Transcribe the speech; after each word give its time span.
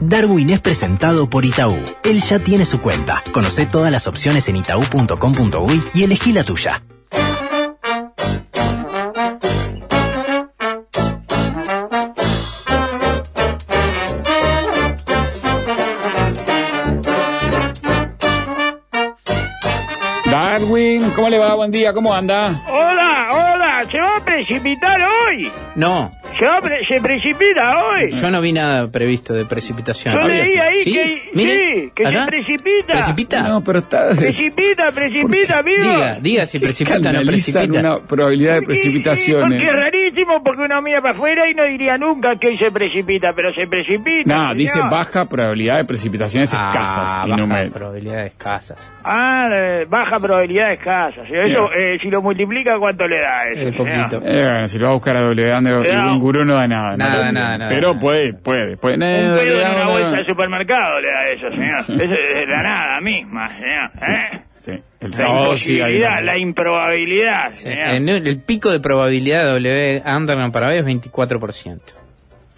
Darwin 0.00 0.50
es 0.50 0.60
presentado 0.60 1.28
por 1.28 1.44
Itaú. 1.44 1.76
Él 2.04 2.20
ya 2.20 2.38
tiene 2.38 2.64
su 2.64 2.80
cuenta. 2.80 3.22
Conoce 3.32 3.66
todas 3.66 3.90
las 3.90 4.06
opciones 4.06 4.48
en 4.48 4.56
itaú.com.uy 4.56 5.82
y 5.94 6.02
elegí 6.02 6.32
la 6.32 6.44
tuya. 6.44 6.82
Darwin, 20.30 21.10
¿cómo 21.14 21.28
le 21.28 21.38
va? 21.38 21.54
Buen 21.54 21.70
día, 21.70 21.92
¿cómo 21.92 22.12
anda? 22.12 22.62
Hola, 22.68 23.28
hola, 23.32 23.65
¿se 23.90 23.98
va 23.98 24.16
a 24.16 24.24
precipitar 24.24 25.00
hoy? 25.00 25.50
No, 25.74 26.10
¿Se, 26.38 26.44
va 26.44 26.56
a 26.56 26.60
pre- 26.60 26.80
se 26.86 27.00
precipita 27.00 27.72
hoy? 27.84 28.10
yo 28.10 28.30
no 28.30 28.40
vi 28.40 28.52
nada 28.52 28.86
previsto 28.88 29.32
de 29.34 29.44
precipitación. 29.46 30.14
Yo 30.14 30.20
leí 30.28 30.54
ahí 30.58 30.82
¿Sí? 30.82 30.92
que, 30.92 31.22
Mire, 31.32 31.54
sí, 31.54 31.92
que 31.94 32.04
se 32.12 32.26
precipita. 32.26 32.92
¿Precipita? 32.92 33.40
No, 33.42 33.64
pero 33.64 33.78
está... 33.78 34.10
Precipita, 34.10 34.92
precipita, 34.92 35.58
amigo. 35.58 35.82
Diga, 35.82 36.18
diga 36.20 36.46
si 36.46 36.58
precipita 36.58 36.96
o 37.10 37.12
no 37.12 37.22
precipita. 37.24 37.80
una 37.80 37.96
probabilidad 37.96 38.54
de 38.54 38.60
Sí, 38.60 38.66
precipitaciones. 38.66 39.42
porque 39.60 39.64
es 39.64 39.72
porque 40.44 40.62
uno 40.62 40.80
mira 40.82 41.00
para 41.00 41.14
afuera 41.14 41.48
y 41.50 41.54
no 41.54 41.64
diría 41.64 41.96
nunca 41.98 42.36
que 42.36 42.48
hoy 42.48 42.58
se 42.58 42.70
precipita, 42.70 43.32
pero 43.34 43.52
se 43.52 43.66
precipita. 43.66 44.34
No, 44.34 44.40
señor. 44.42 44.56
dice 44.56 44.80
baja 44.90 45.24
probabilidad 45.26 45.76
de 45.78 45.84
precipitaciones 45.84 46.54
Ah, 46.54 46.70
escasas 46.70 47.20
y 47.26 47.30
baja 47.30 47.42
número. 47.42 47.70
probabilidades 47.70 48.32
escasas. 48.32 48.92
Ah, 49.04 49.48
eh, 49.52 49.86
baja 49.88 50.18
probabilidad 50.20 50.72
escasa. 50.72 51.22
Eso, 51.22 51.72
eh, 51.74 51.98
si 52.02 52.10
lo 52.10 52.22
multiplica, 52.22 52.78
¿cuánto 52.78 53.06
le 53.06 53.16
da 53.20 53.44
eso? 53.52 53.68
Eh, 53.68 53.72
poquito. 53.72 54.20
Eh, 54.24 54.68
si 54.68 54.78
lo 54.78 54.84
va 54.86 54.90
a 54.90 54.94
buscar 54.94 55.16
a 55.16 55.20
W 55.22 55.54
Under 55.56 55.86
y 55.86 55.92
No. 55.96 56.12
un 56.12 56.18
gurú 56.20 56.44
no 56.44 56.54
da 56.54 56.66
nada. 56.68 56.92
Nada, 56.96 57.26
¿no? 57.26 57.32
nada, 57.32 57.58
nada. 57.58 57.70
Pero 57.70 57.98
puede, 57.98 58.32
puede. 58.34 58.76
puede. 58.76 58.94
Un 58.96 59.00
pedo 59.00 59.60
en 59.60 59.70
una 59.76 59.88
vuelta 59.90 60.18
al 60.18 60.26
supermercado 60.26 61.00
le 61.00 61.08
da 61.08 61.28
eso, 61.30 61.50
señor. 61.56 61.76
Sí. 61.86 61.94
Eso 61.94 62.14
es 62.14 62.48
la 62.48 62.62
nada 62.62 63.00
misma, 63.00 63.48
señor. 63.48 63.90
¿eh? 64.08 64.40
Sí, 64.66 64.72
el 65.00 65.10
La 65.10 65.16
sábado 65.16 65.54
sí 65.54 65.72
hay 65.74 65.76
imposibilidad, 65.78 66.10
una- 66.10 66.20
la 66.22 66.38
improbabilidad, 66.38 67.50
en 67.64 68.08
el, 68.08 68.26
el 68.26 68.40
pico 68.42 68.70
de 68.72 68.80
probabilidad 68.80 69.44
de 69.44 69.50
W 69.52 70.02
Underground 70.04 70.52
para 70.52 70.68
hoy 70.68 70.76
es 70.78 70.84
24%. 70.84 71.80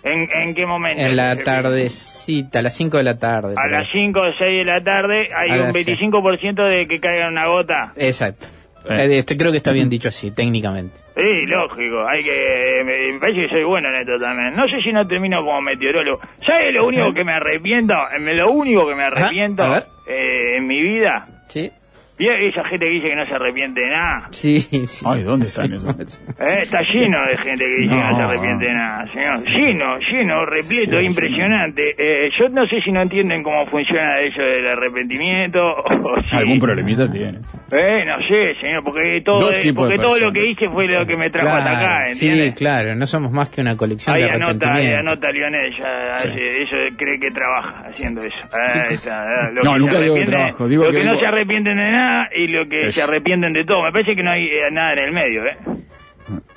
¿En, 0.05 0.27
en 0.43 0.55
qué 0.55 0.65
momento? 0.65 1.03
En 1.03 1.17
la 1.17 1.37
tardecita, 1.37 2.61
a 2.61 2.63
las 2.63 2.75
5 2.77 2.97
de 2.97 3.03
la 3.03 3.19
tarde. 3.19 3.55
A 3.57 3.69
las 3.69 3.83
ahí. 3.95 4.05
5 4.07 4.21
o 4.21 4.25
6 4.25 4.39
de 4.39 4.65
la 4.65 4.83
tarde 4.83 5.29
hay 5.37 5.51
A 5.51 5.55
un 5.55 5.59
las 5.61 5.75
25% 5.75 6.69
de 6.69 6.87
que 6.87 6.99
caiga 6.99 7.29
una 7.29 7.47
gota. 7.47 7.93
Exacto. 7.97 8.47
Eh. 8.89 9.05
Eh, 9.05 9.19
Este, 9.19 9.37
creo 9.37 9.51
que 9.51 9.59
está 9.59 9.73
bien 9.73 9.91
dicho 9.91 10.09
así, 10.09 10.31
técnicamente. 10.31 10.97
Sí, 11.17 11.47
lógico, 11.47 12.07
hay 12.09 12.23
que... 12.23 12.83
Me, 12.87 13.13
me 13.13 13.19
parece 13.19 13.41
que 13.43 13.49
soy 13.49 13.65
bueno 13.65 13.89
en 13.89 13.97
esto 13.97 14.13
también. 14.21 14.55
No 14.55 14.65
sé 14.67 14.81
si 14.83 14.93
no 14.93 15.07
termino 15.07 15.45
como 15.45 15.61
meteorólogo. 15.61 16.21
¿Sabes 16.47 16.75
lo 16.75 16.87
único 16.87 17.13
que 17.13 17.25
me 17.25 17.33
arrepiento? 17.33 17.93
Eh, 18.17 18.35
Lo 18.35 18.51
único 18.53 18.87
que 18.89 18.95
me 18.95 19.03
arrepiento 19.03 19.77
eh, 20.07 20.57
en 20.57 20.67
mi 20.67 20.81
vida... 20.81 21.25
¿Sí? 21.49 21.71
¿Y 22.19 22.27
esa 22.49 22.65
gente 22.65 22.87
que 22.87 22.91
dice 22.93 23.09
que 23.11 23.17
no 23.17 23.27
se 23.27 23.35
arrepiente 23.35 23.81
de 23.81 23.89
nada? 23.89 24.27
Sí, 24.33 24.61
sí. 24.61 25.05
Ay, 25.09 25.23
¿dónde 25.23 25.47
están 25.47 25.73
esos? 25.73 25.95
Eh, 26.39 26.63
está 26.63 26.79
lleno 26.83 27.19
de 27.29 27.37
gente 27.37 27.65
que 27.65 27.83
dice 27.83 27.95
que 27.95 28.01
no 28.01 28.07
se 28.07 28.13
No. 28.13 28.29
arrepiente 28.29 28.65
de 28.67 28.73
nada, 28.75 29.07
señor. 29.09 29.45
Lleno, 29.45 29.99
lleno, 29.99 30.47
repleto, 30.47 30.99
Sí, 31.01 31.07
impresionante. 31.07 31.83
Eh, 31.99 32.31
yo 32.39 32.49
no 32.49 32.65
sé 32.67 32.81
si 32.81 32.93
no 32.93 33.03
entienden 33.03 33.43
cómo 33.43 33.67
funciona 33.67 34.21
eso 34.21 34.41
del 34.43 34.67
arrepentimiento 34.69 35.61
o 35.77 36.23
si... 36.31 36.37
Algún 36.37 36.59
problemita 36.59 37.11
tiene. 37.11 37.39
Eh, 37.73 38.05
no 38.07 38.23
sé, 38.23 38.55
señor, 38.61 38.83
porque 38.85 39.21
todo, 39.25 39.41
Dos 39.41 39.55
eh, 39.65 39.73
porque 39.75 39.97
todo 39.97 40.19
lo 40.19 40.33
que 40.33 40.47
hice 40.51 40.69
fue 40.71 40.87
lo 40.89 41.05
que 41.07 41.17
me 41.17 41.29
trajo 41.31 41.55
hasta 41.57 41.71
acá, 41.79 42.05
sí, 42.13 42.27
¿entiendes? 42.29 42.55
claro, 42.59 42.95
no 42.95 43.07
somos 43.07 43.31
más 43.33 43.49
que 43.51 43.61
una 43.61 43.77
colección 43.77 44.17
Ahí 44.17 44.23
de 44.23 44.31
anota, 44.31 44.47
ahí 44.73 44.87
arrepentimientos. 44.87 45.13
anota 45.13 45.31
Lionel, 45.33 45.73
ya 45.79 46.19
Sí. 46.19 46.29
hace- 46.31 46.63
eso 46.63 46.97
cree 46.97 47.19
que 47.21 47.31
trabaja 47.31 47.83
haciendo 47.91 48.23
eso. 48.23 48.37
Ahí 48.53 48.95
está, 48.95 49.19
eh, 49.21 49.53
lo 49.55 49.63
No, 49.65 49.73
que 49.75 49.79
nunca 49.81 49.93
se 49.97 50.03
digo 50.03 50.15
que 50.15 50.25
trabajo, 50.25 50.69
digo 50.69 50.85
lo 50.85 50.91
que 50.91 50.97
que, 50.99 51.05
no 51.05 51.11
digo- 51.13 51.21
se 51.21 51.27
arrepienten 51.27 51.77
de 51.77 51.85
nada 51.93 52.08
y 52.37 52.47
lo 52.49 52.69
que 52.69 52.87
Es- 52.87 52.95
se 52.95 53.03
arrepienten 53.03 53.53
de 53.53 53.65
todo. 53.65 53.83
Me 53.83 53.93
parece 53.93 54.15
que 54.17 54.23
no 54.23 54.31
hay 54.31 54.45
eh, 54.47 54.71
nada 54.73 54.93
en 54.95 54.99
el 55.01 55.13
medio, 55.13 55.45
¿eh? 55.45 55.55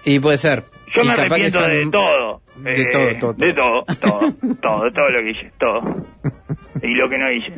Y 0.06 0.20
puede 0.20 0.38
ser. 0.38 0.64
Yo 0.94 1.02
Y 1.04 1.06
me 1.08 1.14
arrepiento 1.14 1.60
son- 1.60 1.70
de 1.70 1.88
todo. 1.90 2.42
De 2.58 2.82
Eh, 2.82 2.86
todo, 2.92 3.08
todo, 3.20 3.34
De 3.34 3.54
todo, 3.54 3.84
todo, 4.02 4.32
todo, 4.62 4.90
todo 4.94 5.10
lo 5.10 5.24
que 5.24 5.30
hice, 5.32 5.52
todo. 5.58 5.82
Y 6.84 6.94
lo 6.96 7.10
que 7.10 7.18
no 7.18 7.30
hice. 7.32 7.54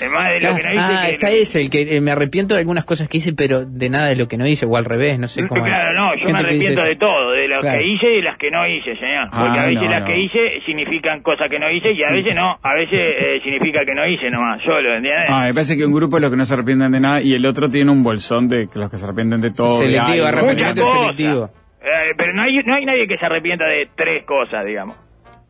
Además 0.00 0.32
de 0.34 0.48
lo 0.50 0.56
que 0.56 0.62
no 0.62 0.70
hice. 0.72 0.78
ah, 0.78 1.02
que 1.06 1.12
está 1.12 1.30
ese, 1.30 1.60
el 1.62 1.70
que 1.70 1.96
eh, 1.96 2.00
me 2.00 2.10
arrepiento 2.10 2.54
de 2.54 2.60
algunas 2.60 2.84
cosas 2.84 3.08
que 3.08 3.16
hice, 3.18 3.32
pero 3.32 3.64
de 3.64 3.88
nada 3.88 4.08
de 4.08 4.16
lo 4.16 4.28
que 4.28 4.36
no 4.36 4.46
hice, 4.46 4.66
o 4.66 4.76
al 4.76 4.84
revés, 4.84 5.18
no 5.18 5.28
sé 5.28 5.46
cómo. 5.46 5.64
Claro, 5.64 5.93
no, 6.14 6.20
yo 6.20 6.32
me 6.32 6.38
arrepiento 6.40 6.82
de 6.82 6.94
todo, 6.96 7.30
de 7.32 7.46
Claro. 7.46 7.78
que 7.78 7.84
hice 7.86 8.12
y 8.14 8.22
las 8.22 8.36
que 8.36 8.50
no 8.50 8.66
hice, 8.66 8.96
señor. 8.96 9.28
Ah, 9.32 9.44
Porque 9.44 9.58
a 9.58 9.62
veces 9.64 9.82
no, 9.82 9.90
las 9.90 10.00
no. 10.00 10.06
que 10.06 10.18
hice 10.20 10.60
significan 10.66 11.22
cosas 11.22 11.48
que 11.48 11.58
no 11.58 11.70
hice 11.70 11.88
y 11.94 12.02
a 12.02 12.08
Sí. 12.08 12.14
veces 12.14 12.36
no, 12.36 12.58
a 12.62 12.74
veces 12.74 12.98
eh, 13.00 13.38
significa 13.42 13.80
que 13.86 13.94
no 13.94 14.06
hice 14.06 14.30
nomás, 14.30 14.60
solo, 14.62 14.94
¿entiendes? 14.94 15.26
Ah, 15.28 15.44
me 15.46 15.54
parece 15.54 15.76
que 15.76 15.84
un 15.86 15.92
grupo 15.92 16.16
es 16.16 16.22
los 16.22 16.30
que 16.30 16.36
no 16.36 16.44
se 16.44 16.54
arrepienten 16.54 16.92
de 16.92 17.00
nada 17.00 17.22
y 17.22 17.34
el 17.34 17.46
otro 17.46 17.70
tiene 17.70 17.90
un 17.90 18.02
bolsón 18.02 18.48
de 18.48 18.66
los 18.74 18.90
que 18.90 18.96
se 18.98 19.04
arrepienten 19.04 19.40
de 19.40 19.50
todo. 19.52 19.80
de 19.80 19.86
Selectivo, 19.86 20.26
arrepentimiento 20.26 20.82
selectivo. 20.84 21.44
Eh, 21.82 22.12
pero 22.16 22.32
no 22.32 22.42
hay, 22.42 22.56
no 22.64 22.74
hay 22.74 22.84
nadie 22.86 23.06
que 23.06 23.18
se 23.18 23.26
arrepienta 23.26 23.66
de 23.66 23.88
tres 23.94 24.24
cosas, 24.24 24.64
digamos. 24.64 24.96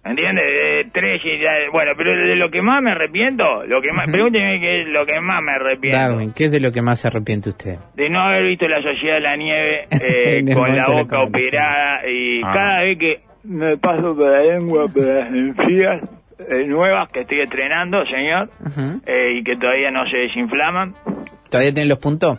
¿Entiendes? 0.04 0.44
De 0.44 0.90
tres 0.92 1.20
y 1.24 1.38
ya- 1.42 1.70
bueno, 1.72 1.92
pero 1.96 2.14
de 2.14 2.36
lo 2.36 2.50
que 2.50 2.60
más 2.60 2.82
me 2.82 2.90
arrepiento, 2.90 3.64
lo 3.66 3.80
que 3.80 3.90
más, 3.92 4.06
pregúnteme 4.08 4.60
qué 4.60 4.82
es 4.82 4.88
lo 4.88 5.06
que 5.06 5.18
más 5.20 5.40
me 5.42 5.52
arrepiento. 5.52 5.98
Darwin, 5.98 6.32
¿qué 6.34 6.44
es 6.44 6.52
de 6.52 6.60
lo 6.60 6.70
que 6.72 6.82
más 6.82 7.00
se 7.00 7.08
arrepiente 7.08 7.48
usted? 7.50 7.78
de 7.94 8.08
no 8.10 8.20
haber 8.20 8.46
visto 8.46 8.68
la 8.68 8.82
Sociedad 8.82 9.14
de 9.14 9.20
la 9.22 9.36
Nieve 9.36 9.80
eh, 9.90 10.44
con 10.54 10.76
la 10.76 10.84
boca 10.88 11.20
operada 11.22 12.06
y 12.08 12.40
Ah. 12.44 12.52
cada 12.52 12.80
vez 12.82 12.98
que 12.98 13.14
me 13.44 13.76
paso 13.78 14.14
por 14.16 14.30
la 14.30 14.42
lengua 14.42 14.86
por 14.88 15.04
las 15.06 15.28
encías 15.28 15.98
eh, 16.50 16.66
nuevas 16.66 17.08
que 17.10 17.20
estoy 17.20 17.40
estrenando, 17.40 18.04
señor, 18.06 18.48
eh, 19.06 19.38
y 19.38 19.42
que 19.44 19.56
todavía 19.56 19.90
no 19.90 20.06
se 20.08 20.18
desinflaman. 20.18 20.92
¿Todavía 21.48 21.72
tiene 21.72 21.88
los 21.88 21.98
puntos? 21.98 22.38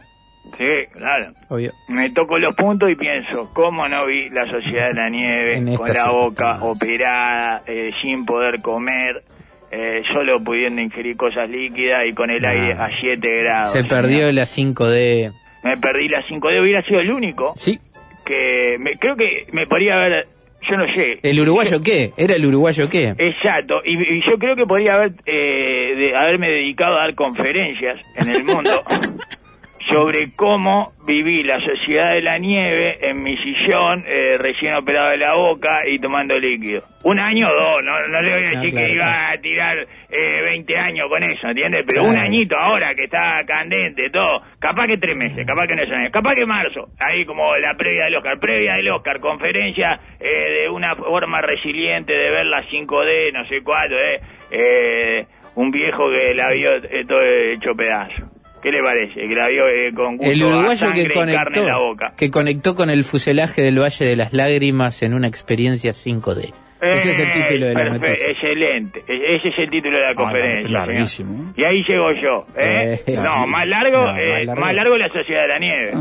Sí, 0.57 0.88
claro. 0.93 1.33
Obvio. 1.49 1.71
Me 1.89 2.09
toco 2.11 2.38
los 2.38 2.55
puntos 2.55 2.89
y 2.89 2.95
pienso, 2.95 3.51
¿cómo 3.53 3.88
no 3.88 4.05
vi 4.05 4.29
la 4.29 4.45
Sociedad 4.49 4.88
de 4.89 4.93
la 4.93 5.09
Nieve 5.09 5.63
con 5.77 5.89
la 5.93 6.09
boca 6.09 6.59
operada, 6.63 7.61
eh, 7.67 7.89
sin 8.01 8.23
poder 8.25 8.61
comer, 8.61 9.23
eh, 9.71 10.01
solo 10.13 10.41
pudiendo 10.43 10.81
ingerir 10.81 11.17
cosas 11.17 11.49
líquidas 11.49 12.05
y 12.07 12.13
con 12.13 12.29
el 12.29 12.45
Ah. 12.45 12.49
aire 12.49 12.73
a 12.73 12.89
7 12.99 13.27
grados? 13.41 13.73
Se 13.73 13.83
perdió 13.83 14.31
la 14.31 14.43
5D. 14.45 15.31
Me 15.63 15.77
perdí 15.77 16.07
la 16.07 16.21
5D, 16.27 16.61
hubiera 16.61 16.81
sido 16.83 16.99
el 17.01 17.11
único 17.11 17.53
Sí. 17.55 17.79
que 18.25 18.77
me, 18.79 18.93
creo 18.97 19.16
que 19.16 19.47
me 19.51 19.66
podría 19.67 19.95
haber, 19.95 20.27
yo 20.69 20.77
no 20.77 20.85
sé. 20.93 21.19
¿El 21.23 21.39
uruguayo 21.39 21.81
qué? 21.83 22.11
¿Era 22.17 22.35
el 22.35 22.45
uruguayo 22.45 22.87
qué? 22.87 23.13
Exacto, 23.17 23.81
y, 23.83 23.93
y 24.16 24.19
yo 24.22 24.37
creo 24.37 24.55
que 24.55 24.66
podría 24.66 24.93
haber 24.93 25.11
eh, 25.25 25.95
de- 25.95 26.16
haberme 26.16 26.49
dedicado 26.49 26.95
a 26.97 27.01
dar 27.01 27.16
conferencias 27.16 27.99
en 28.16 28.29
el 28.29 28.43
mundo 28.43 28.69
sobre 29.88 30.31
cómo 30.35 30.94
viví 31.06 31.44
la 31.44 31.59
sociedad 31.59 32.13
de 32.13 32.22
la 32.22 32.38
nieve 32.40 32.97
en 33.07 33.22
mi 33.22 33.38
sillón, 33.38 34.03
eh, 34.07 34.38
recién 34.40 34.73
operado 34.73 35.12
de 35.12 35.18
la 35.18 35.35
boca 35.35 35.81
y 35.88 35.97
tomando 36.00 36.38
líquido. 36.40 36.84
Un 37.03 37.19
año 37.19 37.47
o 37.47 37.53
dos, 37.53 37.84
no, 37.84 38.00
no 38.09 38.22
le 38.22 38.31
voy 38.34 38.44
a 38.46 38.47
Ah, 38.47 38.51
decir 38.62 38.72
claro, 38.72 38.88
que 38.88 38.94
iba 38.94 39.03
claro. 39.06 39.34
a 39.38 39.41
tirar 39.41 39.78
eh, 40.09 40.41
20 40.41 40.78
años 40.78 41.07
con 41.07 41.23
eso, 41.23 41.47
¿entiendes? 41.47 41.84
Pero 41.85 42.01
Claro. 42.01 42.18
un 42.18 42.23
añito 42.23 42.57
ahora 42.57 42.96
que 42.96 43.03
está 43.03 43.44
candente, 43.46 44.09
todo, 44.09 44.41
capaz 44.59 44.88
que 44.88 44.97
tres 44.97 45.16
meses, 45.16 45.46
capaz 45.46 45.68
que 45.68 45.75
no 45.75 45.84
es 45.84 45.90
un 45.90 45.96
año, 45.96 46.12
capaz 46.12 46.34
que 46.35 46.46
marzo, 46.47 46.88
ahí 47.00 47.23
como 47.25 47.56
la 47.57 47.75
previa 47.75 48.06
del 48.06 48.16
Oscar, 48.16 48.40
previa 48.40 48.73
del 48.75 48.90
Oscar, 48.90 49.19
conferencia 49.19 50.00
eh, 50.19 50.62
de 50.63 50.69
una 50.69 50.96
forma 50.96 51.41
resiliente 51.41 52.12
de 52.13 52.31
ver 52.31 52.47
la 52.47 52.63
5D, 52.63 53.34
no 53.34 53.46
sé 53.46 53.62
cuánto, 53.63 53.96
eh, 54.00 54.19
eh, 54.52 55.25
un 55.56 55.69
viejo 55.69 56.09
que 56.09 56.34
la 56.34 56.52
vio 56.52 56.75
eh, 56.75 57.06
todo 57.07 57.22
hecho 57.23 57.75
pedazo. 57.75 58.31
¿Qué 58.65 58.71
le 58.71 58.81
parece? 58.81 59.27
Que 59.27 59.35
la 59.35 59.47
vio 59.47 59.67
eh, 59.67 59.93
con 59.93 60.17
gusto 60.17 60.31
El 60.31 60.41
uruguayo 60.41 60.91
que 60.91 61.07
carne 61.07 61.59
en 61.59 61.67
la 61.67 61.77
boca. 61.77 62.07
conectó, 62.07 62.15
que 62.17 62.31
conectó 62.31 62.73
con 62.73 62.89
el 62.89 63.03
fuselaje 63.03 63.61
del 63.61 63.79
Valle 63.79 64.05
de 64.05 64.15
las 64.15 64.33
Lágrimas 64.33 65.03
en 65.03 65.13
una 65.13 65.27
experiencia 65.27 65.91
5D. 65.91 66.51
Ese 66.94 67.09
es 67.09 67.19
el 67.19 67.28
Eh, 67.28 67.31
título 67.34 67.66
de 67.68 67.73
la 67.73 67.85
noticia. 67.90 68.31
Excelente. 68.31 69.03
E- 69.07 69.35
Ese 69.35 69.47
es 69.50 69.59
el 69.59 69.69
título 69.69 69.97
de 70.00 70.06
la 70.06 70.16
conferencia. 70.16 70.79
Ah, 70.82 70.85
larguísimo. 70.85 71.37
señor. 71.37 71.53
Y 71.58 71.64
ahí 71.64 71.84
llego 71.87 72.11
yo. 72.14 72.46
¿eh? 72.58 72.99
Eh, 73.08 73.17
no, 73.22 73.47
más 73.47 73.67
largo, 73.67 73.97
no, 74.02 74.08
más 74.08 74.20
eh, 74.20 74.46
largo. 74.46 74.61
más 74.61 74.73
largo 74.76 74.97
la 74.97 75.08
Sociedad 75.08 75.41
de 75.43 75.47
la 75.47 75.59
Nieve. 75.59 75.91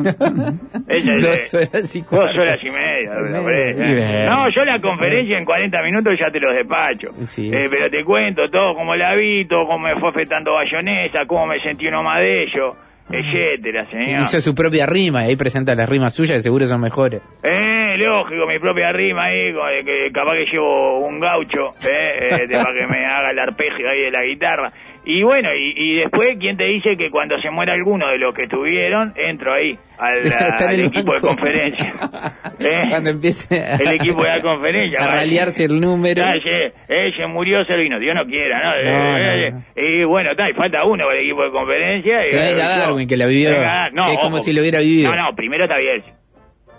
Es, 0.89 1.05
Dos 1.21 1.55
eh, 1.55 1.69
horas 1.73 1.97
y 1.97 2.01
Dos 2.01 2.09
cuarto. 2.09 2.41
horas 2.41 2.61
y 2.63 2.71
media. 2.71 4.31
No, 4.31 4.51
yo 4.51 4.65
la 4.65 4.79
conferencia 4.81 5.39
en 5.39 5.45
40 5.45 5.83
minutos 5.83 6.15
ya 6.19 6.31
te 6.31 6.41
los 6.41 6.55
despacho. 6.55 7.09
Sí. 7.27 7.51
Eh, 7.53 7.69
pero 7.71 7.91
te 7.91 8.05
cuento 8.05 8.49
todo, 8.49 8.75
cómo 8.75 8.95
la 8.95 9.15
vi, 9.17 9.47
todo 9.47 9.67
cómo 9.67 9.79
me 9.87 9.95
fue 9.97 10.11
afectando 10.11 10.53
bayonesa, 10.55 11.21
cómo 11.27 11.47
me 11.47 11.61
sentí 11.61 11.87
uno 11.87 12.03
más 12.03 12.21
de 12.21 12.43
ellos, 12.45 12.77
etcétera, 13.11 13.89
señor. 13.91 14.23
Hizo 14.23 14.41
su 14.41 14.55
propia 14.55 14.87
rima 14.87 15.25
y 15.25 15.31
ahí 15.31 15.37
presenta 15.37 15.75
las 15.75 15.89
rimas 15.89 16.15
suyas 16.15 16.37
que 16.37 16.43
seguro 16.43 16.67
son 16.67 16.81
mejores. 16.81 17.23
Eh, 17.43 17.97
lógico 17.99 18.47
mi 18.47 18.59
propia 18.59 18.93
rima 18.93 19.25
ahí, 19.25 19.49
eh, 19.49 19.85
que 19.85 20.13
capaz 20.13 20.35
que 20.35 20.47
llevo 20.51 21.01
un 21.01 21.21
gaucho, 21.21 21.71
¿eh? 21.87 22.43
Eh, 22.43 22.49
para 22.51 22.75
que 22.75 22.87
me 22.87 23.05
haga 23.07 23.31
el 23.31 23.39
arpegio 23.39 23.89
ahí 23.89 24.03
de 24.03 24.11
la 24.11 24.23
guitarra. 24.23 24.73
Y 25.07 25.23
bueno, 25.23 25.51
y, 25.55 25.75
y 25.77 25.97
después, 26.01 26.37
¿quién 26.41 26.57
te 26.57 26.65
dice 26.67 26.91
que 26.97 27.11
cuando 27.11 27.39
se 27.39 27.51
muera 27.51 27.75
alguno 27.75 28.09
de 28.09 28.17
los 28.19 28.35
que 28.35 28.45
estuvieron, 28.45 29.13
entro 29.17 29.53
ahí 29.53 29.73
al, 29.99 30.21
al 30.69 30.81
equipo 30.81 31.13
de 31.13 31.21
banco. 31.21 31.27
conferencia? 31.29 31.95
¿Eh? 32.59 32.81
Cuando 32.89 33.11
empiece 33.11 33.61
a, 33.61 33.75
El 33.77 33.95
equipo 34.01 34.23
de 34.23 34.29
la 34.31 34.41
conferencia. 34.41 34.99
a 35.03 35.07
vale. 35.07 35.17
ralearse 35.21 35.65
el 35.65 35.79
número. 35.79 36.25
Ah, 36.25 36.33
sí, 36.43 36.49
eh, 36.89 37.13
se 37.17 37.27
murió 37.27 37.65
Servino, 37.67 37.99
Dios 37.99 38.15
no 38.15 38.25
quiera, 38.25 38.61
¿no? 38.63 38.71
No, 38.83 39.19
Eh, 39.19 39.51
no, 39.51 39.59
no. 39.59 39.65
Y 39.77 40.05
bueno, 40.05 40.31
está, 40.31 40.49
y 40.49 40.55
falta 40.55 40.85
uno 40.87 41.05
para 41.05 41.19
el 41.19 41.25
equipo 41.27 41.43
de 41.45 41.51
conferencia. 41.51 42.27
y- 42.27 42.31
Que 42.31 42.37
venga 42.41 42.63
yo- 42.75 42.81
Darwin, 42.81 43.07
que 43.09 43.17
la 43.19 43.27
vivió. 43.27 43.51
Venga, 43.51 43.87
Es 43.89 44.19
como 44.21 44.37
ojo. 44.37 44.41
si 44.45 44.53
lo 44.55 44.63
hubiera 44.63 44.81
vivido. 44.81 45.15
No, 45.15 45.23
no, 45.31 45.37
primero 45.37 45.65
está 45.65 45.77
Bielsa. 45.79 46.13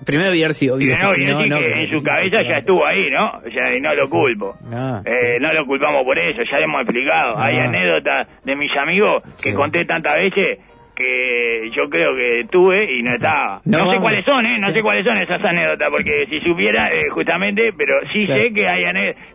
Primero 0.05 0.31
Bielsi, 0.31 0.69
obvio. 0.69 0.93
Primero 0.95 1.11
si 1.11 1.23
no, 1.25 1.57
en 1.57 1.89
su 1.89 2.03
cabeza 2.03 2.41
ya 2.43 2.57
estuvo 2.59 2.85
ahí, 2.85 3.09
¿no? 3.09 3.29
O 3.31 3.51
sea, 3.51 3.75
y 3.75 3.81
no 3.81 3.93
lo 3.95 4.07
culpo. 4.09 4.55
No, 4.69 5.01
Eh, 5.05 5.37
no 5.41 5.51
lo 5.53 5.65
culpamos 5.65 6.03
por 6.03 6.17
eso, 6.19 6.41
ya 6.49 6.57
le 6.59 6.63
hemos 6.65 6.81
explicado. 6.81 7.37
Hay 7.37 7.57
anécdotas 7.57 8.27
de 8.43 8.55
mis 8.55 8.71
amigos 8.77 9.23
que 9.43 9.49
Sí. 9.49 9.53
conté 9.53 9.85
tantas 9.85 10.15
veces 10.15 10.59
que 10.95 11.67
yo 11.75 11.89
creo 11.89 12.15
que 12.15 12.45
tuve 12.49 12.85
y 12.97 13.03
no 13.03 13.11
estaba. 13.13 13.61
No, 13.65 13.77
No, 13.79 13.83
sé 13.85 13.85
vamos. 13.87 14.01
cuáles 14.01 14.23
son, 14.23 14.45
¿eh? 14.45 14.57
No 14.59 14.67
Sí. 14.67 14.73
sé 14.73 14.81
cuáles 14.81 15.05
son 15.05 15.17
esas 15.17 15.43
anécdotas, 15.43 15.89
porque 15.89 16.25
si 16.29 16.39
supiera, 16.41 16.89
eh, 16.89 17.09
justamente, 17.11 17.71
pero 17.77 17.95
sí 18.13 18.25
Claro. 18.25 18.41
sé 18.43 18.53
que 18.53 18.67
hay 18.67 18.83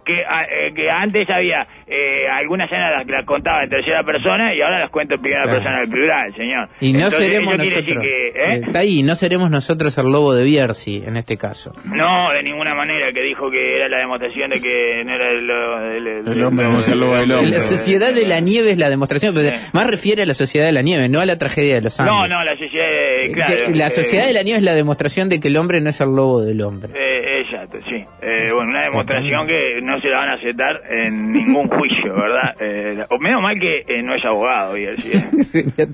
que, 0.04 0.24
a- 0.24 0.44
eh, 0.44 0.72
que 0.74 0.90
antes 0.90 1.28
había 1.30 1.66
eh, 1.86 2.28
algunas 2.28 2.70
anécdotas 2.72 3.06
que 3.06 3.12
las 3.12 3.26
contaba 3.26 3.64
en 3.64 3.70
tercera 3.70 4.02
persona 4.04 4.54
y 4.54 4.60
ahora 4.62 4.78
las 4.78 4.90
cuento 4.90 5.14
en 5.16 5.20
primera 5.22 5.42
Claro. 5.42 5.58
persona 5.58 5.80
del 5.80 5.88
plural, 5.90 6.34
señor. 6.36 6.68
Y 6.80 6.92
no 6.92 6.98
Entonces, 7.00 7.18
seremos 7.26 7.58
nosotros. 7.58 7.98
que, 8.00 8.26
¿eh? 8.26 8.60
Está 8.64 8.78
ahí, 8.80 9.02
no 9.02 9.14
seremos 9.14 9.50
nosotros 9.50 9.98
el 9.98 10.06
lobo 10.06 10.32
de 10.34 10.44
Bierzi 10.44 11.02
en 11.04 11.16
este 11.16 11.36
caso. 11.36 11.72
No, 11.94 12.32
de 12.32 12.42
ninguna 12.42 12.74
manera, 12.74 13.10
que 13.12 13.22
dijo 13.22 13.50
que 13.50 13.76
era 13.76 13.88
la 13.88 13.98
demostración 13.98 14.50
de 14.50 14.60
que 14.60 15.04
no 15.04 15.14
era 15.14 15.28
el, 15.30 15.50
el, 15.96 16.06
el- 16.06 16.28
El 16.32 16.44
hombre 16.44 16.66
no 16.66 16.78
es 16.78 16.88
el 16.88 17.00
lobo 17.00 17.18
del 17.18 17.32
hombre. 17.32 17.50
La 17.50 17.58
sociedad 17.58 18.14
de 18.14 18.26
la 18.26 18.40
nieve 18.40 18.70
es 18.70 18.78
la 18.78 18.88
demostración, 18.88 19.34
pero 19.34 19.54
Sí. 19.54 19.66
más 19.72 19.86
refiere 19.88 20.22
a 20.22 20.26
la 20.26 20.34
sociedad 20.34 20.66
de 20.66 20.72
la 20.72 20.82
nieve, 20.82 21.08
no 21.08 21.20
a 21.20 21.26
la 21.26 21.38
tragedia 21.50 21.74
de 21.76 21.80
los 21.82 22.00
Andes. 22.00 22.14
No, 22.14 22.26
no, 22.28 22.44
la 22.44 22.56
sociedad, 22.56 22.86
eh, 22.86 23.32
claro. 23.32 23.54
La 23.74 23.86
eh, 23.86 23.90
sociedad 23.90 24.26
de 24.26 24.32
la 24.32 24.42
nieve 24.42 24.58
es 24.58 24.64
la 24.64 24.74
demostración 24.74 25.28
de 25.28 25.40
que 25.40 25.48
el 25.48 25.56
hombre 25.56 25.80
no 25.80 25.90
es 25.90 26.00
el 26.00 26.10
lobo 26.10 26.40
del 26.42 26.62
hombre. 26.62 26.92
Eh, 26.94 27.40
exacto, 27.40 27.78
sí. 27.88 27.96
Eh, 28.22 28.52
bueno, 28.52 28.70
una 28.70 28.84
demostración 28.84 29.46
que 29.46 29.82
no 29.82 30.00
se 30.00 30.08
la 30.08 30.18
van 30.18 30.28
a 30.30 30.34
aceptar 30.34 30.80
en 30.88 31.32
ningún 31.32 31.66
juicio, 31.66 32.14
¿verdad? 32.14 32.54
Eh, 32.60 33.04
o 33.10 33.18
menos 33.18 33.42
mal 33.42 33.58
que 33.58 33.84
no 34.02 34.14
es 34.14 34.24
abogado, 34.24 34.76
y 34.76 34.86
así. 34.86 35.10
Sería. 35.42 35.86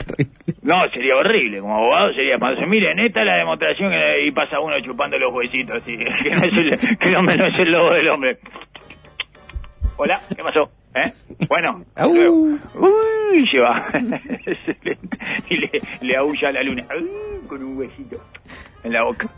No, 0.62 0.76
sería 0.92 1.16
horrible. 1.16 1.60
Como 1.60 1.76
abogado 1.76 2.12
sería 2.12 2.34
espantoso. 2.34 2.66
Miren, 2.66 2.98
esta 3.00 3.20
es 3.20 3.26
la 3.26 3.36
demostración 3.38 3.90
que 3.92 4.26
y 4.26 4.30
pasa 4.32 4.60
uno 4.60 4.78
chupando 4.80 5.18
los 5.18 5.34
huesitos, 5.34 5.82
así. 5.82 5.96
Que, 6.26 6.30
no 6.30 6.44
es 6.44 6.82
el, 6.82 6.98
que 6.98 7.08
el 7.08 7.16
hombre 7.16 7.36
no 7.36 7.46
es 7.46 7.58
el 7.58 7.70
lobo 7.70 7.94
del 7.94 8.08
hombre. 8.08 8.38
Hola, 9.96 10.20
¿qué 10.34 10.42
pasó? 10.42 10.68
¿Eh? 10.96 11.12
Bueno, 11.48 11.84
Au. 11.96 12.14
luego. 12.14 12.36
Uy, 12.36 13.46
se 13.50 13.60
va. 13.60 13.86
Excelente. 14.46 15.18
y 15.50 15.56
le, 15.56 15.70
le 16.00 16.16
aúlla 16.16 16.48
a 16.48 16.52
la 16.52 16.62
luna. 16.62 16.86
Con 17.48 17.62
un 17.62 17.76
huesito 17.76 18.16
en 18.82 18.92
la 18.92 19.04
boca. 19.04 19.28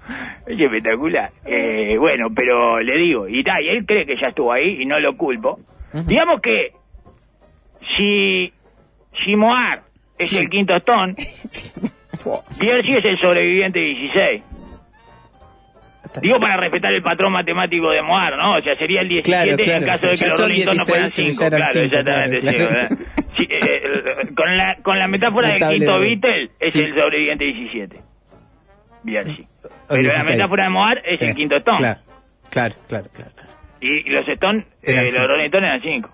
Es 0.47 0.59
espectacular. 0.59 1.31
Eh, 1.45 1.97
bueno, 1.99 2.29
pero 2.35 2.79
le 2.81 2.97
digo, 2.97 3.29
y, 3.29 3.43
ta, 3.43 3.61
y 3.61 3.69
él 3.69 3.85
cree 3.87 4.07
que 4.07 4.17
ya 4.21 4.29
estuvo 4.29 4.53
ahí 4.53 4.83
y 4.83 4.87
no 4.87 4.99
lo 5.01 5.17
culpo. 5.17 5.59
Digamos 6.07 6.41
que 6.41 6.73
si, 7.97 8.53
si 9.25 9.37
Moar 9.37 9.83
es 10.19 10.33
el 10.35 10.49
quinto 10.49 10.77
Stone, 10.77 11.15
Bierzi 12.61 12.99
es 12.99 13.05
el 13.05 13.19
sobreviviente 13.19 13.79
16. 13.81 14.43
Digo 16.23 16.39
para 16.41 16.57
respetar 16.57 16.93
el 16.93 17.03
patrón 17.03 17.33
matemático 17.33 17.91
de 17.91 18.03
Moar, 18.03 18.37
¿no? 18.37 18.55
O 18.57 18.63
sea, 18.63 18.77
sería 18.77 19.01
el 19.03 19.09
17 19.09 19.31
Claro, 19.45 19.57
claro. 19.57 19.85
en 19.85 19.91
caso 19.91 20.07
de 20.09 20.15
Ya 20.17 20.25
que 20.25 20.31
los 20.31 20.41
Rolling 20.41 20.65
no 20.65 20.85
fueran 20.85 21.05
16, 21.07 21.31
5. 21.37 21.41
ya 21.41 21.47
eran 21.47 21.61
Claro, 21.61 21.73
cinco, 21.73 21.85
exactamente, 21.97 22.41
claro, 22.41 22.97
sí, 23.37 23.43
eh, 23.45 23.57
eh, 23.61 24.35
con, 24.35 24.57
la, 24.57 24.77
con 24.83 24.99
la 24.99 25.09
metáfora 25.09 25.49
del 25.51 25.69
quinto 25.69 26.01
Beatle 26.01 26.51
es 26.61 26.73
Sí. 26.73 26.81
el 26.81 26.95
sobreviviente 26.95 27.45
17. 27.45 27.97
Bierzi. 29.05 29.43
O 29.65 29.69
Pero 29.89 30.03
la 30.03 30.15
16. 30.15 30.31
metáfora 30.31 30.65
de 30.65 30.71
Moar 30.71 31.03
es 31.05 31.19
Sí. 31.19 31.25
el 31.27 31.35
quinto 31.37 31.57
Stone. 31.57 31.79
Claro, 32.51 32.75
claro, 32.89 33.07
claro. 33.15 33.31
Y, 33.81 34.09
y 34.09 34.11
los 34.11 34.27
Stones, 34.29 34.65
eh, 34.83 35.03
los. 35.03 35.29
Rolling 35.29 35.51
eran 35.53 35.81
5. 35.81 36.11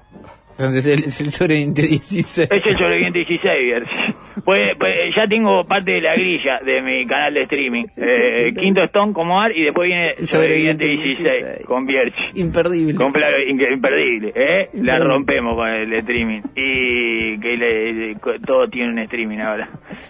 Entonces 0.52 0.87
es 0.87 1.20
el 1.20 1.31
sobreviviente 1.31 1.82
16. 1.82 2.49
Es 2.50 2.67
el 2.67 2.76
sobreviviente 2.79 3.19
16, 3.20 3.43
Bierzi. 3.64 4.13
Pues, 4.44 4.76
pues 4.79 4.93
ya 5.17 5.26
tengo 5.26 5.64
parte 5.64 5.93
de 5.93 6.00
la 6.02 6.12
grilla 6.14 6.58
de 6.64 6.82
mi 6.82 7.06
canal 7.06 7.35
de 7.35 7.43
streaming. 7.43 7.85
Eh, 7.96 8.52
quinto 8.55 8.85
Stone 8.85 9.12
como 9.12 9.41
Ar 9.41 9.56
y 9.56 9.62
después 9.64 9.87
viene 9.88 10.14
sobreviviente 10.26 10.87
16 10.87 11.64
con 11.67 11.87
Bierzi. 11.87 12.38
Imperdible. 12.41 12.94
Con 12.94 13.12
claro, 13.12 13.37
imperdible, 13.43 14.32
¿eh? 14.35 14.69
La 14.75 14.99
rompemos 14.99 15.56
con 15.56 15.69
el 15.69 15.93
streaming. 15.94 16.41
Y 16.55 17.38
que 17.41 17.56
le- 17.56 17.93
le- 17.94 18.14
todo 18.46 18.69
tiene 18.69 18.93
un 18.93 18.99
streaming 19.00 19.38
ahora. 19.38 19.69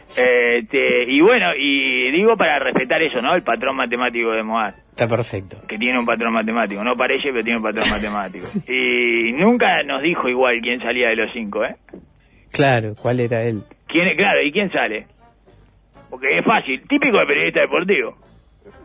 Este, 0.08 1.04
y 1.10 1.20
bueno, 1.20 1.50
y 1.58 2.10
digo 2.12 2.36
para 2.36 2.58
respetar 2.58 3.02
eso, 3.02 3.20
¿no? 3.20 3.34
El 3.34 3.42
patrón 3.42 3.76
matemático 3.76 4.31
de 4.32 4.42
Moar. 4.42 4.75
Está 4.90 5.08
perfecto. 5.08 5.58
Que 5.69 5.78
tiene 5.78 5.98
un 5.98 6.06
patrón 6.06 6.32
matemático. 6.32 6.82
No 6.84 6.96
parece, 6.96 7.31
pero 7.31 7.42
tiene 7.42 7.58
un 7.58 7.62
patrón 7.64 7.86
matemático. 7.90 8.44
Y 8.69 9.32
nunca 9.32 9.82
nos 9.84 10.02
dijo 10.02 10.28
igual 10.28 10.60
quién 10.60 10.81
salía 10.81 11.08
de 11.08 11.16
los 11.16 11.32
cinco, 11.32 11.64
¿eh? 11.64 11.76
Claro, 12.52 12.94
¿cuál 13.00 13.20
era 13.20 13.42
él? 13.42 13.62
¿Quién, 13.94 14.17
claro, 14.17 14.43
¿y 14.43 14.50
quién 14.50 14.73
sale? 14.73 15.06
Porque 16.11 16.37
es 16.38 16.44
fácil, 16.44 16.82
típico 16.88 17.17
de 17.19 17.26
periodista 17.26 17.61
deportivo. 17.61 18.17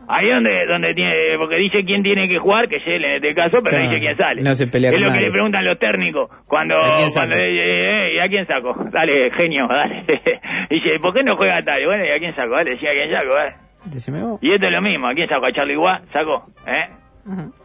Ahí 0.06 0.28
donde 0.28 0.66
donde 0.66 0.94
tiene, 0.94 1.36
porque 1.36 1.56
dice 1.56 1.84
quién 1.84 2.02
tiene 2.04 2.28
que 2.28 2.38
jugar, 2.38 2.68
que 2.68 2.76
es 2.76 2.82
él 2.86 3.04
en 3.04 3.10
este 3.16 3.34
caso, 3.34 3.58
pero 3.62 3.76
Claro, 3.76 3.88
dice 3.90 3.98
quién 4.00 4.16
sale. 4.16 4.40
no 4.42 4.54
se 4.54 4.68
pelea 4.68 4.90
Es 4.90 4.96
con 4.96 5.04
lo 5.04 5.12
que 5.12 5.20
le 5.20 5.30
preguntan 5.32 5.64
los 5.64 5.78
técnicos 5.80 6.30
cuando, 6.46 6.76
¿A 6.76 6.94
quién 6.96 7.10
cuando 7.10 7.10
saco? 7.10 7.34
eh, 7.34 7.50
eh, 7.58 8.06
eh, 8.12 8.14
¿y 8.14 8.18
a 8.20 8.28
quién 8.28 8.46
saco? 8.46 8.72
Dale, 8.92 9.30
genio, 9.32 9.66
dale. 9.68 10.04
dice, 10.70 11.00
¿por 11.00 11.12
qué 11.12 11.24
no 11.24 11.36
juega 11.36 11.60
tal? 11.64 11.84
Bueno, 11.86 12.04
¿y 12.04 12.10
a 12.10 12.18
quién 12.20 12.34
saco? 12.36 12.50
Dale, 12.54 12.76
sí, 12.76 12.86
¿a 12.86 12.92
quién 12.92 13.10
saco? 13.10 13.34
Dale. 13.34 13.54
Decime 13.86 14.22
vos. 14.22 14.38
Y 14.42 14.52
esto 14.52 14.66
es 14.66 14.72
lo 14.72 14.80
mismo, 14.82 15.08
¿a 15.08 15.14
quién 15.14 15.28
saco? 15.28 15.46
¿A 15.46 15.50
Charlie 15.52 15.76
Watt? 15.76 16.02
¿Saco? 16.12 16.46
¿Eh? 16.68 16.86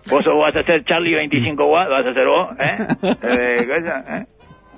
¿Vos 0.09 0.23
sos- 0.23 0.35
vas 0.39 0.55
a 0.55 0.63
ser 0.63 0.83
Charlie 0.83 1.13
25 1.15 1.63
Watt? 1.65 1.89
¿Vas 1.89 2.05
a 2.05 2.13
ser 2.13 2.25
vos? 2.27 2.49
¿Eh? 2.59 2.77
Eh, 3.23 3.67
cosa, 3.67 4.03
¿eh? 4.17 4.25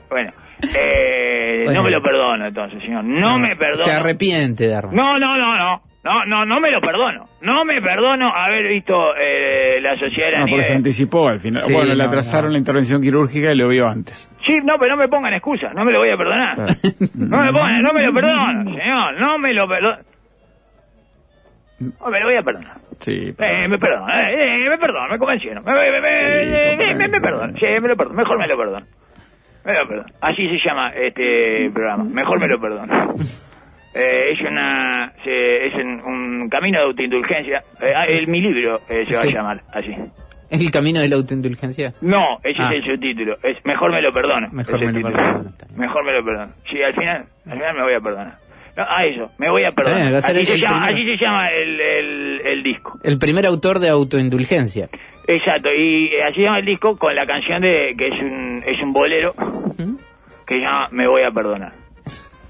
Bueno, 0.09 0.31
eh, 0.61 1.61
Bueno. 1.65 1.79
no 1.79 1.83
me 1.83 1.91
lo 1.91 2.01
perdono 2.01 2.45
entonces, 2.47 2.81
señor. 2.81 3.03
No 3.03 3.37
me 3.39 3.55
perdono. 3.55 3.83
Se 3.83 3.91
arrepiente, 3.91 4.67
Darwin. 4.67 4.95
No, 4.95 5.17
no, 5.19 5.37
no, 5.37 5.57
no. 5.57 5.81
No, 6.03 6.23
no, 6.25 6.45
no 6.45 6.61
me 6.61 6.71
lo 6.71 6.79
perdono. 6.79 7.27
No 7.41 7.65
me 7.65 7.81
perdono 7.81 8.29
haber 8.33 8.65
visto 8.69 9.13
eh, 9.17 9.81
la 9.81 9.97
sociedad 9.97 10.31
de 10.31 10.37
No, 10.39 10.45
porque 10.47 10.63
se 10.63 10.73
anticipó 10.73 11.27
al 11.27 11.41
final. 11.41 11.61
Sí, 11.63 11.73
bueno, 11.73 11.93
le 11.93 12.03
atrasaron 12.03 12.45
no. 12.45 12.51
la 12.53 12.57
intervención 12.59 13.01
quirúrgica 13.01 13.51
y 13.51 13.57
lo 13.57 13.67
vio 13.67 13.87
antes. 13.89 14.29
Sí, 14.45 14.53
no, 14.63 14.77
pero 14.79 14.95
no 14.95 15.01
me 15.01 15.09
pongan 15.09 15.33
excusas. 15.33 15.73
No 15.75 15.83
me 15.83 15.91
lo 15.91 15.99
voy 15.99 16.09
a 16.09 16.15
perdonar. 16.17 16.55
Claro. 16.55 16.73
No 17.15 17.43
me 17.43 17.51
pongan, 17.51 17.81
no 17.81 17.93
me 17.93 18.05
lo 18.05 18.13
perdono, 18.13 18.69
señor. 18.69 19.19
No 19.19 19.37
me 19.37 19.53
lo 19.53 19.67
perdono. 19.67 19.97
No 21.79 22.09
me 22.09 22.19
lo 22.21 22.25
voy 22.25 22.35
a 22.37 22.41
perdonar. 22.41 22.77
Sí. 22.99 23.33
Eh, 23.37 23.67
me 23.67 23.77
perdono, 23.77 24.07
eh, 24.09 24.65
eh, 24.65 24.69
me 24.69 24.77
perdono, 24.77 25.09
me 25.09 25.19
convencieron. 25.19 25.63
Me, 25.63 25.73
me, 25.73 25.91
me, 25.91 26.01
me, 26.01 26.75
me, 26.77 26.95
me, 26.95 27.07
me 27.07 27.21
perdono, 27.21 27.53
sí, 27.57 27.65
me 27.81 27.87
lo 27.89 27.95
perdono, 27.95 28.15
mejor 28.17 28.39
me 28.39 28.47
lo 28.47 28.57
perdono. 28.57 28.85
Me 29.67 29.73
lo 29.73 29.87
perdono. 29.87 30.09
Así 30.21 30.47
se 30.47 30.57
llama 30.65 30.89
este 30.95 31.69
programa, 31.71 32.03
mejor 32.05 32.39
me 32.39 32.47
lo 32.47 32.57
perdono. 32.57 33.13
Eh, 33.99 34.33
es 34.33 34.41
una 34.41 35.11
se- 35.23 35.65
es 35.67 35.73
un, 35.73 35.99
un 36.05 36.49
camino 36.49 36.77
de 36.79 36.85
autoindulgencia. 36.85 37.63
Eh, 37.81 37.91
ah, 37.95 38.05
el, 38.05 38.27
mi 38.27 38.41
libro 38.41 38.77
eh, 38.87 39.05
se 39.09 39.15
va 39.15 39.23
Sí. 39.23 39.29
a 39.29 39.31
llamar 39.31 39.61
así. 39.73 39.91
¿Es 40.51 40.61
el 40.61 40.69
camino 40.69 40.99
de 40.99 41.09
la 41.09 41.15
autoindulgencia? 41.15 41.93
No, 42.01 42.37
ese 42.43 42.61
Ah. 42.61 42.69
es 42.75 42.85
el 42.85 42.93
subtítulo. 42.95 43.37
Es 43.41 43.57
mejor 43.65 43.91
me 43.91 44.01
lo 44.03 44.11
perdono. 44.11 44.49
Mejor 44.51 44.85
me 44.85 44.91
lo 44.91 45.01
perdono. 45.01 45.49
Mejor 45.77 46.05
me 46.05 46.13
lo 46.13 46.23
perdono. 46.23 46.53
Sí, 46.69 46.79
al 46.83 46.93
final, 46.93 47.23
al 47.47 47.51
final 47.53 47.75
me 47.75 47.81
voy 47.85 47.93
a 47.95 47.99
perdonar. 47.99 48.35
A 48.77 49.05
eso, 49.05 49.31
me 49.37 49.49
voy 49.49 49.63
a 49.63 49.71
perdonar. 49.71 50.01
bien, 50.01 50.15
a 50.15 50.17
así, 50.17 50.45
se 50.45 50.57
llama, 50.57 50.87
primero. 50.87 51.07
así 51.09 51.17
se 51.17 51.25
llama 51.25 51.49
el, 51.49 51.81
el, 51.81 52.41
el 52.45 52.63
disco. 52.63 52.99
El 53.03 53.17
primer 53.17 53.45
autor 53.45 53.79
de 53.79 53.89
autoindulgencia. 53.89 54.89
Exacto, 55.27 55.69
y 55.73 56.07
eh, 56.07 56.23
así 56.23 56.35
se 56.35 56.43
llama 56.43 56.59
el 56.59 56.65
disco 56.65 56.95
con 56.95 57.13
la 57.15 57.25
canción 57.25 57.61
de 57.61 57.95
que 57.97 58.07
es 58.07 58.21
un, 58.21 58.63
es 58.65 58.81
un 58.81 58.91
bolero 58.91 59.33
que 60.45 60.55
se 60.55 60.61
llama 60.61 60.87
Me 60.91 61.07
voy 61.07 61.23
a 61.23 61.31
perdonar. 61.31 61.71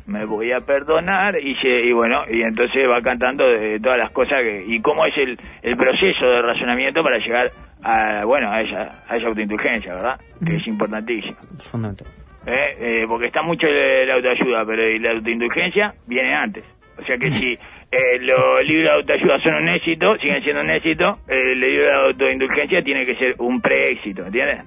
Me 0.06 0.26
voy 0.26 0.52
a 0.54 0.58
perdonar 0.66 1.36
y, 1.42 1.56
se, 1.56 1.68
y 1.68 1.92
bueno, 1.92 2.22
y 2.30 2.42
entonces 2.42 2.84
va 2.90 3.02
cantando 3.02 3.46
de 3.46 3.80
todas 3.80 3.98
las 3.98 4.10
cosas 4.12 4.42
que, 4.42 4.64
y 4.66 4.80
cómo 4.80 5.06
es 5.06 5.14
el, 5.18 5.38
el 5.64 5.76
proceso 5.76 6.26
de 6.26 6.42
razonamiento 6.42 7.04
para 7.04 7.18
llegar 7.18 7.50
a, 7.84 8.24
bueno, 8.26 8.50
a 8.50 8.62
esa, 8.62 9.04
a 9.10 9.18
esa 9.18 9.28
autoindulgencia, 9.28 9.94
¿verdad? 9.96 10.20
Que 10.46 10.56
es 10.56 10.68
importantísimo. 10.68 11.36
Fundamental. 11.60 12.08
¿Eh? 12.48 12.75
Eh, 12.80 13.06
porque 13.08 13.27
está 13.27 13.42
mucho 13.42 13.68
la 13.68 14.13
autoayuda, 14.16 14.66
pero 14.66 14.84
la 15.00 15.12
autoindulgencia 15.12 15.94
viene 16.08 16.34
antes. 16.34 16.63
O 16.98 17.04
sea 17.06 17.18
que 17.18 17.32
si 17.32 17.54
eh, 17.54 18.20
los 18.22 18.63
libros 18.66 18.86
de 18.86 18.92
autoayuda 18.92 19.39
son 19.44 19.56
un 19.56 19.70
éxito, 19.70 20.18
siguen 20.20 20.42
siendo 20.42 20.62
un 20.62 20.70
éxito, 20.70 21.12
el 21.27 21.60
libro 21.60 21.86
de 21.86 22.06
autoindulgencia 22.08 22.82
tiene 22.82 23.06
que 23.06 23.16
ser 23.16 23.36
un 23.39 23.62
preéxito, 23.62 24.25
¿entiendes? 24.25 24.60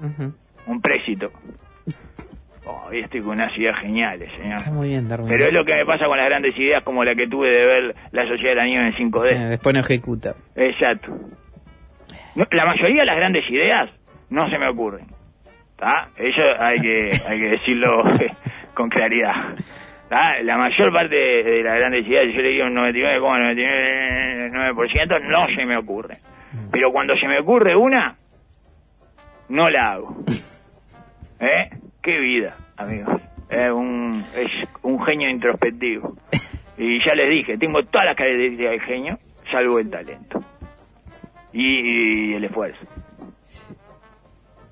Un 0.67 0.81
préxito. 0.81 1.31
Oh, 2.67 2.89
hoy 2.89 3.01
estoy 3.01 3.21
con 3.21 3.31
unas 3.31 3.57
ideas 3.57 3.77
geniales, 3.81 4.31
señor. 4.37 4.59
Está 4.59 4.71
muy 4.71 4.89
bien, 4.91 5.09
Darwin. 5.09 5.29
Pero 5.29 5.47
es 5.47 5.53
lo 5.53 5.65
que 5.65 5.75
me 5.75 5.87
pasa 5.87 6.05
con 6.05 6.19
las 6.19 6.27
grandes 6.27 6.57
ideas 6.57 6.85
como 6.85 7.03
la 7.03 7.15
que 7.15 7.27
tuve 7.27 7.51
de 7.51 7.67
ver 7.67 7.95
la 8.13 8.29
sociedad 8.29 8.51
de 8.51 8.57
la 8.57 8.65
nieve 8.67 8.87
en 8.89 9.11
5D. 9.11 9.29
Sí, 9.29 9.45
después 9.49 9.75
no 9.75 9.81
ejecuta. 9.81 10.35
Exacto. 10.55 11.13
No, 12.37 12.47
la 12.51 12.65
mayoría 12.67 13.01
de 13.01 13.07
las 13.07 13.17
grandes 13.17 13.51
ideas 13.51 13.91
no 14.29 14.49
se 14.49 14.59
me 14.59 14.69
ocurren. 14.69 15.07
Eso 16.17 16.43
hay 16.59 16.81
que, 16.81 17.11
hay 17.29 17.39
que 17.39 17.51
decirlo 17.51 18.03
con 18.75 18.89
claridad. 18.89 19.55
La 20.11 20.59
mayor 20.59 20.93
parte 20.93 21.15
de 21.15 21.63
las 21.63 21.79
grandes 21.79 22.05
ideas, 22.07 22.27
yo 22.35 22.41
le 22.41 22.49
digo 22.49 22.67
un 22.67 22.75
99,99% 22.75 25.23
no 25.29 25.47
se 25.55 25.65
me 25.65 25.77
ocurre. 25.77 26.17
Pero 26.73 26.91
cuando 26.91 27.15
se 27.17 27.29
me 27.29 27.39
ocurre 27.39 27.77
una, 27.77 28.17
no 29.49 29.71
la 29.71 29.93
hago. 29.93 30.17
¿Eh? 31.39 31.71
Qué 32.03 32.19
vida, 32.19 32.57
amigos. 32.77 33.23
Es 33.49 33.71
un, 33.71 34.25
es 34.37 34.51
un 34.83 35.01
genio 35.05 35.31
introspectivo. 35.31 36.17
Y 36.77 36.99
ya 37.05 37.15
les 37.15 37.31
dije, 37.31 37.57
tengo 37.59 37.81
todas 37.85 38.07
las 38.07 38.17
características 38.17 38.71
del 38.71 38.81
genio, 38.81 39.17
salvo 39.51 39.79
el 39.79 39.89
talento. 39.91 40.41
Y 41.53 42.35
el 42.35 42.45
esfuerzo. 42.45 42.85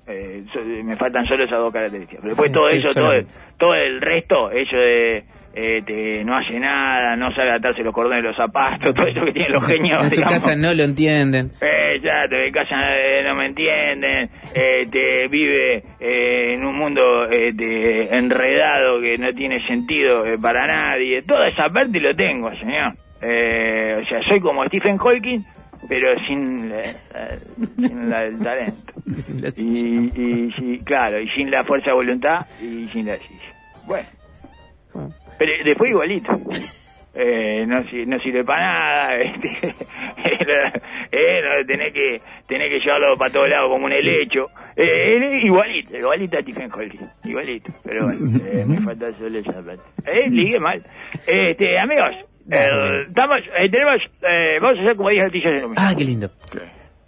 Eh, 0.09 0.43
me 0.83 0.95
faltan 0.95 1.23
solo 1.25 1.43
esas 1.45 1.59
dos 1.59 1.71
características. 1.71 2.21
Pero 2.23 2.29
después 2.29 2.47
Sí, 2.49 2.53
todo 2.53 2.69
sí, 2.69 2.77
eso, 2.77 2.93
todo, 2.93 3.03
solamente. 3.05 3.33
todo 3.57 3.75
el 3.75 4.01
resto, 4.01 4.51
eso 4.51 4.77
de 4.77 5.23
eh, 5.53 5.81
te- 5.85 6.23
no 6.23 6.35
hace 6.37 6.59
nada, 6.59 7.15
no 7.15 7.31
sabe 7.31 7.51
atarse 7.51 7.83
los 7.83 7.93
cordones 7.93 8.21
de 8.23 8.29
los 8.29 8.37
zapatos, 8.37 8.93
todo 8.95 9.05
eso 9.07 9.21
que 9.21 9.31
tienen 9.33 9.51
los 9.51 9.65
genios. 9.67 10.03
En 10.03 10.09
su 10.11 10.21
casa 10.21 10.55
no 10.55 10.73
lo 10.73 10.83
entienden. 10.83 11.49
Eh, 11.61 11.99
ya, 12.03 12.27
te 12.29 12.35
de 12.37 12.51
casa 12.51 12.75
eh, 12.97 13.23
no 13.23 13.35
me 13.35 13.45
entienden, 13.47 14.29
te 14.53 15.27
vive 15.27 15.83
eh, 15.99 16.53
en 16.53 16.65
un 16.65 16.75
mundo 16.77 17.27
de- 17.27 18.07
enredado 18.11 18.99
que 19.01 19.17
no 19.17 19.31
tiene 19.33 19.65
sentido 19.67 20.23
para 20.41 20.65
nadie. 20.67 21.21
Toda 21.23 21.47
esa 21.49 21.69
parte 21.69 21.99
lo 21.99 22.15
tengo, 22.15 22.51
señor. 22.55 22.93
O 23.21 24.05
sea, 24.07 24.21
soy 24.27 24.39
como 24.39 24.63
Stephen 24.65 24.97
Hawking, 24.97 25.41
pero 25.89 26.17
sin, 26.27 26.69
la- 26.69 26.77
la- 27.13 27.39
sin 27.75 28.09
la- 28.09 28.23
el 28.25 28.39
talento. 28.39 28.93
Y, 29.57 30.11
y 30.21 30.51
sí, 30.57 30.79
claro, 30.85 31.19
y 31.19 31.27
sin 31.31 31.49
la 31.51 31.63
fuerza 31.65 31.87
de 31.87 31.95
voluntad 31.95 32.45
y 32.61 32.87
sin 32.93 33.07
la 33.07 33.17
silla. 33.17 33.53
Bueno, 33.87 34.07
pero 35.37 35.51
después 35.65 35.89
igualito. 35.89 36.39
Eh, 37.15 37.65
no, 37.67 37.81
no 38.05 38.19
sirve 38.19 38.43
para 38.45 38.67
nada, 38.67 39.15
este, 39.19 39.73
eh, 41.11 41.41
no, 41.43 41.65
tenés 41.65 41.91
que 41.91 42.15
tenés 42.47 42.69
que 42.69 42.79
llevarlo 42.85 43.17
para 43.17 43.31
todos 43.33 43.49
lados 43.49 43.69
como 43.71 43.85
un 43.87 43.91
helecho. 43.91 44.45
Eh, 44.75 45.17
eh, 45.17 45.39
igualito, 45.43 45.97
igualito 45.97 46.37
a 46.37 46.41
Stephen 46.41 46.69
Hawking, 46.69 46.99
igualito. 47.25 47.71
Pero 47.83 48.05
bueno, 48.05 48.39
eh, 48.45 48.63
me 48.65 48.77
falta 48.77 49.11
solo 49.17 49.37
esa 49.39 49.53
parte. 49.53 49.83
Eh, 50.05 50.29
ligue 50.29 50.59
mal. 50.59 50.83
Este, 51.25 51.79
amigos, 51.79 52.15
eh, 52.51 53.05
estamos, 53.07 53.37
eh, 53.57 53.69
tenemos, 53.69 53.99
eh, 54.21 54.57
vamos 54.61 54.79
a 54.79 54.81
hacer 54.81 54.95
como 54.95 55.09
10 55.09 55.23
noticias 55.25 55.51
en 55.53 55.57
un 55.57 55.69
minuto. 55.71 55.81
Ah, 55.83 55.93
qué 55.97 56.03
lindo. 56.03 56.29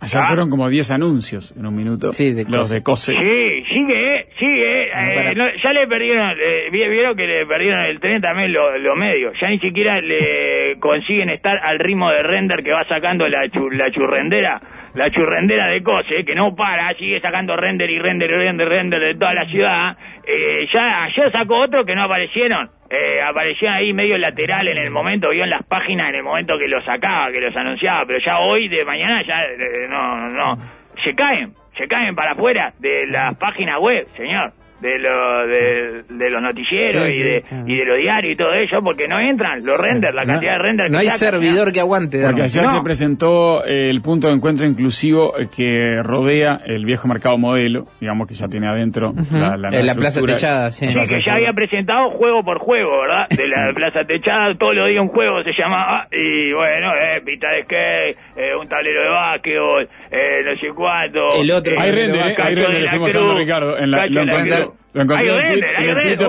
Ayer 0.04 0.20
Ah. 0.24 0.28
fueron 0.30 0.50
como 0.50 0.68
10 0.68 0.90
anuncios 0.90 1.54
en 1.56 1.64
un 1.66 1.76
minuto. 1.76 2.12
Sí, 2.12 2.34
de 2.34 2.44
Los 2.46 2.62
Cose. 2.70 2.74
de 2.76 2.84
Cose. 2.84 3.14
Sí, 3.14 3.64
sigue, 3.72 4.16
eh, 4.20 4.26
sigue. 4.40 4.84
eh, 4.88 4.90
No, 4.96 5.14
para. 5.16 5.34
no, 5.36 5.46
ya 5.64 5.74
le 5.74 5.88
perdieron, 5.88 6.32
eh, 6.32 6.70
vi- 6.72 6.90
vieron 6.90 7.16
que 7.16 7.28
le 7.28 7.46
perdieron 7.46 7.82
el 7.86 8.00
tren 8.00 8.20
también 8.20 8.52
lo- 8.52 8.76
los 8.80 8.98
medios. 8.98 9.34
Ya 9.40 9.50
ni 9.50 9.60
siquiera 9.60 10.02
le 10.02 10.76
consiguen 10.80 11.30
estar 11.30 11.56
al 11.64 11.78
ritmo 11.78 12.10
de 12.10 12.24
render 12.24 12.64
que 12.64 12.72
va 12.74 12.84
sacando 12.86 13.28
la, 13.28 13.48
chu- 13.50 13.70
la 13.70 13.92
churrendera. 13.92 14.60
La 14.94 15.10
churrendera 15.10 15.68
de 15.68 15.82
Cose, 15.82 16.26
que 16.26 16.36
no 16.36 16.54
para, 16.54 16.94
sigue 16.96 17.22
sacando 17.22 17.56
render 17.56 17.90
y 17.90 17.98
render 17.98 18.30
y 18.30 18.36
render, 18.36 18.68
render 18.68 19.00
de 19.00 19.16
toda 19.16 19.34
la 19.34 19.46
ciudad. 19.46 19.98
Eh, 20.28 20.68
ya 20.74 21.04
ayer 21.04 21.30
sacó 21.30 21.62
otro 21.62 21.86
que 21.86 21.96
no 21.96 22.04
aparecieron. 22.04 22.70
Eh, 22.90 23.22
ahí 23.70 23.94
medio 23.94 24.18
lateral 24.18 24.68
en 24.68 24.78
el 24.78 24.90
momento, 24.90 25.30
vio 25.30 25.46
en 25.46 25.50
las 25.50 25.64
páginas 25.64 26.10
en 26.10 26.16
el 26.16 26.24
momento 26.24 26.58
que 26.58 26.68
los 26.68 26.84
sacaba, 26.84 27.32
que 27.32 27.40
los 27.40 27.56
anunciaba, 27.56 28.04
pero 28.06 28.20
ya 28.20 28.40
hoy 28.40 28.68
de 28.68 28.84
mañana 28.84 29.24
ya 29.26 29.44
eh, 29.44 29.88
no, 29.90 30.18
no. 30.30 30.58
Se 31.02 31.16
caen, 31.16 31.54
se 31.78 31.88
caen 31.88 32.14
para 32.14 32.32
afuera 32.32 32.74
de 32.80 33.08
las 33.08 33.38
páginas 33.38 33.80
web, 33.80 34.06
señor, 34.18 34.52
de, 34.82 35.00
lo, 35.00 35.46
de, 35.48 36.04
de 36.10 36.30
los 36.32 36.42
noticieros 36.42 37.06
Sí, 37.06 37.12
y, 37.12 37.22
sí, 37.22 37.24
de, 37.24 37.44
y 37.68 37.78
de 37.78 37.86
los 37.86 37.98
diarios 37.98 38.34
y 38.34 38.36
todo 38.36 38.52
eso, 38.54 38.82
porque 38.84 39.08
no 39.08 39.20
entran 39.20 39.64
los 39.64 39.78
renders, 39.78 40.14
la 40.16 40.24
No- 40.24 40.34
cantidad 40.34 40.54
de 40.54 40.60
renders 40.60 40.92
No 40.92 40.98
que 41.00 41.02
hay 41.04 41.10
sacan, 41.10 41.32
servidor 41.42 41.72
que 41.72 41.80
aguante. 41.80 42.22
Porque 42.26 42.42
ayer 42.44 42.64
No. 42.64 42.70
se 42.70 42.82
presentó 42.82 43.66
eh, 43.66 43.90
el 43.90 44.02
punto 44.02 44.28
de 44.28 44.34
encuentro 44.34 44.66
inclusivo 44.66 45.38
eh, 45.38 45.48
que 45.56 46.02
rodea 46.04 46.60
el 46.66 46.86
viejo 46.86 47.08
mercado 47.08 47.38
modelo, 47.38 47.86
digamos 48.00 48.28
que 48.28 48.34
ya 48.34 48.48
tiene 48.48 48.68
adentro 48.68 49.14
la, 49.32 49.56
la, 49.58 49.70
Eh, 49.70 49.84
la 49.84 49.94
plaza 49.96 50.22
techada, 50.22 50.72
sí. 50.72 50.88
la 50.88 50.94
plaza 50.94 51.16
que 51.18 51.22
ya 51.26 51.34
había 51.36 51.54
presentado 51.54 52.10
juego 52.12 52.42
por 52.42 52.60
juego, 52.60 53.02
¿verdad? 53.02 53.28
De 53.30 53.48
la 53.48 53.72
Plaza 53.74 54.04
Techada, 54.06 54.54
todos 54.56 54.76
los 54.76 54.88
días 54.90 55.02
un 55.02 55.10
juego 55.10 55.44
se 55.44 55.52
llamaba, 55.58 56.08
y 56.12 56.52
bueno, 56.54 56.92
eh, 56.96 57.22
pista 57.26 57.48
de 57.52 57.64
skate, 57.64 58.18
eh, 58.36 58.56
un 58.60 58.68
tablero 58.68 59.04
de 59.04 59.10
básquetbol, 59.10 59.90
eh, 60.12 60.42
no 60.44 60.56
sé 60.60 60.68
cuánto. 60.76 61.20
El 61.42 61.52
otro 61.52 61.74
eh, 61.74 61.78
Hay 61.80 61.92
render, 61.92 62.16
eh, 62.32 62.36
hay 62.38 62.56
de 62.56 62.62
render, 62.62 62.70
le 62.72 62.80
la 62.80 62.86
estoy 62.86 63.00
mostrando 63.00 63.30
a 63.30 63.34
Cruz, 63.34 63.44
Ricardo. 63.46 63.78
En 63.78 63.92
la, 63.92 63.98
Cacho 64.02 64.71
lo 64.94 65.02
de 65.02 65.06
la 65.06 65.14
encontré, 65.14 65.28
Cruz. 65.28 65.38
lo 65.38 65.56
encontré 65.58 65.76
Hay 65.78 65.88
en 65.88 65.96
render, 65.96 66.00
el. 66.00 66.02
Twitter 66.10 66.28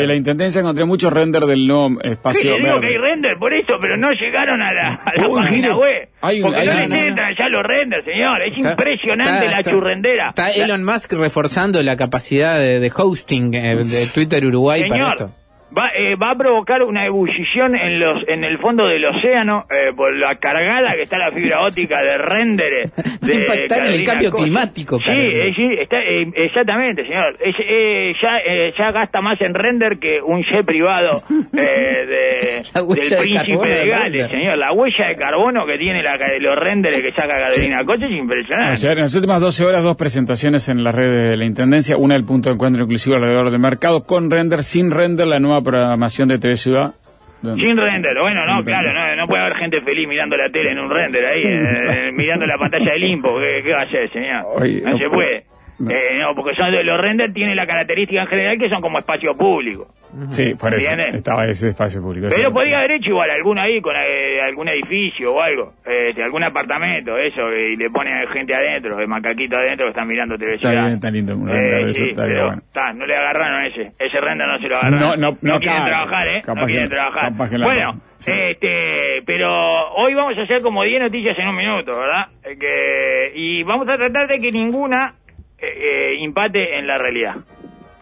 de, 0.00 0.06
la 0.06 0.14
Intendencia 0.14 0.60
encontré 0.60 0.84
mucho 0.84 1.10
render 1.10 1.42
del 1.44 1.66
nuevo 1.66 1.88
Sí, 2.02 2.08
espacio 2.10 2.42
yo 2.50 2.56
digo 2.56 2.66
verde. 2.74 2.80
que 2.80 2.86
hay 2.88 2.98
render 2.98 3.36
por 3.38 3.54
eso, 3.54 3.72
pero 3.80 3.96
no 3.96 4.10
llegaron 4.12 4.60
a 4.62 4.72
la, 4.72 4.88
a 4.94 5.12
la 5.16 5.28
Uy, 5.28 5.34
página 5.42 5.50
mire, 5.56 5.72
web. 5.74 6.08
hay 6.20 6.36
un- 6.38 6.42
porque 6.42 6.60
hay 6.60 6.66
no 6.66 6.72
les 6.74 6.88
no, 6.88 6.96
no. 6.96 7.02
entran 7.08 7.34
ya 7.38 7.48
los 7.48 7.62
renders, 7.62 8.04
señor. 8.04 8.42
Es 8.42 8.56
Está- 8.56 8.70
impresionante 8.70 9.32
está- 9.46 9.50
la 9.50 9.58
está- 9.60 9.70
churrendera. 9.70 10.28
Está 10.30 10.50
Elon 10.50 10.84
Musk 10.84 11.12
reforzando 11.12 11.82
la 11.82 11.96
capacidad 11.96 12.58
de, 12.58 12.80
de 12.80 12.92
hosting 12.94 13.54
eh, 13.54 13.76
de 13.76 14.06
Twitter 14.12 14.44
Uruguay 14.44 14.84
para 14.88 15.10
esto. 15.12 15.30
Va, 15.76 15.88
eh, 15.96 16.16
va 16.16 16.30
a 16.32 16.34
provocar 16.36 16.82
una 16.82 17.04
ebullición 17.04 17.74
en 17.76 17.98
los 17.98 18.22
en 18.28 18.44
el 18.44 18.58
fondo 18.58 18.86
del 18.86 19.04
océano 19.04 19.64
eh, 19.70 19.92
por 19.96 20.16
la 20.18 20.36
cargada 20.36 20.94
que 20.94 21.02
está 21.02 21.18
la 21.18 21.32
fibra 21.32 21.62
óptica 21.62 21.98
de 22.02 22.18
render. 22.18 22.72
Va 22.96 23.28
a 23.28 23.34
impactar 23.34 23.86
en 23.86 23.92
el 23.92 24.04
cambio 24.04 24.32
climático, 24.32 24.98
Sí, 25.00 25.10
eh, 25.10 25.52
sí, 25.56 25.66
está, 25.80 25.98
eh, 25.98 26.30
exactamente, 26.34 27.02
señor. 27.04 27.36
Es, 27.40 27.54
eh, 27.58 28.10
ya, 28.20 28.38
eh, 28.44 28.72
ya 28.78 28.92
gasta 28.92 29.20
más 29.20 29.40
en 29.40 29.52
render 29.54 29.98
que 29.98 30.18
un 30.24 30.42
jet 30.42 30.64
privado 30.64 31.10
eh, 31.56 32.06
de, 32.06 32.62
del 32.74 33.10
de 33.10 33.16
príncipe 33.16 33.68
de 33.68 33.88
Gales, 33.88 34.28
señor. 34.28 34.58
La 34.58 34.72
huella 34.72 35.08
de 35.08 35.16
carbono 35.16 35.66
que 35.66 35.78
tiene 35.78 36.02
la, 36.02 36.16
los 36.40 36.56
renders 36.56 37.00
que 37.00 37.12
saca 37.12 37.34
Carolina 37.34 37.80
Coche 37.84 38.06
es 38.06 38.18
impresionante. 38.18 38.72
Ayer, 38.72 38.92
en 38.92 39.02
las 39.02 39.14
últimas 39.14 39.40
12 39.40 39.64
horas, 39.64 39.82
dos 39.82 39.96
presentaciones 39.96 40.68
en 40.68 40.84
las 40.84 40.94
redes 40.94 41.30
de 41.30 41.36
la 41.36 41.44
Intendencia. 41.44 41.96
Una, 41.96 42.16
el 42.16 42.24
punto 42.24 42.48
de 42.48 42.54
encuentro 42.54 42.84
inclusivo 42.84 43.16
alrededor 43.16 43.50
del 43.50 43.60
mercado, 43.60 44.02
con 44.02 44.30
render, 44.30 44.62
sin 44.62 44.90
render, 44.90 45.26
la 45.26 45.38
nueva 45.38 45.61
programación 45.62 46.28
de 46.28 46.38
TV 46.38 46.56
Ciudad. 46.56 46.94
Sin 47.42 47.76
render, 47.76 48.14
bueno, 48.20 48.40
no, 48.46 48.64
claro, 48.64 48.92
no, 48.92 49.16
no 49.16 49.26
puede 49.26 49.42
haber 49.42 49.56
gente 49.56 49.80
feliz 49.80 50.06
mirando 50.06 50.36
la 50.36 50.48
tele 50.48 50.70
en 50.70 50.78
un 50.78 50.88
render 50.88 51.26
ahí, 51.26 51.42
eh, 51.42 52.12
mirando 52.14 52.46
la 52.46 52.56
pantalla 52.56 52.92
del 52.92 53.00
limpo, 53.00 53.36
¿qué, 53.40 53.62
qué 53.64 53.72
va 53.72 53.80
a 53.80 53.82
hacer, 53.82 54.08
señor? 54.12 54.44
Oye, 54.54 54.80
no, 54.80 54.90
no 54.90 54.98
se 54.98 55.08
puede. 55.08 55.51
No. 55.82 55.90
Eh, 55.90 56.18
no, 56.20 56.34
porque 56.34 56.54
son 56.54 56.70
de- 56.70 56.84
los 56.84 57.00
renders 57.00 57.34
tienen 57.34 57.56
la 57.56 57.66
característica 57.66 58.22
en 58.22 58.26
general 58.28 58.56
que 58.58 58.68
son 58.68 58.80
como 58.80 58.98
espacio 58.98 59.30
público. 59.36 59.88
Sí, 60.28 60.54
por 60.54 60.72
eso 60.74 60.92
estaba 61.14 61.46
ese 61.46 61.70
espacio 61.70 62.00
público. 62.02 62.28
Pero 62.30 62.48
Eso- 62.48 62.52
podría 62.54 62.78
haber 62.78 62.92
hecho 62.92 63.10
igual 63.10 63.30
alguno 63.30 63.62
ahí 63.62 63.80
con 63.80 63.96
eh, 63.96 64.40
algún 64.42 64.68
edificio 64.68 65.32
o 65.32 65.40
algo, 65.40 65.72
eh, 65.86 66.12
algún 66.22 66.44
apartamento, 66.44 67.16
eso, 67.16 67.48
y 67.48 67.76
le 67.76 67.86
pone 67.90 68.10
gente 68.32 68.54
adentro, 68.54 69.00
el 69.00 69.08
macaquito 69.08 69.56
adentro 69.56 69.86
que 69.86 69.90
están 69.90 70.06
mirando 70.08 70.36
televisión. 70.36 70.72
Está 70.72 70.82
bien, 70.84 70.94
está 70.94 71.10
lindo 71.10 71.34
un 71.34 71.48
render 71.48 71.84
de 71.84 71.90
eso, 71.90 72.04
sí, 72.04 72.10
estaría 72.10 72.34
pero 72.34 72.46
bueno. 72.46 72.62
está, 72.64 72.92
no 72.92 73.06
le 73.06 73.16
agarraron 73.16 73.64
ese, 73.66 73.80
ese 73.98 74.20
render 74.20 74.46
no 74.46 74.58
se 74.58 74.68
lo 74.68 74.76
agarraron. 74.76 75.00
No, 75.00 75.16
no, 75.16 75.38
no, 75.40 75.58
quieren 75.58 75.82
claro. 75.82 75.86
trabajar, 75.88 76.28
¿eh? 76.28 76.42
Capaz 76.44 76.60
no 76.60 76.66
quieren 76.66 76.88
trabajar. 76.90 77.32
capaz 77.32 77.50
que 77.50 77.58
la 77.58 77.66
bueno, 77.66 77.92
sí. 78.18 78.32
este, 78.34 79.22
pero 79.26 79.48
hoy 79.96 80.14
vamos 80.14 80.36
a 80.38 80.42
hacer 80.42 80.60
como 80.62 80.82
10 80.84 81.00
noticias 81.00 81.36
en 81.38 81.48
un 81.48 81.56
minuto, 81.56 81.98
¿verdad? 81.98 82.26
Eh, 82.44 82.56
que, 82.58 83.32
y 83.34 83.62
vamos 83.62 83.88
a 83.88 83.96
tratar 83.96 84.28
de 84.28 84.40
que 84.40 84.50
ninguna 84.50 85.14
eh, 85.62 86.10
eh, 86.10 86.14
impate 86.18 86.76
en 86.78 86.86
la 86.86 86.98
realidad. 86.98 87.36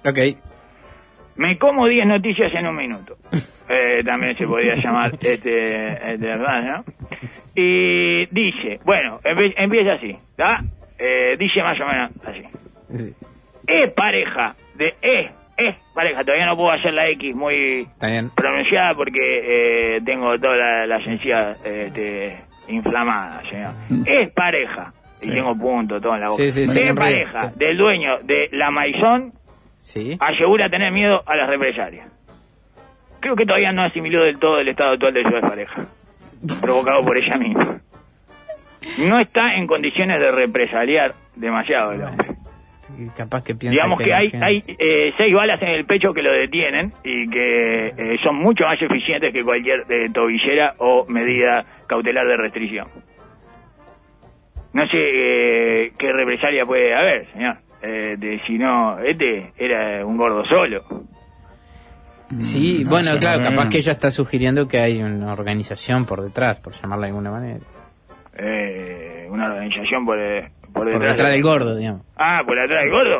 Ok. 0.04 0.18
Me 1.36 1.58
como 1.58 1.86
10 1.86 2.06
noticias 2.06 2.52
en 2.54 2.66
un 2.66 2.74
minuto. 2.76 3.16
Eh, 3.72 4.02
también 4.02 4.36
se 4.36 4.48
podría 4.48 4.74
llamar 4.74 5.12
este, 5.20 5.92
este 5.92 6.26
verdad, 6.26 6.60
¿no? 6.60 6.84
Y 7.54 8.26
dice, 8.26 8.80
bueno, 8.84 9.20
empie- 9.22 9.54
empieza 9.56 9.92
así. 9.92 10.16
Eh, 10.98 11.36
dice 11.38 11.62
más 11.62 11.78
o 11.80 11.86
menos 11.86 12.10
así. 12.26 12.42
Sí, 12.96 13.14
Es 13.68 13.92
pareja 13.92 14.56
de 14.74 14.92
es, 15.00 15.30
es 15.56 15.76
pareja, 15.94 16.24
todavía 16.24 16.46
no 16.46 16.56
puedo 16.56 16.72
hacer 16.72 16.92
la 16.94 17.06
X 17.10 17.32
muy 17.36 17.86
pronunciada 18.34 18.96
porque 18.96 19.20
eh, 19.22 20.00
tengo 20.04 20.36
toda 20.40 20.56
la, 20.56 20.86
la 20.88 20.96
encías 20.96 21.64
este, 21.64 22.38
inflamada, 22.66 23.40
señor. 23.48 23.72
Es 24.04 24.32
pareja, 24.32 24.92
y 25.22 25.30
tengo 25.30 25.56
punto 25.56 26.00
todo 26.00 26.14
en 26.14 26.20
la 26.20 26.28
boca. 26.28 26.42
Sí, 26.42 26.50
sí, 26.66 26.78
realidad, 26.78 26.94
pareja 26.94 27.52
del 27.56 27.76
dueño 27.76 28.18
de 28.24 28.48
la 28.52 28.70
Maison 28.70 29.32
Sí. 29.78 30.16
asegura 30.20 30.68
tener 30.68 30.92
miedo 30.92 31.22
a 31.26 31.36
las 31.36 31.48
represalias. 31.48 32.08
Creo 33.20 33.36
que 33.36 33.44
todavía 33.44 33.72
no 33.72 33.82
asimiló 33.82 34.24
del 34.24 34.38
todo 34.38 34.58
el 34.60 34.68
estado 34.68 34.92
actual 34.92 35.12
de 35.12 35.22
su 35.22 35.30
pareja, 35.40 35.82
provocado 36.60 37.04
por 37.04 37.16
ella 37.16 37.36
misma. 37.36 37.80
No 39.06 39.20
está 39.20 39.54
en 39.54 39.66
condiciones 39.66 40.18
de 40.20 40.30
represaliar 40.30 41.12
demasiado 41.36 41.92
el 41.92 42.02
hombre. 42.02 42.28
Capaz 43.16 43.44
que 43.44 43.54
piensa 43.54 43.72
Digamos 43.72 44.00
que 44.00 44.12
hay, 44.12 44.32
hay 44.40 44.64
eh, 44.66 45.12
seis 45.16 45.32
balas 45.34 45.60
en 45.62 45.68
el 45.68 45.84
pecho 45.86 46.12
que 46.12 46.22
lo 46.22 46.32
detienen 46.32 46.90
y 47.04 47.28
que 47.30 47.88
eh, 47.88 48.16
son 48.24 48.36
mucho 48.36 48.64
más 48.64 48.80
eficientes 48.82 49.32
que 49.32 49.44
cualquier 49.44 49.84
eh, 49.88 50.08
tobillera 50.12 50.74
o 50.78 51.06
medida 51.08 51.64
cautelar 51.86 52.26
de 52.26 52.36
restricción. 52.36 52.88
No 54.72 54.86
sé 54.86 54.98
eh, 54.98 55.92
qué 55.98 56.12
represalia 56.12 56.64
puede 56.64 56.94
haber, 56.94 57.24
señor. 57.26 57.58
Eh, 57.82 58.16
de, 58.18 58.38
si 58.46 58.58
no, 58.58 58.98
este 58.98 59.52
era 59.56 60.04
un 60.04 60.16
gordo 60.16 60.44
solo. 60.44 60.84
Sí, 62.38 62.82
no 62.84 62.90
bueno, 62.90 63.18
claro, 63.18 63.42
capaz 63.42 63.68
que 63.68 63.78
ella 63.78 63.92
está 63.92 64.10
sugiriendo 64.10 64.68
que 64.68 64.78
hay 64.78 65.02
una 65.02 65.32
organización 65.32 66.04
por 66.04 66.22
detrás, 66.22 66.60
por 66.60 66.72
llamarla 66.72 67.06
de 67.06 67.10
alguna 67.10 67.30
manera. 67.32 67.60
Eh, 68.38 69.26
una 69.28 69.46
organización 69.46 70.06
por, 70.06 70.18
por, 70.72 70.90
Por 70.90 71.02
detrás 71.02 71.30
del 71.30 71.42
gordo, 71.42 71.76
digamos. 71.76 72.02
Ah, 72.16 72.42
por 72.46 72.58
detrás 72.60 72.82
del 72.82 72.90
gordo. 72.90 73.16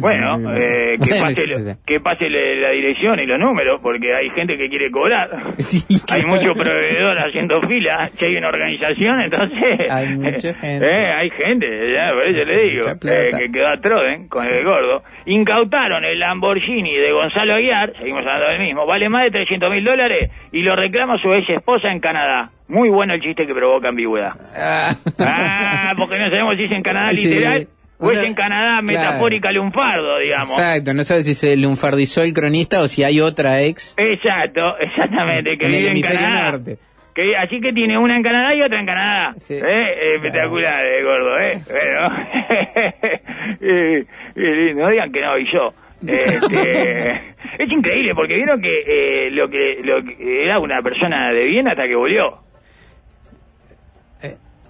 Bueno, 0.00 0.38
sí, 0.38 0.44
eh, 0.56 0.98
que, 0.98 1.08
Bueno, 1.10 1.22
pase, 1.24 1.42
sí, 1.42 1.54
sí. 1.54 1.70
que 1.86 2.00
pase 2.00 2.30
la 2.30 2.70
dirección 2.70 3.18
y 3.20 3.26
los 3.26 3.38
números, 3.38 3.80
porque 3.82 4.14
hay 4.14 4.30
gente 4.30 4.56
que 4.56 4.68
quiere 4.68 4.90
cobrar. 4.90 5.28
Sí, 5.58 5.84
Hay 6.12 6.22
claro. 6.22 6.28
mucho 6.28 6.54
proveedor 6.54 7.18
haciendo 7.18 7.60
fila. 7.62 8.10
Si 8.18 8.24
hay 8.24 8.36
una 8.36 8.48
organización, 8.48 9.20
entonces. 9.22 9.80
Hay 9.90 10.08
mucha 10.16 10.54
gente. 10.60 10.86
Eh, 10.86 11.12
hay 11.12 11.30
gente, 11.30 11.92
ya, 11.94 12.10
por 12.12 12.22
eso 12.28 12.52
le 12.52 12.62
digo. 12.62 12.86
Eh, 12.88 13.28
que 13.38 13.52
quedó 13.52 13.68
a 13.68 13.76
Troden 13.80 14.28
con 14.28 14.44
el 14.46 14.64
gordo. 14.64 15.02
Incautaron 15.26 16.04
el 16.04 16.18
Lamborghini 16.18 16.94
de 16.94 17.12
Gonzalo 17.12 17.54
Aguiar, 17.54 17.92
seguimos 17.96 18.20
hablando 18.26 18.48
del 18.50 18.60
mismo, 18.60 18.86
vale 18.86 19.08
más 19.08 19.24
de 19.24 19.30
300 19.30 19.70
mil 19.70 19.84
dólares 19.84 20.30
y 20.52 20.62
lo 20.62 20.74
reclama 20.76 21.18
su 21.18 21.32
ex 21.32 21.48
esposa 21.50 21.90
en 21.90 22.00
Canadá. 22.00 22.50
Muy 22.68 22.88
bueno 22.88 23.14
el 23.14 23.20
chiste 23.20 23.44
que 23.44 23.54
provoca 23.54 23.88
ambigüedad. 23.90 24.32
Ah. 24.56 24.94
Ah, 25.18 25.92
porque 25.96 26.18
no 26.18 26.28
sabemos 26.30 26.56
si 26.56 26.64
es 26.64 26.72
en 26.72 26.82
Canadá 26.82 27.12
Sí. 27.12 27.28
literal 27.28 27.68
o 27.98 28.10
es 28.10 28.24
en 28.24 28.34
Canadá 28.34 28.80
Claro. 28.82 29.04
metafórica 29.06 29.52
lunfardo, 29.52 30.18
digamos. 30.18 30.50
Exacto, 30.58 30.94
no 30.94 31.04
sabes 31.04 31.26
si 31.26 31.34
se 31.34 31.56
lunfardizó 31.56 32.22
el 32.22 32.32
cronista 32.32 32.80
o 32.80 32.88
si 32.88 33.04
hay 33.04 33.20
otra 33.20 33.60
ex 33.62 33.94
Exacto, 33.98 34.78
exactamente, 34.78 35.56
que 35.58 35.66
en 35.66 35.74
el 35.74 35.80
vive 35.92 36.08
en 36.08 36.14
Canadá. 36.16 36.50
norte. 36.52 36.78
Que, 37.14 37.36
así 37.36 37.60
que 37.60 37.72
tiene 37.72 37.96
una 37.96 38.16
en 38.16 38.22
Canadá 38.24 38.54
y 38.56 38.62
otra 38.62 38.80
en 38.80 38.86
Canadá. 38.86 39.34
Sí. 39.38 39.54
¿Eh? 39.54 40.14
Espectacular, 40.16 40.84
eh, 40.84 41.02
gordo, 41.04 41.38
¿eh? 41.38 41.60
Bueno. 41.70 42.16
Eh, 43.60 44.04
eh, 44.36 44.72
no 44.74 44.88
digan 44.88 45.12
que 45.12 45.20
no, 45.20 45.38
y 45.38 45.44
yo. 45.52 45.72
Este, 46.06 47.10
es 47.58 47.70
increíble 47.72 48.14
porque 48.14 48.34
vieron 48.34 48.60
que, 48.60 49.26
eh, 49.26 49.30
lo 49.30 49.48
que 49.48 49.76
lo 49.84 50.02
que 50.02 50.44
era 50.44 50.58
una 50.58 50.80
persona 50.82 51.32
de 51.32 51.44
bien 51.46 51.68
hasta 51.68 51.84
que 51.84 51.94
volvió. 51.94 52.38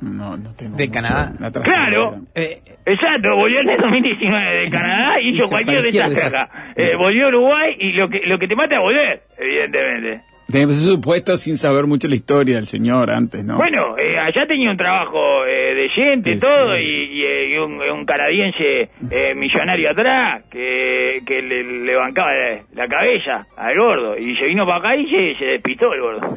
No, 0.04 0.36
no 0.36 0.54
tengo 0.54 0.76
De 0.76 0.90
Canadá. 0.90 1.32
Claro. 1.62 2.16
Eh, 2.34 2.60
Exacto, 2.86 3.34
volvió 3.36 3.60
en 3.60 3.70
el 3.70 3.80
2019 3.80 4.56
de 4.64 4.70
Canadá 4.70 5.20
y 5.20 5.28
hizo 5.30 5.44
Hizo 5.44 5.48
cualquier 5.48 5.82
desastre 5.82 6.22
acá. 6.26 6.48
Eh, 6.76 6.94
volvió 6.96 7.24
a 7.26 7.28
Uruguay 7.28 7.76
y 7.78 7.92
lo 7.94 8.08
que 8.08 8.20
lo 8.26 8.38
que 8.38 8.46
te 8.46 8.54
mata 8.56 8.76
es 8.76 8.80
volver, 8.82 9.22
evidentemente. 9.38 10.20
Tenemos 10.52 10.76
supuesto 10.76 11.36
sin 11.38 11.56
saber 11.56 11.86
mucho 11.86 12.06
la 12.06 12.16
historia 12.16 12.56
del 12.56 12.66
señor 12.66 13.10
antes, 13.10 13.42
¿no? 13.42 13.56
Bueno, 13.56 13.96
eh, 13.96 14.18
allá 14.18 14.46
tenía 14.46 14.70
un 14.70 14.76
trabajo 14.76 15.46
eh, 15.46 15.74
de 15.74 15.88
gente, 15.88 16.34
Sí, 16.34 16.40
todo, 16.40 16.76
sí. 16.76 16.82
y, 16.82 17.20
y, 17.20 17.24
eh, 17.24 17.48
y 17.54 17.56
un, 17.56 17.80
un 17.80 18.04
canadiense 18.04 18.90
eh, 19.10 19.34
millonario 19.34 19.90
atrás 19.90 20.44
que, 20.50 21.20
que 21.26 21.40
le, 21.40 21.62
le 21.86 21.96
bancaba 21.96 22.30
la, 22.34 22.60
la 22.74 22.86
cabeza 22.88 23.46
al 23.56 23.74
gordo. 23.78 24.18
Y 24.18 24.36
se 24.36 24.44
vino 24.44 24.66
para 24.66 24.78
acá 24.80 24.96
y 24.96 25.06
se, 25.08 25.34
se 25.38 25.44
despistó 25.46 25.92
el 25.94 26.00
gordo. 26.02 26.26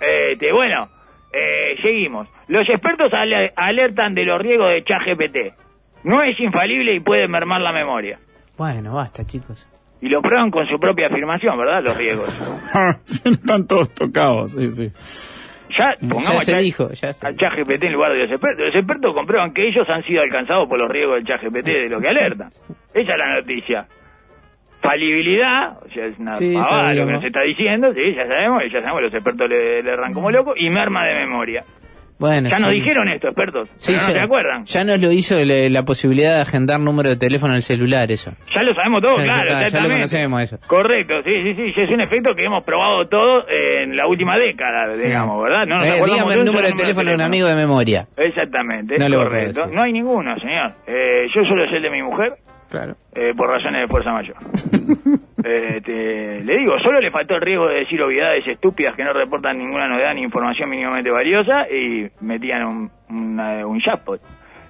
Este, 0.00 0.52
bueno, 0.52 0.86
eh, 1.32 1.76
seguimos. 1.82 2.28
Los 2.48 2.68
expertos 2.68 3.12
ale- 3.12 3.50
alertan 3.56 4.14
de 4.14 4.24
los 4.24 4.40
riesgos 4.40 4.70
de 4.74 4.84
ChatGPT. 4.84 5.54
No 6.04 6.22
es 6.22 6.38
infalible 6.40 6.94
y 6.94 7.00
puede 7.00 7.26
mermar 7.28 7.60
la 7.60 7.72
memoria. 7.72 8.18
bueno, 8.56 8.94
basta, 8.94 9.24
chicos. 9.24 9.66
Y 10.00 10.08
lo 10.08 10.22
prueban 10.22 10.50
con 10.50 10.66
su 10.68 10.78
propia 10.78 11.08
afirmación, 11.08 11.58
¿verdad? 11.58 11.82
Los 11.82 11.98
riesgos. 11.98 12.28
Están 13.24 13.66
todos 13.66 13.92
tocados, 13.94 14.52
sí, 14.52 14.70
sí. 14.70 14.90
Ya, 15.76 15.92
Ya 16.00 16.08
pongamos 16.08 16.44
se 16.44 16.56
dijo, 16.58 16.88
ya 16.92 17.12
se 17.12 17.26
a 17.26 17.34
ChatGPT 17.34 17.84
en 17.84 17.92
lugar 17.92 18.12
de 18.12 18.18
los 18.22 18.30
expertos. 18.30 18.66
Los 18.66 18.74
expertos 18.74 19.14
comprueban 19.14 19.52
que 19.52 19.68
ellos 19.68 19.84
han 19.88 20.02
sido 20.04 20.22
alcanzados 20.22 20.68
por 20.68 20.78
los 20.78 20.88
riesgos 20.88 21.16
del 21.16 21.26
ChatGPT 21.26 21.66
de 21.66 21.88
lo 21.90 22.00
que 22.00 22.08
alertan. 22.08 22.48
Esa 22.94 23.12
es 23.12 23.18
la 23.18 23.34
noticia. 23.40 23.86
Falibilidad, 24.80 25.78
o 25.84 25.88
sea, 25.92 26.04
es 26.04 26.18
una 26.18 26.32
Sí, 26.34 26.54
pavada 26.54 26.94
lo 26.94 27.06
que 27.06 27.12
nos 27.12 27.24
está 27.24 27.40
diciendo, 27.42 27.92
sí, 27.92 28.14
ya 28.14 28.26
sabemos, 28.26 28.62
ya 28.72 28.80
sabemos, 28.80 29.02
los 29.02 29.14
expertos 29.14 29.48
le, 29.48 29.82
le 29.82 29.90
erran 29.90 30.14
como 30.14 30.30
locos, 30.30 30.54
y 30.60 30.70
merma 30.70 31.04
de 31.06 31.18
memoria. 31.18 31.60
Bueno, 32.20 32.48
Ya 32.48 32.58
nos 32.58 32.72
dijeron 32.72 33.06
esto, 33.08 33.28
expertos, 33.28 33.68
Sí, 33.76 33.92
pero 33.92 34.02
no 34.02 34.08
ya, 34.08 34.14
se 34.14 34.20
acuerdan. 34.20 34.64
Ya 34.64 34.82
nos 34.82 35.00
lo 35.00 35.12
hizo 35.12 35.36
le- 35.36 35.70
la 35.70 35.84
posibilidad 35.84 36.34
de 36.34 36.40
agendar 36.40 36.80
número 36.80 37.10
de 37.10 37.16
teléfono 37.16 37.52
en 37.52 37.58
el 37.58 37.62
celular, 37.62 38.10
eso. 38.10 38.32
Ya 38.52 38.62
lo 38.64 38.74
sabemos 38.74 39.02
todo, 39.02 39.18
Ya- 39.18 39.22
claro, 39.24 39.68
ya 39.70 39.80
lo 39.80 39.88
conocemos 39.88 40.42
eso. 40.42 40.58
Correcto, 40.66 41.14
sí, 41.24 41.30
sí, 41.42 41.54
sí, 41.54 41.72
es 41.80 41.90
un 41.90 42.00
efecto 42.00 42.32
que 42.34 42.44
hemos 42.44 42.64
probado 42.64 43.02
todo 43.04 43.46
en 43.48 43.96
la 43.96 44.08
última 44.08 44.36
década, 44.36 44.92
digamos, 45.00 45.44
¿verdad? 45.44 45.64
No 45.66 45.76
nos 45.76 45.86
Eh, 45.86 46.02
dígame 46.06 46.34
el 46.34 46.44
número 46.44 46.66
de 46.66 46.72
teléfono 46.72 47.08
de 47.08 47.14
un 47.14 47.20
amigo 47.22 47.46
de 47.46 47.54
memoria. 47.54 48.02
Exactamente, 48.16 48.96
No 48.98 49.06
es 49.06 49.14
correcto. 49.14 49.60
decir. 49.60 49.76
No 49.76 49.82
hay 49.84 49.92
ninguno, 49.92 50.36
señor. 50.40 50.72
Eh, 50.88 51.26
yo 51.32 51.42
solo 51.42 51.68
sé 51.70 51.76
el 51.76 51.82
de 51.82 51.90
mi 51.90 52.02
mujer, 52.02 52.32
Claro. 52.70 52.96
eh, 53.14 53.32
por 53.36 53.50
razones 53.50 53.82
de 53.82 53.88
fuerza 53.88 54.12
mayor. 54.12 54.36
Eh, 55.44 55.80
te- 55.84 56.42
le 56.42 56.58
digo, 56.58 56.76
solo 56.80 57.00
le 57.00 57.12
faltó 57.12 57.36
el 57.36 57.40
riesgo 57.40 57.68
de 57.68 57.76
decir 57.76 58.02
obviedades 58.02 58.44
estúpidas 58.46 58.96
que 58.96 59.04
no 59.04 59.12
reportan 59.12 59.56
ninguna 59.56 59.86
novedad 59.86 60.12
ni 60.12 60.22
información 60.22 60.68
mínimamente 60.68 61.12
valiosa 61.12 61.64
y 61.70 62.08
metían 62.20 62.64
un, 62.66 62.90
una- 63.08 63.64
un 63.64 63.80
jackpot. 63.80 64.20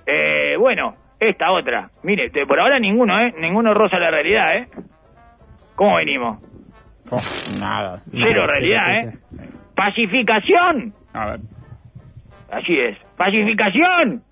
Eh, 0.07 0.57
bueno, 0.59 0.95
esta 1.19 1.51
otra. 1.53 1.89
Mire, 2.03 2.29
te- 2.29 2.45
por 2.47 2.61
ahora 2.61 2.79
ninguno, 2.79 3.19
¿eh? 3.19 3.33
Ninguno 3.41 3.73
roza 3.73 3.99
la 3.99 4.11
realidad, 4.11 4.57
¿eh? 4.59 4.69
¿Cómo 5.75 5.97
venimos? 5.97 6.37
Oh, 7.11 7.19
nada. 7.59 8.03
Cero 8.13 8.43
sí, 8.45 8.51
realidad, 8.53 8.87
sí, 8.93 9.09
¿eh? 9.09 9.19
Pacificación. 9.75 10.93
A 11.15 11.27
ver. 11.31 11.41
Así 12.53 12.79
es. 12.79 12.99
Pacificación. 13.17 14.23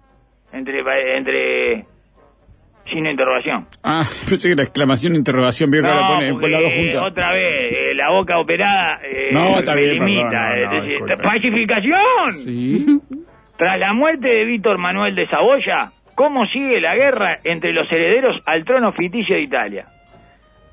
Entre, 0.52 0.80
entre 1.16 1.84
de 3.04 3.10
interrogación. 3.10 3.66
Ah, 3.82 4.02
pensé 4.28 4.48
que 4.48 4.52
era 4.52 4.62
exclamación, 4.62 5.14
interrogación, 5.14 5.70
vio 5.70 5.82
que 5.82 5.88
ahora 5.88 6.06
pone, 6.08 6.50
las 6.50 6.62
dos 6.62 6.72
juntas. 6.74 7.02
otra 7.10 7.32
vez, 7.32 7.74
eh, 7.74 7.94
la 7.94 8.10
boca 8.10 8.38
operada 8.38 9.00
eh, 9.04 9.28
No, 9.32 9.58
está 9.58 9.74
bien, 9.74 9.98
perdón, 9.98 10.14
no, 10.14 11.06
no. 11.06 11.22
¡Pacificación! 11.22 12.32
Sí. 12.32 12.86
Tras 13.58 13.78
la 13.78 13.92
muerte 13.94 14.28
de 14.28 14.44
Víctor 14.44 14.76
Manuel 14.78 15.14
de 15.14 15.26
Saboya, 15.28 15.90
¿cómo 16.14 16.44
sigue 16.46 16.80
la 16.80 16.94
guerra 16.94 17.38
entre 17.44 17.72
los 17.72 17.90
herederos 17.90 18.36
al 18.44 18.64
trono 18.64 18.92
ficticio 18.92 19.34
de 19.36 19.42
Italia? 19.42 19.86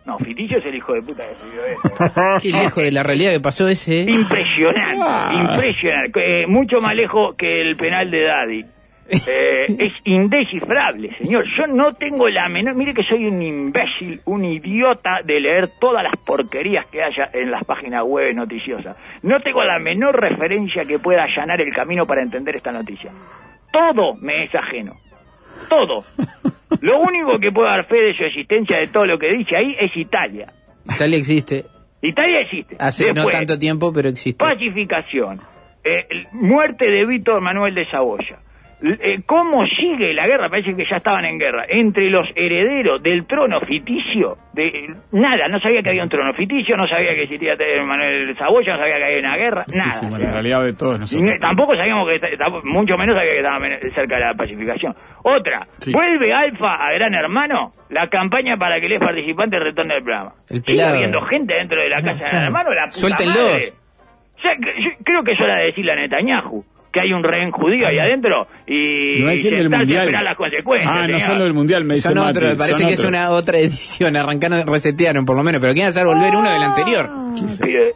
No, 0.05 0.17
ficticio 0.19 0.57
es 0.57 0.65
el 0.65 0.75
hijo 0.75 0.93
de 0.93 1.01
puta 1.01 1.23
que 1.23 1.31
escribió 1.31 1.61
esto. 1.65 2.39
Qué 2.41 2.49
lejos 2.51 2.83
de 2.83 2.91
la 2.91 3.03
realidad 3.03 3.31
que 3.31 3.39
pasó 3.39 3.69
ese. 3.69 4.01
¿eh? 4.01 4.05
Impresionante, 4.09 4.99
Ah. 5.01 5.31
impresionante. 5.33 6.41
Eh, 6.41 6.47
mucho 6.47 6.81
más 6.81 6.93
lejos 6.93 7.35
que 7.37 7.61
el 7.61 7.77
penal 7.77 8.11
de 8.11 8.23
Daddy. 8.23 8.65
Eh, 9.09 9.65
es 9.79 9.93
indescifrable, 10.05 11.15
señor. 11.17 11.45
Yo 11.57 11.67
no 11.67 11.93
tengo 11.93 12.27
la 12.29 12.47
menor... 12.49 12.75
Mire 12.75 12.93
que 12.93 13.03
soy 13.03 13.25
un 13.27 13.41
imbécil, 13.41 14.21
un 14.25 14.45
idiota 14.45 15.21
de 15.23 15.39
leer 15.39 15.71
todas 15.79 16.03
las 16.03 16.15
porquerías 16.17 16.85
que 16.87 17.01
haya 17.01 17.29
en 17.33 17.51
las 17.51 17.63
páginas 17.63 18.03
web 18.05 18.33
noticiosas. 18.33 18.95
No 19.21 19.39
tengo 19.41 19.63
la 19.63 19.79
menor 19.79 20.19
referencia 20.19 20.85
que 20.85 20.99
pueda 20.99 21.23
allanar 21.23 21.61
el 21.61 21.73
camino 21.73 22.05
para 22.05 22.21
entender 22.21 22.55
esta 22.55 22.71
noticia. 22.71 23.11
Todo 23.71 24.15
me 24.15 24.41
es 24.43 24.55
ajeno. 24.55 24.97
Todo. 25.69 26.03
Lo 26.81 26.99
único 26.99 27.39
que 27.39 27.51
puedo 27.51 27.67
dar 27.67 27.85
fe 27.85 28.01
de 28.01 28.13
su 28.15 28.23
existencia 28.23 28.77
de 28.77 28.87
todo 28.87 29.05
lo 29.05 29.17
que 29.17 29.31
dice 29.31 29.55
ahí 29.55 29.75
es 29.79 29.95
Italia. 29.95 30.51
Italia 30.85 31.17
existe. 31.17 31.65
Italia 32.01 32.41
existe. 32.41 32.75
Hace 32.79 33.13
no 33.13 33.27
tanto 33.27 33.57
tiempo, 33.57 33.93
pero 33.93 34.09
existe. 34.09 34.43
Pacificación. 34.43 35.39
Eh, 35.83 36.25
muerte 36.33 36.87
de 36.87 37.05
Víctor 37.05 37.41
Manuel 37.41 37.75
de 37.75 37.85
Saboya. 37.89 38.39
Eh, 38.85 39.21
¿Cómo 39.25 39.65
sigue 39.67 40.13
la 40.13 40.27
guerra? 40.27 40.49
Parece 40.49 40.75
que 40.75 40.83
ya 40.89 40.97
estaban 40.97 41.23
en 41.23 41.39
guerra. 41.39 41.63
Entre 41.69 42.09
los 42.09 42.27
herederos 42.35 43.01
del 43.01 43.25
trono 43.25 43.61
ficticio. 43.61 44.35
De, 44.53 44.93
nada, 45.13 45.47
no 45.47 45.57
sabía 45.61 45.81
que 45.81 45.89
había 45.89 46.03
un 46.03 46.09
trono 46.09 46.33
ficticio, 46.33 46.75
no 46.75 46.85
sabía 46.87 47.13
que 47.15 47.23
existía 47.23 47.55
Manuel 47.85 48.35
Saboya, 48.37 48.73
no 48.73 48.77
sabía 48.79 48.97
que 48.97 49.03
había 49.05 49.19
una 49.19 49.37
guerra, 49.37 49.65
nada. 49.73 49.89
Sí, 49.89 50.05
bueno, 50.07 50.25
la 50.25 50.31
realidad 50.33 50.63
de 50.63 50.73
todos 50.73 50.99
nosotros. 50.99 51.29
no- 51.29 51.39
tampoco 51.39 51.75
sabíamos 51.77 52.09
que, 52.09 52.19
mucho 52.65 52.97
menos 52.97 53.15
sabía 53.15 53.31
que 53.31 53.37
estaba 53.37 53.57
cerca 53.95 54.15
de 54.17 54.21
la 54.25 54.33
pacificación. 54.33 54.93
Otra, 55.23 55.61
Sí. 55.79 55.93
vuelve 55.93 56.33
Alfa 56.33 56.73
a 56.73 56.91
Gran 56.93 57.13
Hermano 57.13 57.71
la 57.89 58.07
campaña 58.07 58.57
para 58.57 58.79
que 58.79 58.89
los 58.89 58.99
participantes 58.99 59.61
retornen 59.61 59.97
al 59.97 60.03
programa. 60.03 60.33
El 60.49 60.61
Sigue 60.63 60.83
habiendo 60.83 61.21
gente 61.21 61.53
dentro 61.53 61.81
de 61.81 61.87
la 61.89 62.01
casa 62.01 62.11
de 62.11 62.17
claro. 62.19 62.31
Gran 62.31 62.43
Hermano, 62.45 62.69
la 62.73 62.83
puta 62.87 62.97
Suéltenlos. 62.99 63.37
madre. 63.37 63.63
Ya 64.43 64.55
que- 64.57 64.81
yo 64.83 64.89
creo 65.05 65.23
que 65.23 65.31
es 65.31 65.41
hora 65.41 65.55
de 65.55 65.65
decirle 65.67 65.93
a 65.93 65.95
Netanyahu 65.95 66.65
que 66.93 67.01
hay 67.01 67.11
un 67.11 67.23
rehén 67.23 67.49
judío 67.51 67.87
ahí 67.87 67.97
adentro 67.97 68.47
y 68.67 69.19
No 69.23 69.29
es 69.31 69.43
el 69.45 69.57
del 69.57 69.69
mundial. 69.69 70.03
esperar 70.03 70.23
las 70.23 70.37
consecuencias. 70.37 70.93
Ah, 70.95 70.99
no 71.07 71.17
señor. 71.17 71.21
solo 71.21 71.45
el 71.47 71.53
mundial, 71.53 71.83
me 71.85 71.95
dice 71.95 72.09
Son 72.09 72.17
otro, 72.19 72.47
me 72.47 72.55
parece 72.55 72.75
son 72.77 72.87
que 72.87 72.93
es 72.93 73.03
una 73.03 73.31
otra 73.31 73.57
edición. 73.59 74.15
Arrancaron, 74.15 74.65
resetearon 74.67 75.25
por 75.25 75.35
lo 75.35 75.43
menos, 75.43 75.59
pero 75.59 75.73
quieren 75.73 75.89
hacer 75.89 76.05
volver 76.05 76.35
uno 76.35 76.49
del 76.51 76.61
anterior. 76.61 77.09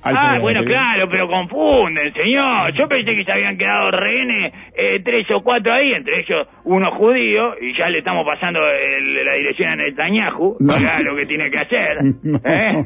Ah, 0.03 0.37
bueno, 0.41 0.61
la 0.61 0.65
claro, 0.67 1.07
pero 1.09 1.27
confunden, 1.27 2.11
señor. 2.13 2.73
Yo 2.77 2.87
pensé 2.87 3.13
que 3.13 3.23
se 3.23 3.31
habían 3.31 3.55
quedado 3.57 3.91
rehenes 3.91 4.53
eh, 4.75 4.99
tres 5.03 5.27
o 5.31 5.41
cuatro 5.43 5.73
ahí, 5.73 5.93
entre 5.93 6.19
ellos 6.21 6.47
uno 6.63 6.89
judío, 6.91 7.53
y 7.61 7.77
ya 7.77 7.89
le 7.89 7.99
estamos 7.99 8.25
pasando 8.25 8.59
el- 8.67 9.23
la 9.25 9.33
dirección 9.33 9.69
a 9.71 9.75
Netanyahu, 9.75 10.57
No. 10.59 10.73
para 10.73 11.01
lo 11.01 11.15
que 11.15 11.25
tiene 11.25 11.49
que 11.51 11.57
hacer. 11.59 11.97
No, 12.23 12.39
¿eh? 12.43 12.85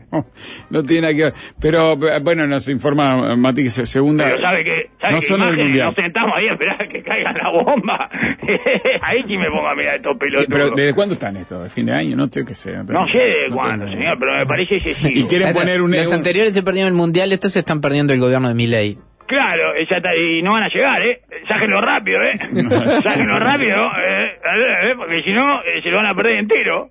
no 0.69 0.83
tiene 0.83 1.01
nada 1.03 1.13
que 1.15 1.23
ver. 1.23 1.33
Pero 1.61 1.93
eh, 1.93 2.19
bueno, 2.21 2.45
nos 2.47 2.67
informa 2.69 3.35
Mati 3.35 3.63
que 3.63 3.69
se- 3.69 3.85
segunda. 3.85 4.25
Pero 4.25 4.39
sabe 4.39 4.63
que, 4.63 4.89
sabe 4.99 5.13
no 5.13 5.19
que 5.19 5.25
solo 5.25 5.43
el 5.45 5.49
imágenes 5.49 5.65
mundial. 5.67 5.87
no 5.87 5.93
sentamos 6.01 6.33
ahí 6.35 6.47
a 6.47 6.53
esperar 6.53 6.81
a 6.81 6.85
que 6.85 7.01
caiga 7.03 7.31
la 7.33 7.49
bomba. 7.49 8.09
ahí 9.01 9.23
sí 9.27 9.37
me 9.37 9.49
pongo 9.49 9.67
a 9.67 9.75
mirar 9.75 9.95
estos 9.95 10.17
pelotudos. 10.17 10.47
Pero 10.49 10.69
¿desde 10.71 10.93
cuándo 10.93 11.13
están 11.13 11.35
estos? 11.37 11.63
¿De 11.63 11.69
fin 11.69 11.85
de 11.85 11.93
año? 11.93 12.15
No 12.15 12.27
sé 12.27 12.45
qué 12.45 12.53
sé. 12.53 12.77
No 12.83 13.07
sé 13.07 13.17
de 13.17 13.49
cuándo, 13.51 13.87
señor, 13.87 14.17
pero 14.19 14.37
me 14.37 14.45
parece 14.45 14.75
excesivo. 14.77 15.11
Y 15.13 15.27
quieren 15.27 15.53
poner 15.53 15.81
un... 15.81 15.91
Los 15.91 16.13
anteriores 16.13 16.53
se 16.53 16.63
perdieron 16.63 16.91
el 16.91 16.97
mundial, 16.97 17.31
estos 17.31 17.53
se 17.53 17.59
están 17.59 17.81
perdiendo 17.81 18.13
el 18.13 18.19
gobierno 18.19 18.47
de 18.47 18.55
Milei. 18.55 18.95
Claro, 19.31 19.73
ya 19.89 19.95
está, 19.95 20.13
y 20.13 20.41
no 20.41 20.51
van 20.51 20.63
a 20.63 20.67
llegar, 20.67 21.01
¿eh? 21.03 21.21
Sáquenlo 21.47 21.79
rápido, 21.79 22.19
¿eh? 22.21 22.37
Sáquenlo 23.01 23.39
rápido, 23.39 23.77
¿eh? 23.77 24.25
Eh, 24.25 24.93
Porque 24.97 25.23
si 25.23 25.31
no, 25.31 25.61
eh, 25.61 25.81
se 25.81 25.89
lo 25.89 25.97
van 25.97 26.07
a 26.07 26.15
perder 26.15 26.39
entero. 26.39 26.89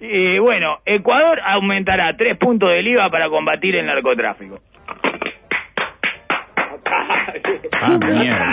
Y 0.00 0.38
bueno, 0.38 0.78
Ecuador 0.86 1.38
aumentará 1.44 2.16
tres 2.16 2.38
puntos 2.38 2.70
del 2.70 2.88
IVA 2.88 3.10
para 3.10 3.28
combatir 3.28 3.76
el 3.76 3.84
narcotráfico. 3.84 4.60
Ah, 7.82 7.98
mierda. 7.98 8.46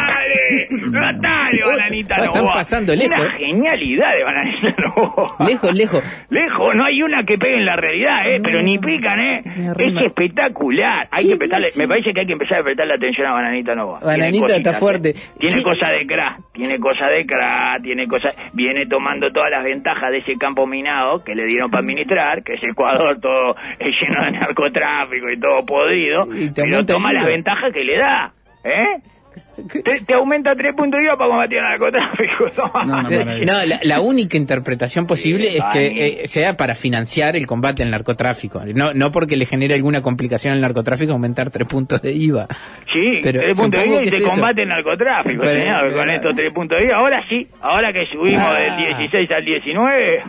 ¡Dale! 0.92 1.20
¡Dale, 1.20 1.64
Bananita 1.66 2.16
Oh, 2.20 2.24
están 2.24 2.46
pasando 2.48 2.96
lejos. 2.96 3.20
Una 3.20 3.38
genialidad 3.38 4.16
de 4.16 4.24
Bananita 4.24 4.76
Novoa. 4.78 5.36
Lejos, 5.48 5.74
lejos. 5.74 6.04
Lejos, 6.30 6.76
no 6.76 6.86
hay 6.86 7.02
una 7.02 7.24
que 7.24 7.38
pegue 7.38 7.58
en 7.58 7.66
la 7.66 7.76
realidad, 7.76 8.28
¿eh? 8.28 8.38
Pero 8.44 8.62
ni 8.64 8.78
pican, 8.80 9.20
¿eh? 9.20 9.42
Es 9.78 10.02
espectacular. 10.04 11.08
Hay 11.12 11.26
¿Qué 11.26 11.32
que 11.32 11.38
prestarle, 11.38 11.68
me 11.78 11.88
parece 11.88 12.14
que 12.14 12.22
hay 12.22 12.28
que 12.28 12.34
empezar 12.34 12.60
a 12.60 12.64
prestarle 12.64 12.94
atención 12.96 13.28
a 13.28 13.34
Bananita 13.34 13.76
Nova. 13.76 14.00
Bananita 14.00 14.42
cositas, 14.42 14.58
está 14.58 14.72
¿eh? 14.72 14.80
fuerte. 14.80 15.14
Tiene 15.40 15.56
¿Qué? 15.58 15.64
cosa 15.64 15.88
de 15.88 16.06
crack, 16.08 16.40
tiene 16.54 16.80
cosa 16.80 17.06
de 17.08 17.26
crack, 17.26 17.84
tiene 17.84 18.08
cosa... 18.08 18.30
Viene 18.54 18.86
tomando 18.88 19.30
todas 19.32 19.52
las 19.52 19.64
ventajas 19.64 20.12
de 20.12 20.20
ese 20.20 20.36
campo 20.38 20.66
minado 20.66 21.24
que 21.24 21.36
le 21.36 21.46
dieron 21.46 21.70
para 21.70 21.82
administrar, 21.82 22.44
que 22.44 22.54
es 22.54 22.64
Ecuador 22.64 23.20
todo 23.20 23.56
lleno 23.80 24.26
de 24.26 24.32
narcotráfico 24.32 25.30
y 25.32 25.40
todo 25.40 25.66
podrido. 25.66 26.26
Y 26.36 26.50
Pero 26.52 26.86
toma 26.86 27.12
las 27.14 27.26
ventajas 27.26 27.72
que 27.74 27.84
le 27.84 27.98
da, 27.98 28.29
¿eh? 28.64 28.86
Te, 29.84 30.02
te 30.02 30.14
aumenta 30.14 30.54
tres 30.54 30.74
puntos 30.74 31.00
de 31.00 31.06
IVA 31.06 31.18
para 31.18 31.30
combatir 31.30 31.58
el 31.58 31.64
narcotráfico. 31.64 32.46
Toma. 32.56 32.84
No, 32.88 33.02
no, 33.04 33.32
Eh. 33.32 33.46
No, 33.46 33.66
la, 33.66 33.80
la 33.84 34.00
única 34.02 34.38
interpretación 34.38 35.06
posible 35.06 35.52
Sí, 35.52 35.58
es 35.58 35.66
que 35.72 36.08
eh, 36.24 36.28
sea 36.28 36.56
para 36.58 36.76
financiar 36.76 37.36
el 37.36 37.46
combate 37.46 37.84
al 37.84 37.92
narcotráfico. 37.92 38.62
No, 38.74 38.94
no 38.94 39.12
porque 39.12 39.36
le 39.38 39.46
genere 39.46 39.76
alguna 39.76 40.02
complicación 40.02 40.54
al 40.54 40.62
narcotráfico 40.62 41.12
aumentar 41.12 41.50
tres 41.52 41.68
puntos 41.68 42.02
de 42.02 42.12
IVA. 42.14 42.48
Sí, 42.92 43.20
Pero 43.22 43.42
tres 43.42 43.58
puntos 43.58 43.80
de 43.80 43.86
supongo 43.86 43.94
IVA 43.96 44.02
y 44.02 44.06
que 44.06 44.12
se 44.12 44.18
es 44.18 44.22
eso. 44.24 44.32
combate 44.32 44.62
el 44.64 44.70
narcotráfico, 44.70 45.42
Pero- 45.42 45.60
señor, 45.60 45.82
pero- 45.84 45.98
con 45.98 46.10
estos 46.10 46.36
tres 46.36 46.54
puntos 46.54 46.78
de 46.80 46.86
IVA. 46.86 46.96
Ahora 46.98 47.24
sí, 47.30 47.48
ahora 47.62 47.94
que 47.94 48.06
subimos 48.12 48.42
Ah. 48.46 48.60
del 48.60 48.78
16 48.98 49.32
al 49.32 49.46
19, 49.46 50.24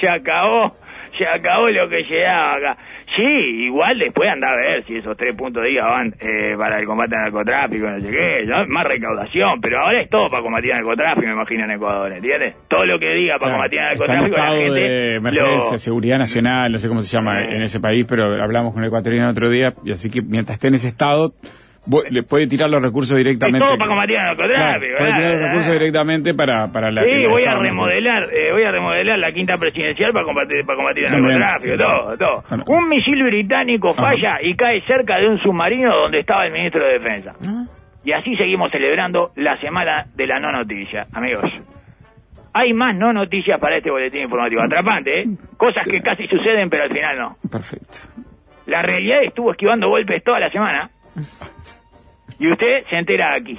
se 0.00 0.08
acabó, 0.10 0.76
se 1.18 1.26
acabó 1.26 1.68
lo 1.68 1.88
que 1.88 2.02
llegaba 2.04 2.54
acá. 2.54 2.76
Sí, 3.16 3.64
igual 3.66 3.98
después 3.98 4.28
anda 4.30 4.48
a 4.48 4.56
ver 4.56 4.84
si 4.84 4.96
esos 4.96 5.16
tres 5.16 5.34
puntos 5.34 5.62
de 5.62 5.72
IVA 5.72 5.86
van 5.88 6.14
eh, 6.20 6.54
para 6.56 6.78
el 6.78 6.86
combate 6.86 7.16
al 7.16 7.22
narcotráfico, 7.24 7.90
no 7.90 8.00
sé 8.00 8.10
qué, 8.10 8.44
¿no? 8.46 8.66
más 8.68 8.84
recaudación, 8.86 9.60
pero 9.60 9.80
ahora 9.80 10.00
es 10.02 10.08
todo 10.10 10.28
para 10.28 10.42
combatir 10.42 10.70
el 10.70 10.76
narcotráfico, 10.76 11.26
me 11.26 11.32
imagino, 11.32 11.64
en 11.64 11.70
Ecuador, 11.72 12.12
¿entiendes? 12.12 12.56
Todo 12.68 12.84
lo 12.84 12.98
que 12.98 13.10
diga 13.14 13.38
para 13.38 13.38
Claro, 13.38 13.54
combatir 13.56 13.78
en 13.78 13.84
narcotráfico, 13.84 14.36
la 14.36 14.42
estado 14.44 14.56
gente 14.56 14.80
de 14.80 15.14
emergencia, 15.16 15.72
lo- 15.72 15.78
seguridad 15.78 16.18
nacional, 16.18 16.72
no 16.72 16.78
sé 16.78 16.88
cómo 16.88 17.00
se 17.00 17.16
llama 17.16 17.40
Eh. 17.42 17.56
en 17.56 17.62
ese 17.62 17.80
país, 17.80 18.06
pero 18.08 18.24
hablamos 18.42 18.72
con 18.72 18.82
el 18.82 18.88
ecuatoriano 18.88 19.30
otro 19.30 19.48
día, 19.50 19.72
y 19.84 19.90
así 19.92 20.10
que 20.10 20.22
mientras 20.22 20.54
esté 20.56 20.68
en 20.68 20.74
ese 20.74 20.88
estado, 20.88 21.32
le 22.10 22.22
puede 22.22 22.46
tirar 22.46 22.70
los 22.70 22.82
recursos 22.82 23.12
es 23.12 23.24
directamente. 23.24 23.60
todo 23.66 23.78
para 23.78 24.04
el 24.04 24.36
Claro, 24.36 24.80
puede 24.98 25.12
tirar 25.12 25.34
los 25.34 25.42
recursos 25.48 25.72
directamente 25.72 26.34
para, 26.34 26.68
para 26.68 26.90
la... 26.90 27.02
Sí, 27.02 27.10
el 27.10 27.28
voy 27.28 27.44
a 27.44 27.54
remodelar, 27.54 28.24
eh, 28.32 28.52
voy 28.52 28.64
a 28.64 28.70
remodelar 28.70 29.18
la 29.18 29.32
quinta 29.32 29.56
presidencial 29.56 30.12
para 30.12 30.24
combatir, 30.24 30.64
para 30.64 30.76
combatir 30.76 31.04
el 31.06 31.12
narcotráfico, 31.12 31.76
sí, 31.76 31.82
sí. 31.82 31.90
todo, 31.90 32.16
todo. 32.16 32.44
Bueno. 32.48 32.64
Un 32.66 32.88
misil 32.88 33.22
británico 33.24 33.90
Ajá. 33.90 34.02
falla 34.02 34.38
y 34.42 34.54
cae 34.54 34.80
cerca 34.82 35.16
de 35.18 35.28
un 35.28 35.38
submarino 35.38 35.96
donde 35.96 36.20
estaba 36.20 36.44
el 36.44 36.52
ministro 36.52 36.84
de 36.84 36.98
Defensa. 36.98 37.32
Y 38.04 38.12
así 38.12 38.36
seguimos 38.36 38.70
celebrando 38.70 39.32
la 39.36 39.56
semana 39.56 40.06
de 40.14 40.26
la 40.26 40.38
no 40.38 40.52
noticia, 40.52 41.06
amigos. 41.12 41.44
Hay 42.54 42.72
más 42.72 42.96
no 42.96 43.12
noticias 43.12 43.60
para 43.60 43.76
este 43.76 43.90
boletín 43.90 44.22
informativo. 44.22 44.62
Atrapante, 44.62 45.20
¿eh? 45.20 45.26
Cosas 45.56 45.86
que 45.86 46.00
casi 46.00 46.26
suceden, 46.26 46.70
pero 46.70 46.84
al 46.84 46.88
final 46.88 47.16
no. 47.16 47.36
Perfecto. 47.50 47.98
La 48.66 48.82
realidad 48.82 49.22
estuvo 49.22 49.52
esquivando 49.52 49.88
golpes 49.88 50.22
toda 50.24 50.40
la 50.40 50.50
semana. 50.50 50.90
Y 52.38 52.50
usted 52.50 52.84
se 52.88 52.96
entera 52.96 53.34
aquí. 53.34 53.58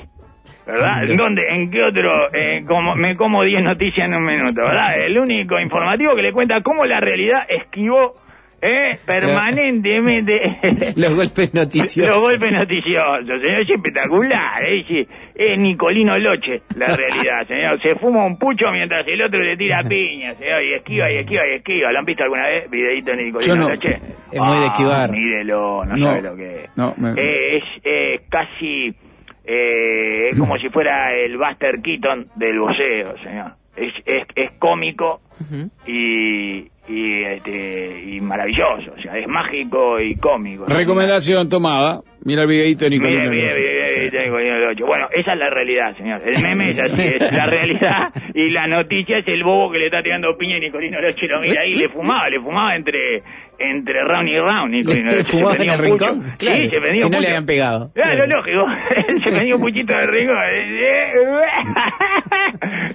¿Verdad? 0.65 1.03
¿En 1.09 1.17
dónde? 1.17 1.41
¿En 1.49 1.71
qué 1.71 1.83
otro? 1.83 2.31
Eh, 2.31 2.63
como, 2.67 2.95
me 2.95 3.15
como 3.15 3.43
10 3.43 3.63
noticias 3.63 4.05
en 4.07 4.13
un 4.13 4.23
minuto, 4.23 4.61
¿verdad? 4.61 5.01
El 5.01 5.17
único 5.17 5.59
informativo 5.59 6.15
que 6.15 6.21
le 6.21 6.31
cuenta 6.31 6.61
cómo 6.61 6.85
la 6.85 6.99
realidad 6.99 7.39
esquivó 7.49 8.13
eh, 8.62 8.98
permanentemente 9.06 10.93
Los 10.95 11.15
golpes 11.15 11.54
noticiosos. 11.54 12.13
los 12.15 12.22
golpes 12.22 12.52
noticiosos, 12.52 13.26
señor. 13.26 13.62
Es 13.62 13.69
espectacular, 13.69 14.63
¿eh? 14.67 15.08
Es 15.36 15.58
Nicolino 15.58 16.17
Loche, 16.17 16.62
la 16.76 16.88
realidad, 16.95 17.48
señor. 17.48 17.82
Se 17.82 17.95
fuma 17.95 18.26
un 18.26 18.38
pucho 18.38 18.65
mientras 18.72 19.08
el 19.08 19.22
otro 19.22 19.39
le 19.39 19.56
tira 19.58 19.84
piña, 19.88 20.34
señor. 20.36 20.63
Y 20.63 20.74
esquiva, 20.74 21.12
y 21.12 21.17
esquiva, 21.17 21.41
y 21.48 21.56
esquiva. 21.56 21.91
¿Lo 21.91 22.00
han 22.00 22.06
visto 22.06 22.24
alguna 22.24 22.48
vez? 22.48 22.69
Videito 22.69 23.12
de 23.13 23.24
Nicolino 23.24 23.56
no. 23.56 23.69
Loche. 23.69 24.00
Es 24.32 24.39
muy 24.39 24.58
de 24.60 24.65
esquivar. 24.65 25.10
Ah, 25.10 25.12
Mírelo, 25.12 25.84
no, 25.86 25.95
No. 25.95 26.06
sabe 26.06 26.22
lo 26.22 26.36
que 26.36 26.54
es. 26.63 26.69
No, 26.78 26.93
me- 26.98 27.12
Eh, 27.22 27.58
es 27.58 27.63
eh, 27.84 28.22
casi... 28.30 28.93
eh, 29.45 30.30
es 30.32 30.38
como 30.39 30.58
si 30.58 30.69
fuera 30.69 31.13
el 31.15 31.38
Buster 31.38 31.82
Keaton 31.82 32.28
del 32.36 32.60
boxeo, 32.60 33.17
señor. 33.24 33.52
Es, 33.76 33.93
es, 34.06 34.24
es 34.36 34.52
cómico 34.60 35.22
y, 35.88 36.67
y, 36.89 37.23
este, 37.23 38.15
y 38.15 38.19
maravilloso. 38.19 38.91
O 38.97 39.02
sea, 39.02 39.17
es 39.17 39.28
mágico 39.28 39.99
y 39.99 40.15
cómico. 40.15 40.65
Recomendación 40.65 41.47
tomada. 41.47 42.02
Mira 42.25 42.41
el 42.43 42.47
videito 42.49 42.84
de 42.86 42.89
Nicolás. 42.91 43.29
Mire, 43.29 43.49
mire, 43.55 44.12
tengo 44.12 44.39
el 44.39 44.63
ocho. 44.67 44.86
Bueno, 44.86 45.08
esa 45.12 45.34
es 45.34 45.39
la 45.39 45.49
realidad, 45.49 45.95
señor. 45.97 46.21
El 46.25 46.41
meme 46.43 46.67
es 46.67 46.79
así, 46.79 47.08
es 47.08 47.32
la 47.32 47.45
realidad. 47.45 48.13
Y 48.34 48.49
la 48.49 48.67
noticia 48.67 49.19
es 49.19 49.27
el 49.27 49.43
bobo 49.43 49.71
que 49.71 49.79
le 49.79 49.86
está 49.86 50.03
tirando 50.03 50.38
piña 50.38 50.58
a 50.58 50.60
Nicolino 50.60 50.99
Loche. 50.99 51.27
Lo 51.27 51.39
mira 51.39 51.62
ahí, 51.62 51.75
le 51.75 51.89
fumaba, 51.89 52.29
le 52.29 52.39
fumaba 52.39 52.75
entre 52.75 53.23
entre 53.58 54.03
round 54.03 54.29
y 54.29 54.38
round. 54.38 54.71
Nicolino 54.73 55.12
¿Le 55.12 55.17
Loche. 55.17 55.23
Se 55.23 55.38
fumaba 55.38 55.55
en 55.60 55.69
el 55.69 55.77
rincón? 55.77 56.23
Claro, 56.38 56.58
Sí, 56.62 56.69
se 56.69 56.82
prendía 56.82 57.03
si 57.03 57.10
no 57.10 57.19
le 57.19 57.27
habían 57.27 57.45
pegado. 57.45 57.91
Claro, 57.93 58.27
lógico. 58.27 58.65
se 59.05 59.29
prendía 59.29 59.55
un 59.55 59.62
puchito 59.62 59.93
de 59.93 60.08
rincón. 60.08 60.38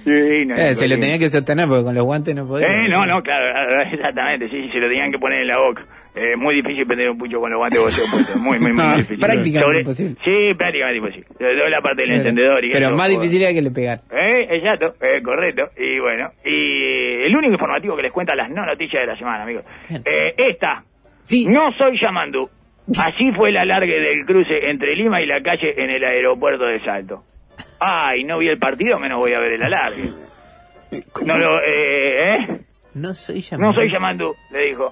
Eh, 0.05 0.75
se 0.75 0.87
lo 0.87 0.97
tenía 0.97 1.17
que 1.17 1.29
sostener 1.29 1.67
porque 1.67 1.83
con 1.83 1.95
los 1.95 2.03
guantes 2.03 2.35
no 2.35 2.47
podía. 2.47 2.67
Eh, 2.67 2.87
no, 2.89 3.05
no, 3.05 3.21
claro, 3.21 3.81
exactamente, 3.91 4.49
sí, 4.49 4.61
sí, 4.63 4.69
se 4.71 4.79
lo 4.79 4.87
tenían 4.87 5.11
que 5.11 5.19
poner 5.19 5.41
en 5.41 5.47
la 5.47 5.57
boca. 5.57 5.83
Eh, 6.15 6.35
muy 6.37 6.55
difícil 6.55 6.85
prender 6.85 7.09
un 7.09 7.17
pucho 7.17 7.39
con 7.41 7.49
los 7.51 7.59
guantes 7.59 7.77
de 7.79 7.83
boxeo 7.85 8.05
puestos, 8.11 8.35
muy, 8.37 8.57
muy, 8.59 8.71
muy 8.71 8.83
Ah, 8.87 8.95
difícil. 8.97 9.19
prácticamente 9.19 9.79
imposible. 9.81 10.15
Sí, 10.23 10.53
prácticamente 10.57 10.97
imposible. 10.97 11.27
Sobre 11.37 11.55
todo 11.57 11.67
la 11.69 11.81
parte 11.81 12.01
del 12.01 12.09
Pero- 12.11 12.19
encendedor 12.19 12.65
y 12.65 12.69
Pero 12.71 12.87
eso, 12.87 12.95
más 12.97 13.07
joder. 13.07 13.19
difícil 13.19 13.41
era 13.41 13.53
que 13.53 13.61
le 13.61 13.71
pegar. 13.71 13.99
Eh, 14.15 14.47
exacto, 14.55 14.93
eh, 15.01 15.21
correcto. 15.21 15.63
Y 15.77 15.99
bueno, 15.99 16.29
y 16.45 17.25
el 17.25 17.35
único 17.35 17.51
informativo 17.53 17.95
que 17.97 18.03
les 18.03 18.11
cuenta 18.13 18.33
las 18.35 18.49
no 18.49 18.65
noticias 18.65 19.01
de 19.01 19.07
la 19.07 19.17
semana, 19.17 19.43
amigos. 19.43 19.65
Eh, 19.89 20.33
esta, 20.37 20.83
Sí. 21.23 21.47
no 21.47 21.71
soy 21.73 21.99
Yamandú. 21.99 22.47
Así 23.03 23.31
fue 23.35 23.49
el 23.49 23.57
alargue 23.57 23.99
del 23.99 24.25
cruce 24.25 24.69
entre 24.69 24.95
Lima 24.95 25.19
y 25.21 25.25
la 25.25 25.41
calle 25.41 25.73
en 25.75 25.89
el 25.89 26.03
aeropuerto 26.03 26.65
de 26.65 26.79
Salto. 26.81 27.23
Ay, 27.79 28.23
no 28.23 28.37
vi 28.37 28.47
el 28.47 28.59
partido, 28.59 28.99
menos 28.99 29.17
voy 29.19 29.33
a 29.33 29.39
ver 29.39 29.53
el 29.53 29.63
alargue. 29.63 30.03
No 31.25 31.37
lo, 31.37 31.59
eh, 31.61 32.35
¿eh? 32.35 32.59
No 32.93 33.13
soy 33.13 33.41
llamado. 33.41 33.71
No 33.71 33.77
soy 33.77 33.91
Yamandú, 33.91 34.33
le 34.51 34.65
dijo. 34.67 34.91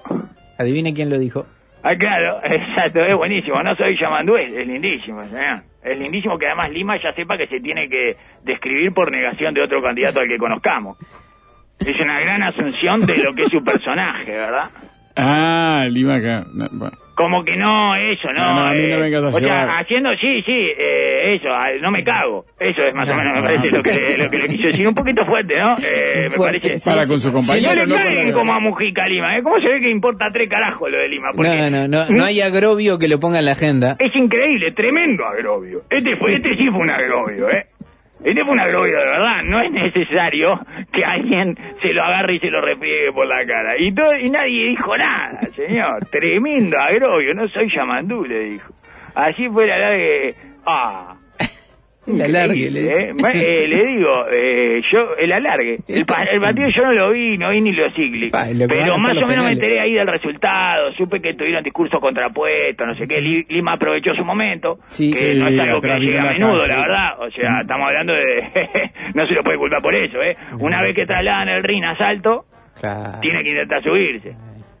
Adivine 0.58 0.94
quién 0.94 1.10
lo 1.10 1.18
dijo. 1.18 1.46
Ah, 1.82 1.94
claro, 1.98 2.40
exacto, 2.44 3.00
es 3.04 3.16
buenísimo. 3.16 3.62
No 3.62 3.74
soy 3.76 3.98
Yamandú, 4.00 4.36
es, 4.36 4.66
lindísimo. 4.66 5.22
Es 5.82 5.98
lindísimo 5.98 6.38
que 6.38 6.46
además 6.46 6.70
Lima 6.70 6.96
ya 6.96 7.12
sepa 7.12 7.36
que 7.36 7.46
se 7.46 7.60
tiene 7.60 7.88
que 7.88 8.16
describir 8.42 8.92
por 8.92 9.10
negación 9.10 9.52
de 9.52 9.62
otro 9.62 9.82
candidato 9.82 10.20
al 10.20 10.28
que 10.28 10.38
conozcamos. 10.38 10.96
Es 11.78 12.00
una 12.00 12.20
gran 12.20 12.42
asunción 12.42 13.04
de 13.04 13.18
lo 13.18 13.34
que 13.34 13.42
es 13.42 13.50
su 13.50 13.62
personaje, 13.62 14.32
¿verdad? 14.32 14.70
Ah, 15.16 15.86
Lima 15.90 16.16
acá. 16.16 16.44
No, 16.52 16.66
bueno. 16.72 16.96
Como 17.14 17.44
que 17.44 17.56
no, 17.56 17.94
eso, 17.94 18.32
no. 18.32 18.42
No, 18.42 18.54
no, 18.54 18.66
a 18.66 18.72
mí 18.72 18.88
no 18.88 18.94
eh, 18.94 18.96
me 18.96 19.02
vengas 19.04 19.22
a 19.24 19.28
O 19.28 19.32
sea, 19.32 19.78
haciendo, 19.78 20.10
sí, 20.16 20.42
sí, 20.44 20.52
eh, 20.52 21.36
eso, 21.36 21.48
ah, 21.48 21.68
no 21.80 21.92
me 21.92 22.02
cago. 22.02 22.44
Eso 22.58 22.82
es 22.82 22.92
más 22.92 23.08
o 23.08 23.14
menos, 23.14 23.36
me 23.36 23.42
parece 23.42 23.70
lo 23.70 23.80
que, 23.84 24.16
lo 24.18 24.28
que 24.28 24.38
le 24.38 24.48
quiso 24.48 24.66
decir. 24.66 24.88
Un 24.88 24.94
poquito 24.96 25.24
fuerte, 25.24 25.54
¿no? 25.56 25.76
Eh, 25.78 26.22
me 26.24 26.30
Fuerte, 26.30 26.58
parece. 26.58 26.76
sí, 26.78 26.90
Para 26.90 27.06
con 27.06 27.20
su 27.20 27.28
No 27.28 27.34
compañero, 27.34 27.72
le 27.82 27.86
no 27.86 27.94
caigan 27.94 28.26
la- 28.28 28.32
como 28.34 28.52
a 28.52 28.58
Mujica 28.58 29.06
Lima, 29.06 29.38
¿eh? 29.38 29.42
¿Cómo 29.44 29.60
se 29.60 29.68
ve 29.68 29.80
que 29.80 29.90
importa 29.90 30.26
tres 30.32 30.48
carajos 30.50 30.90
lo 30.90 30.98
de 30.98 31.08
Lima? 31.08 31.28
Porque 31.36 31.50
No, 31.50 31.70
no, 31.70 31.86
no, 31.86 32.06
no 32.08 32.24
hay 32.24 32.40
agrobio 32.40 32.98
que 32.98 33.06
lo 33.06 33.20
ponga 33.20 33.38
en 33.38 33.44
la 33.44 33.52
agenda. 33.52 33.96
Es 34.00 34.16
increíble, 34.16 34.72
tremendo 34.72 35.24
agrobio. 35.24 35.82
Este, 35.90 36.16
fue, 36.16 36.34
este 36.34 36.56
sí 36.56 36.66
fue 36.68 36.80
un 36.80 36.90
agrobio, 36.90 37.48
¿eh? 37.48 37.66
Este 38.24 38.42
fue 38.42 38.52
un 38.52 38.60
agrobio 38.60 38.96
de 38.96 39.04
verdad. 39.04 39.42
No 39.44 39.60
es 39.60 39.70
necesario 39.70 40.58
que 40.90 41.04
alguien 41.04 41.54
se 41.82 41.92
lo 41.92 42.02
agarre 42.02 42.36
y 42.36 42.38
se 42.40 42.50
lo 42.50 42.62
repliegue 42.62 43.12
por 43.12 43.26
la 43.26 43.44
cara. 43.46 43.74
Y, 43.78 43.92
todo, 43.94 44.16
y 44.16 44.30
nadie 44.30 44.68
dijo 44.68 44.96
nada, 44.96 45.40
señor. 45.54 46.06
Tremendo 46.10 46.78
agrobio. 46.78 47.34
No 47.34 47.46
soy 47.48 47.70
Yamandú, 47.70 48.24
le 48.24 48.38
dijo. 48.40 48.72
Así 49.14 49.46
fue 49.48 49.66
la 49.66 49.78
larga. 49.78 50.04
Ah. 50.66 51.14
El 52.06 52.20
alargue, 52.20 52.70
le 52.70 52.82
dice. 52.82 53.10
Eh, 53.10 53.14
eh, 53.34 53.68
le 53.68 53.86
digo, 53.86 54.26
eh, 54.30 54.78
yo, 54.92 55.14
el 55.18 55.32
alargue. 55.32 55.78
El, 55.88 56.04
pa- 56.04 56.24
el 56.24 56.40
partido 56.40 56.68
yo 56.68 56.82
no 56.84 56.92
lo 56.92 57.10
vi, 57.12 57.38
no 57.38 57.50
vi 57.50 57.60
ni 57.60 57.72
los 57.72 57.92
lo 57.96 58.30
van 58.32 58.58
Pero 58.68 58.98
más 58.98 59.16
o 59.16 59.26
menos 59.26 59.44
me 59.46 59.52
enteré 59.52 59.80
ahí 59.80 59.94
del 59.94 60.06
resultado. 60.06 60.92
Supe 60.92 61.20
que 61.20 61.34
tuvieron 61.34 61.62
discursos 61.64 62.00
contrapuestos, 62.00 62.86
no 62.86 62.94
sé 62.94 63.06
qué. 63.06 63.20
Li- 63.20 63.46
Lima 63.48 63.72
aprovechó 63.72 64.14
su 64.14 64.24
momento, 64.24 64.78
Sí, 64.88 65.10
que 65.12 65.16
sí, 65.34 65.38
no 65.40 65.48
es 65.48 65.58
algo 65.60 65.80
que 65.80 65.88
llega 65.98 66.28
a 66.28 66.32
menudo, 66.32 66.58
calle. 66.60 66.68
la 66.68 66.76
verdad. 66.80 67.20
O 67.20 67.30
sea, 67.30 67.60
estamos 67.62 67.86
hablando 67.88 68.12
de... 68.12 68.90
no 69.14 69.26
se 69.26 69.34
lo 69.34 69.42
puede 69.42 69.58
culpar 69.58 69.80
por 69.82 69.94
eso, 69.94 70.20
¿eh? 70.22 70.36
Una 70.60 70.82
vez 70.82 70.94
que 70.94 71.06
trasladan 71.06 71.48
el 71.48 71.62
ring 71.62 71.84
a 71.84 71.96
salto, 71.96 72.44
Claro. 72.80 73.18
tiene 73.20 73.42
que 73.42 73.50
intentar 73.50 73.82
subirse. 73.82 74.34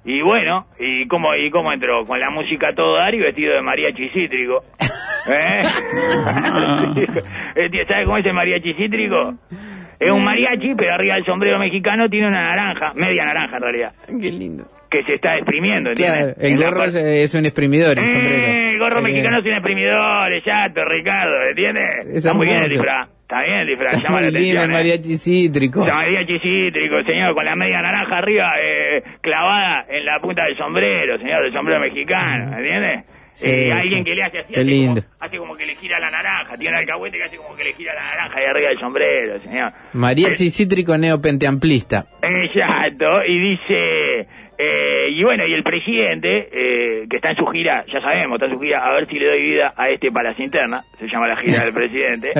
Y 0.04 0.20
bueno, 0.20 0.66
¿y 0.78 1.06
cómo, 1.06 1.34
¿y 1.34 1.48
cómo 1.48 1.72
entró? 1.72 2.04
Con 2.04 2.20
la 2.20 2.28
música 2.28 2.74
todo 2.74 2.96
dar 2.96 3.14
y 3.14 3.18
vestido 3.20 3.54
de 3.54 3.60
mariachi 3.62 4.10
cítrico. 4.10 4.62
¿Eh? 5.28 5.62
Eh, 7.56 7.70
tío, 7.70 7.84
¿Sabe 7.86 8.04
cómo 8.04 8.18
es 8.18 8.26
el 8.26 8.32
mariachi 8.34 8.74
cítrico? 8.74 9.34
Es 10.00 10.10
un 10.10 10.24
mariachi, 10.24 10.74
pero 10.76 10.94
arriba 10.94 11.14
del 11.14 11.24
sombrero 11.24 11.58
mexicano 11.58 12.08
tiene 12.08 12.26
una 12.28 12.42
naranja, 12.54 12.92
media 12.94 13.24
naranja 13.24 13.56
en 13.56 13.62
realidad, 13.62 13.92
Qué 14.20 14.30
lindo. 14.32 14.64
que 14.90 15.04
se 15.04 15.14
está 15.14 15.34
exprimiendo, 15.36 15.90
¿entiendes? 15.90 16.34
Claro, 16.34 16.40
el 16.40 16.52
En 16.52 16.58
gorro 16.60 16.84
es, 16.84 16.96
es 16.96 17.34
un 17.34 17.46
exprimidor, 17.46 17.96
el 17.98 18.04
sombrero. 18.06 18.44
Eh, 18.46 18.70
el 18.72 18.78
gorro 18.80 18.98
Eh, 18.98 19.02
mexicano 19.02 19.38
es 19.38 19.44
un 19.46 19.52
exprimidor, 19.52 20.32
exacto, 20.34 20.84
Ricardo, 20.84 21.34
¿entiendes? 21.48 21.84
Es 22.08 22.14
está 22.16 22.34
muy 22.34 22.46
bien 22.48 22.58
el 22.64 22.68
disfraz, 22.68 23.08
está 23.22 23.42
bien 23.44 23.58
el 23.60 23.66
disfraz, 23.68 24.02
llama 24.02 24.20
la 24.20 24.28
atención. 24.28 24.64
el 24.64 24.70
¿eh? 24.70 24.72
mariachi 24.74 25.16
cítrico. 25.16 25.86
Mariachi 25.86 26.38
cítrico, 26.40 27.02
señor, 27.06 27.34
con 27.34 27.44
la 27.44 27.54
media 27.54 27.80
naranja 27.80 28.18
arriba 28.18 28.50
eh, 28.60 29.02
clavada 29.20 29.86
en 29.88 30.04
la 30.04 30.18
punta 30.20 30.44
del 30.44 30.56
sombrero, 30.58 31.18
señor, 31.18 31.42
del 31.44 31.52
sombrero 31.52 31.80
mexicano, 31.80 32.58
¿entiende? 32.58 33.04
Sí, 33.34 33.50
Eh, 33.50 33.64
sí. 33.66 33.70
alguien 33.72 34.04
que 34.04 34.14
le 34.14 34.22
hace 34.22 34.38
así, 34.38 34.52
Qué 34.54 34.60
hace 34.60 34.64
lindo. 34.70 35.02
como, 35.02 35.14
hace 35.20 35.36
como 35.38 35.56
que 35.56 35.66
le 35.66 35.74
gira 35.76 35.98
la 35.98 36.10
naranja, 36.10 36.56
tiene 36.56 36.70
un 36.74 36.78
alcahuete 36.78 37.18
que 37.18 37.24
hace 37.24 37.36
como 37.36 37.56
que 37.56 37.64
le 37.64 37.72
gira 37.74 37.92
la 37.92 38.02
naranja 38.04 38.38
ahí 38.38 38.44
arriba 38.46 38.68
del 38.68 38.78
sombrero, 38.78 39.40
señor. 39.40 39.72
Mariachi 39.92 40.50
cítrico 40.50 40.96
neopenteamplista. 40.96 42.06
Exacto, 42.22 43.24
y 43.26 43.38
dice, 43.40 44.28
eh, 44.58 45.08
y 45.10 45.22
bueno, 45.24 45.46
y 45.46 45.52
el 45.52 45.64
presidente, 45.64 46.48
eh, 46.52 47.06
que 47.10 47.16
está 47.16 47.30
en 47.30 47.36
su 47.36 47.46
gira, 47.46 47.84
ya 47.92 48.00
sabemos, 48.00 48.36
está 48.36 48.46
en 48.46 48.54
su 48.54 48.60
gira, 48.60 48.86
a 48.86 48.92
ver 48.94 49.06
si 49.06 49.18
le 49.18 49.26
doy 49.26 49.42
vida 49.42 49.74
a 49.76 49.88
este 49.90 50.12
para 50.12 50.30
las 50.30 50.38
internas, 50.40 50.86
se 51.00 51.08
llama 51.08 51.26
la 51.26 51.36
gira 51.36 51.64
del 51.64 51.74
presidente, 51.74 52.32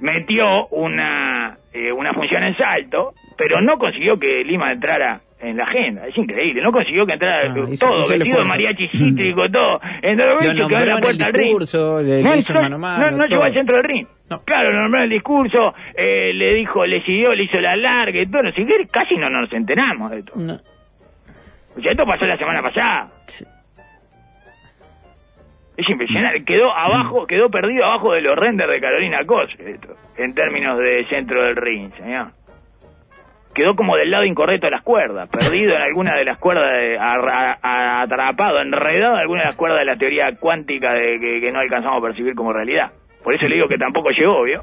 metió 0.00 0.66
una, 0.68 1.58
eh, 1.72 1.92
una 1.92 2.12
función 2.14 2.42
en 2.44 2.56
salto, 2.56 3.12
pero 3.36 3.60
no 3.60 3.78
consiguió 3.78 4.18
que 4.18 4.42
Lima 4.44 4.72
entrara 4.72 5.20
en 5.42 5.56
la 5.56 5.64
agenda, 5.64 6.06
es 6.06 6.16
increíble, 6.18 6.62
no 6.62 6.70
consiguió 6.70 7.06
que 7.06 7.14
entrara 7.14 7.50
Ah, 7.50 7.54
hizo- 7.70 7.86
todo, 7.88 7.98
hizo 8.00 8.08
vestido 8.18 8.38
de 8.40 8.44
mariachi 8.44 8.86
cítrico, 8.92 9.42
todo, 9.50 9.80
entró 10.02 10.34
Lo 10.34 10.38
que 10.40 10.54
nombró 10.54 10.84
la 10.84 10.96
puerta 11.00 11.24
al 11.26 11.32
ring. 11.32 11.58
le- 12.04 12.22
no 12.22 12.30
le 12.32 12.38
hizo 12.38 12.54
mano 12.54 12.78
mano, 12.78 13.10
no, 13.10 13.16
no 13.16 13.26
llegó 13.26 13.42
al 13.44 13.54
centro 13.54 13.76
del 13.76 13.84
ring. 13.84 14.06
No. 14.28 14.38
Claro, 14.40 14.70
lo 14.70 14.82
nombró 14.82 15.02
el 15.02 15.10
discurso, 15.10 15.74
eh, 15.96 16.32
le 16.34 16.54
dijo, 16.54 16.84
le 16.86 17.02
siguió, 17.04 17.32
le 17.34 17.44
hizo 17.44 17.58
la 17.58 17.74
larga 17.76 18.20
y 18.20 18.26
todo, 18.26 18.42
no 18.44 18.52
sé 18.52 18.64
qué, 18.66 18.86
casi 18.92 19.16
no 19.16 19.28
nos 19.30 19.52
enteramos 19.52 20.10
de 20.10 20.18
esto. 20.20 20.34
No. 20.36 20.54
O 21.76 21.80
sea, 21.80 21.92
esto 21.92 22.04
pasó 22.04 22.24
la 22.26 22.36
semana 22.36 22.60
pasada. 22.62 23.08
Es 25.76 25.88
impresionante, 25.88 26.44
quedó 26.44 26.70
abajo, 26.76 27.26
quedó 27.26 27.48
perdido 27.48 27.86
abajo 27.86 28.12
de 28.12 28.20
los 28.20 28.36
renders 28.36 28.68
de 28.70 28.80
Carolina 28.80 29.24
Cos, 29.24 29.48
esto, 29.58 29.94
en 30.18 30.34
términos 30.34 30.76
de 30.76 31.06
centro 31.08 31.42
del 31.42 31.56
ring, 31.56 31.90
señor. 31.96 32.32
Quedó 33.54 33.74
como 33.74 33.96
del 33.96 34.10
lado 34.10 34.24
incorrecto 34.24 34.66
de 34.66 34.70
las 34.70 34.82
cuerdas, 34.82 35.28
perdido 35.28 35.74
en 35.76 35.82
alguna 35.82 36.14
de 36.16 36.24
las 36.24 36.38
cuerdas, 36.38 36.70
de- 36.70 36.96
a- 37.00 38.00
atrapado, 38.02 38.60
enredado 38.60 39.14
en 39.14 39.20
alguna 39.20 39.40
de 39.42 39.46
las 39.48 39.56
cuerdas 39.56 39.78
de 39.80 39.84
la 39.86 39.96
teoría 39.96 40.30
cuántica 40.38 40.92
de 40.94 41.18
que, 41.18 41.40
que 41.40 41.52
no 41.52 41.58
alcanzamos 41.58 41.98
a 41.98 42.06
percibir 42.06 42.34
como 42.34 42.52
realidad. 42.52 42.92
Por 43.24 43.34
eso 43.34 43.46
le 43.48 43.56
digo 43.56 43.66
que 43.68 43.76
tampoco 43.76 44.10
llegó, 44.10 44.42
¿vio? 44.44 44.58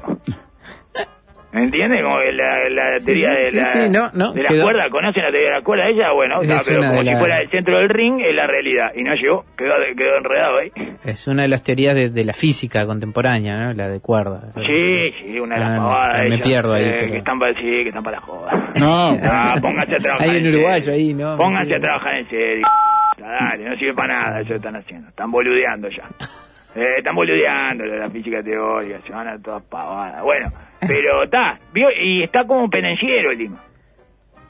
¿Me 1.50 1.62
entiende? 1.64 2.02
Como 2.02 2.18
la, 2.20 2.68
la 2.68 2.98
teoría 3.02 3.30
sí, 3.40 3.56
de 3.56 3.60
la, 3.62 3.64
sí, 3.66 3.78
no, 3.88 4.10
no, 4.12 4.32
de 4.34 4.42
la 4.42 4.48
quedó- 4.50 4.64
cuerda, 4.64 4.90
¿conocen 4.90 5.22
la 5.22 5.30
teoría 5.30 5.48
de 5.48 5.54
la 5.56 5.62
cuerda 5.62 5.88
ella? 5.88 6.12
Bueno, 6.12 6.40
pero 6.42 6.80
como 6.82 6.98
si 6.98 7.04
la- 7.04 7.18
fuera 7.18 7.40
el 7.40 7.50
centro 7.50 7.78
del 7.78 7.88
ring, 7.88 8.20
es 8.20 8.34
la 8.34 8.46
realidad. 8.46 8.92
Y 8.94 9.02
no 9.02 9.14
llegó, 9.14 9.44
quedó, 9.56 9.72
quedó 9.96 10.16
enredado 10.18 10.58
ahí. 10.58 10.70
Es 11.06 11.26
una 11.26 11.42
de 11.42 11.48
las 11.48 11.62
teorías 11.62 11.94
de, 11.94 12.10
de 12.10 12.24
la 12.26 12.34
física 12.34 12.84
contemporánea, 12.84 13.56
¿no? 13.64 13.72
La 13.72 13.88
de 13.88 13.98
cuerda. 14.00 14.40
Sí, 14.56 15.10
sí, 15.22 15.40
una 15.40 15.54
de 15.54 15.60
las 15.62 15.72
Ah, 15.72 15.76
pavadas. 15.78 16.20
me 16.20 16.26
esas, 16.34 16.40
pierdo 16.46 16.74
ahí, 16.74 16.84
eh, 16.84 16.94
pero- 17.00 17.12
Que 17.12 17.18
están 17.18 17.38
para, 17.38 17.54
sí, 17.54 17.62
que 17.64 17.88
están 17.88 18.02
para 18.04 18.16
la 18.16 18.22
joda. 18.22 18.66
No, 18.78 19.18
Ah, 19.24 19.54
pónganse 19.60 19.94
a 19.94 19.98
trabajar. 19.98 20.28
Hay 20.28 20.36
un 20.40 20.46
en 20.46 20.54
uruguayo 20.54 20.92
ahí, 20.92 21.14
¿no? 21.14 21.36
Pónganse 21.38 21.74
a 21.76 21.78
trabajar 21.78 22.14
en 22.18 22.28
serio. 22.28 22.66
Dale, 23.18 23.64
no 23.70 23.76
sirve 23.76 23.94
para 23.94 24.20
nada 24.20 24.40
eso 24.40 24.50
que 24.50 24.56
están 24.56 24.76
haciendo. 24.76 25.08
Están 25.08 25.30
boludeando 25.30 25.88
ya. 25.88 26.02
Eh, 26.76 26.96
están 26.98 27.14
boludeando 27.16 27.82
la 27.86 28.10
física 28.10 28.42
teórica, 28.42 29.00
se 29.04 29.10
van 29.12 29.26
a 29.26 29.38
todas 29.42 29.62
pavadas. 29.64 30.22
Bueno, 30.22 30.48
pero 30.80 31.24
está, 31.24 31.58
vio, 31.72 31.88
y 31.90 32.22
está 32.22 32.44
como 32.44 32.68
pendenciero 32.68 33.32
Lima. 33.32 33.62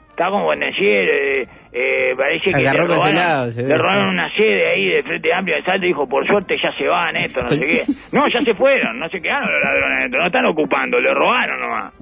Está 0.09 0.29
como 0.29 0.49
pendenciero, 0.49 1.13
eh, 1.13 1.47
eh, 1.71 2.15
parece 2.17 2.51
que 2.51 2.57
Agarró 2.57 2.87
le 2.87 2.95
robaron, 2.95 3.15
lado, 3.15 3.51
se 3.51 3.61
ve, 3.61 3.69
le 3.69 3.77
robaron 3.77 4.03
sí. 4.03 4.09
una 4.09 4.33
sede 4.33 4.67
ahí 4.73 4.85
de 4.89 5.03
Frente 5.03 5.33
Amplio 5.33 5.55
de 5.55 5.63
Salto 5.63 5.85
y 5.85 5.87
dijo, 5.87 6.07
por 6.07 6.27
suerte 6.27 6.55
ya 6.61 6.71
se 6.77 6.87
van 6.87 7.15
esto, 7.17 7.41
no 7.41 7.47
sé 7.47 7.59
qué. 7.59 7.81
No, 8.11 8.27
ya 8.27 8.41
se 8.41 8.53
fueron, 8.53 8.99
no 8.99 9.07
se 9.07 9.17
quedaron 9.17 9.49
los 9.49 9.61
ladrones 9.63 9.97
adentro, 9.97 10.19
no 10.19 10.25
están 10.27 10.45
ocupando, 10.45 10.99
le 10.99 11.13
robaron 11.13 11.59
nomás. 11.61 11.93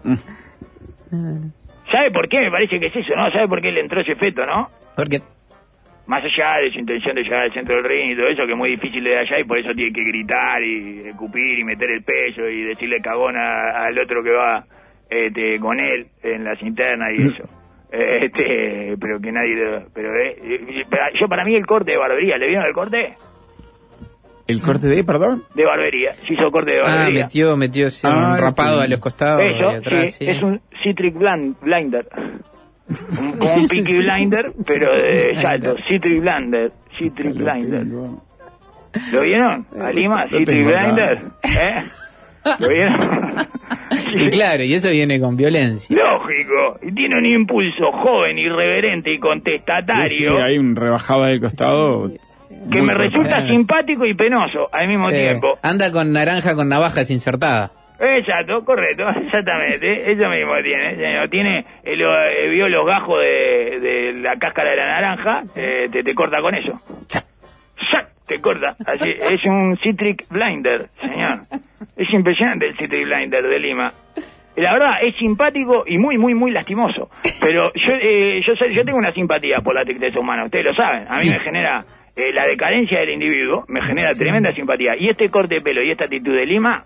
¿Sabe 1.92 2.12
por 2.12 2.28
qué? 2.28 2.40
Me 2.40 2.52
parece 2.52 2.80
que 2.80 2.88
es 2.88 2.96
eso, 2.96 3.16
¿no? 3.16 3.32
¿Sabe 3.32 3.48
por 3.48 3.62
qué 3.62 3.72
le 3.72 3.82
entró 3.82 4.02
ese 4.02 4.16
feto, 4.16 4.46
no? 4.46 4.70
Porque 4.96 5.22
Más 6.08 6.24
allá 6.24 6.60
de 6.64 6.72
su 6.72 6.80
intención 6.80 7.16
de 7.16 7.24
llegar 7.24 7.42
al 7.42 7.54
centro 7.54 7.76
del 7.76 7.84
ring 7.84 8.12
y 8.12 8.16
todo 8.16 8.28
eso, 8.28 8.46
que 8.46 8.52
es 8.54 8.58
muy 8.58 8.70
difícil 8.72 9.04
de 9.04 9.18
allá 9.20 9.40
y 9.40 9.44
por 9.44 9.58
eso 9.60 9.74
tiene 9.74 9.92
que 9.92 10.04
gritar 10.06 10.64
y 10.64 11.00
escupir 11.00 11.60
y 11.60 11.64
meter 11.66 11.92
el 11.92 12.04
pecho 12.04 12.48
y 12.48 12.64
decirle 12.64 13.02
cagón 13.02 13.36
a- 13.36 13.86
al 13.86 14.00
otro 14.00 14.24
que 14.24 14.32
va 14.32 14.66
este, 15.10 15.60
con 15.60 15.80
él 15.80 16.08
en 16.24 16.44
las 16.44 16.62
internas 16.64 17.10
y 17.18 17.22
eso. 17.28 17.44
Eh, 17.90 18.26
Este, 18.26 18.96
pero 19.00 19.18
que 19.18 19.32
nadie 19.32 19.56
lo- 19.56 19.88
pero 19.94 20.10
eh, 20.10 20.36
eh, 20.44 20.86
para- 20.90 21.08
yo 21.18 21.26
para 21.30 21.46
mí 21.46 21.56
el 21.56 21.66
corte 21.66 21.92
de 21.92 21.98
barbería, 21.98 22.38
¿le 22.38 22.48
vieron 22.48 22.66
el 22.66 22.74
corte? 22.74 23.16
el 24.48 24.62
corte 24.62 24.88
de, 24.88 25.04
perdón. 25.06 25.44
De 25.56 25.66
barbería, 25.66 26.12
se 26.12 26.34
hizo 26.34 26.52
corte 26.52 26.74
de 26.74 26.80
ah, 26.82 26.84
barbería. 26.84 27.24
metió, 27.24 27.56
metió 27.58 27.88
ese 27.88 28.08
un 28.08 28.14
Ah, 28.14 28.38
rapado 28.38 28.80
sí. 28.80 28.84
a 28.86 28.88
los 28.90 29.00
costados 29.00 29.42
Eso, 29.42 29.70
atrás, 29.70 30.14
sí, 30.16 30.26
sí. 30.26 30.30
es 30.32 30.42
un 30.42 30.60
Citric 30.84 31.16
blind- 31.16 31.56
Blinder. 31.62 32.08
Un- 33.22 33.32
como 33.38 33.54
un 33.56 33.68
Peaky 33.70 33.98
Blinder, 34.00 34.52
pero 34.66 34.92
de 34.94 35.38
salto. 35.42 35.76
Citric 35.88 36.22
Blinder. 36.22 36.72
Citric 36.98 37.34
Blinder. 37.36 37.86
¿Lo 39.12 39.22
vieron? 39.22 39.66
¿A 39.80 39.92
Lima? 39.92 40.26
Lo 40.26 40.38
Citric 40.40 40.58
tengo 40.58 40.70
acá. 40.70 40.84
Blinder. 40.84 41.18
¿Eh? 41.44 41.84
¿Lo 42.60 42.70
vieron? 42.70 43.48
Y 44.16 44.30
claro, 44.30 44.64
y 44.64 44.74
eso 44.74 44.90
viene 44.90 45.20
con 45.20 45.36
violencia. 45.36 45.96
Lógico. 45.96 46.80
Y 46.82 46.94
tiene 46.94 47.18
un 47.18 47.26
impulso 47.26 47.92
joven, 47.92 48.38
irreverente 48.38 49.14
y 49.14 49.18
contestatario 49.18 50.08
Sí, 50.08 50.16
sí, 50.20 50.26
hay 50.28 50.58
un 50.58 50.76
rebajado 50.76 51.24
del 51.26 51.42
costado. 51.42 52.10
que 52.72 52.82
me 52.82 52.94
resulta 52.94 53.46
simpático 53.48 54.06
y 54.06 54.14
penoso 54.14 54.70
al 54.72 54.88
mismo 54.88 55.10
Sí. 55.10 55.16
tiempo. 55.16 55.60
Anda 55.62 55.92
con 55.92 56.12
naranja 56.14 56.56
con 56.56 56.70
navajas 56.70 57.12
insertadas. 57.12 57.72
Exacto, 58.00 58.64
correcto, 58.64 59.04
exactamente, 59.24 60.12
eso 60.12 60.30
mismo 60.30 60.54
tiene, 60.64 60.96
señor. 60.96 61.30
Tiene, 61.30 61.64
lo- 61.96 62.24
eh, 62.30 62.50
vio 62.50 62.68
los 62.70 62.86
gajos 62.86 63.20
de, 63.22 63.80
de 63.80 64.14
la 64.22 64.36
cáscara 64.38 64.72
de 64.72 64.76
la 64.78 64.86
naranja, 64.86 65.44
eh, 65.56 65.88
te, 65.92 66.04
te 66.04 66.14
corta 66.14 66.40
con 66.42 66.54
eso. 66.56 66.74
¡Sac! 67.92 68.08
Te 68.28 68.42
corta, 68.42 68.76
así, 68.86 69.10
es 69.10 69.46
un 69.46 69.78
Citric 69.82 70.28
Blinder, 70.30 70.88
señor. 71.00 71.40
Es 71.96 72.14
impresionante 72.14 72.66
el 72.68 72.78
Citric 72.78 73.06
Blinder 73.06 73.42
de 73.48 73.58
Lima. 73.60 73.92
La 74.58 74.74
verdad, 74.74 74.92
es 75.02 75.16
simpático 75.18 75.84
y 75.88 75.98
muy, 75.98 76.18
muy, 76.18 76.34
muy 76.34 76.52
lastimoso. 76.52 77.10
Pero 77.40 77.72
yo, 77.74 77.94
eh, 78.02 78.42
yo, 78.46 78.54
yo 78.54 78.84
tengo 78.84 78.98
una 78.98 79.14
simpatía 79.14 79.60
por 79.64 79.74
la 79.76 79.86
tristeza 79.86 80.20
humana, 80.20 80.44
ustedes 80.46 80.66
lo 80.66 80.74
saben. 80.76 81.08
A 81.10 81.22
mí 81.22 81.30
me 81.30 81.40
genera 81.40 81.80
eh, 82.18 82.34
la 82.34 82.46
decadencia 82.48 83.00
del 83.00 83.12
individuo, 83.12 83.64
me 83.70 83.82
genera 83.84 84.10
tremenda 84.14 84.52
simpatía. 84.52 84.98
Y 85.00 85.08
este 85.10 85.30
corte 85.30 85.56
de 85.56 85.62
pelo 85.62 85.82
y 85.82 85.92
esta 85.92 86.06
actitud 86.06 86.36
de 86.36 86.46
Lima, 86.46 86.84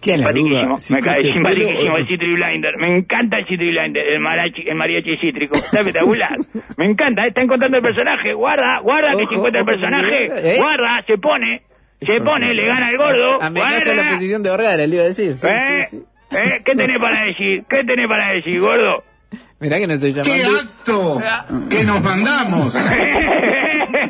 ¿Qué 0.00 0.16
la 0.16 0.32
duda? 0.32 0.78
Si 0.78 0.94
me 0.94 1.00
cae 1.00 1.18
el 1.18 2.06
Citri 2.06 2.34
Blinder. 2.34 2.76
Me 2.78 2.96
encanta 2.98 3.38
el 3.38 3.46
Citri 3.46 3.70
Blinder, 3.70 4.06
el 4.06 4.20
mariachi, 4.20 4.62
el 4.66 4.74
mariachi 4.76 5.16
cítrico. 5.18 5.54
Está 5.56 5.80
espectacular. 5.80 6.36
Me 6.76 6.86
encanta, 6.86 7.26
está 7.26 7.42
encontrando 7.42 7.76
el 7.78 7.82
personaje. 7.82 8.32
Guarda, 8.32 8.78
guarda 8.80 9.10
que 9.12 9.18
se 9.18 9.24
Ojo, 9.24 9.34
encuentra 9.34 9.60
el 9.60 9.66
personaje. 9.66 10.26
¿eh? 10.54 10.56
Guarda, 10.58 11.02
se 11.06 11.18
pone, 11.18 11.62
se 12.00 12.20
pone, 12.20 12.54
le 12.54 12.66
gana 12.66 12.90
el 12.90 12.96
gordo. 12.96 13.42
Amenaza 13.42 13.94
la 13.94 14.10
posición 14.10 14.42
de 14.42 14.50
Vergara, 14.50 14.86
le 14.86 14.94
iba 14.94 15.04
a 15.04 15.08
decir. 15.08 15.34
Sí, 15.36 15.46
¿Eh? 15.48 15.86
sí, 15.90 15.96
sí. 15.98 16.02
¿Eh? 16.36 16.62
¿Qué 16.64 16.74
tenés 16.74 16.98
para 17.00 17.24
decir? 17.26 17.64
¿Qué 17.68 17.84
tenés 17.84 18.06
para 18.06 18.32
decir, 18.32 18.60
gordo? 18.60 19.04
Mirá 19.60 19.78
que 19.78 19.86
no 19.86 19.94
estoy 19.94 20.12
¡Qué 20.14 20.20
llamando. 20.22 20.58
acto 20.58 21.20
que 21.70 21.84
nos 21.84 22.02
mandamos! 22.02 22.74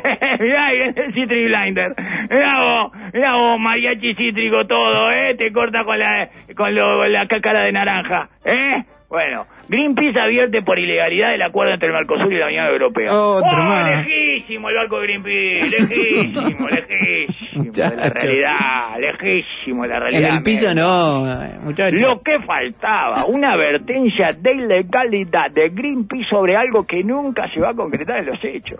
mirá, 0.39 0.71
el 0.71 1.13
Citri 1.13 1.45
Blinder. 1.45 1.93
Mirá 2.29 2.59
vos, 2.61 2.91
mirá 3.13 3.35
vos, 3.35 3.59
mariachi 3.59 4.13
cítrico 4.15 4.65
todo, 4.67 5.11
¿eh? 5.11 5.35
Te 5.37 5.51
corta 5.51 5.83
con 5.83 5.97
la, 5.99 6.29
con 6.55 6.73
lo- 6.75 7.07
la 7.07 7.27
cáscara 7.27 7.63
de 7.63 7.71
naranja, 7.71 8.29
¿eh? 8.45 8.83
Bueno, 9.09 9.45
Greenpeace 9.69 10.19
advierte 10.19 10.63
por 10.63 10.79
ilegalidad 10.79 11.29
del 11.33 11.43
acuerdo 11.43 11.73
entre 11.75 11.87
el 11.89 11.93
Mercosur 11.93 12.33
y 12.33 12.37
la 12.39 12.47
Unión 12.47 12.65
Europea. 12.65 13.11
¡Oh, 13.13 13.41
más. 13.45 14.07
lejísimo 14.07 14.69
el 14.69 14.75
barco 14.75 14.99
de 14.99 15.05
Greenpeace! 15.05 15.79
Lejísimo, 15.79 16.67
lejísimo 16.71 17.63
de 17.71 17.95
la 17.95 18.09
realidad, 18.09 18.99
lejísimo 18.99 19.83
de 19.83 19.89
la 19.89 19.95
En 19.97 20.01
realidad. 20.01 20.37
el 20.37 20.41
piso 20.43 20.73
no, 20.73 21.31
eh, 21.31 21.59
muchacho. 21.61 21.95
Lo 21.95 22.21
que 22.23 22.39
faltaba, 22.39 23.25
una 23.27 23.51
advertencia 23.51 24.33
de 24.33 24.51
ilegalidad 24.51 25.51
de 25.51 25.69
Greenpeace 25.69 26.27
sobre 26.27 26.55
algo 26.55 26.83
que 26.87 27.03
nunca 27.03 27.47
se 27.53 27.59
va 27.59 27.69
a 27.69 27.73
concretar 27.75 28.17
en 28.17 28.25
los 28.25 28.43
hechos. 28.43 28.79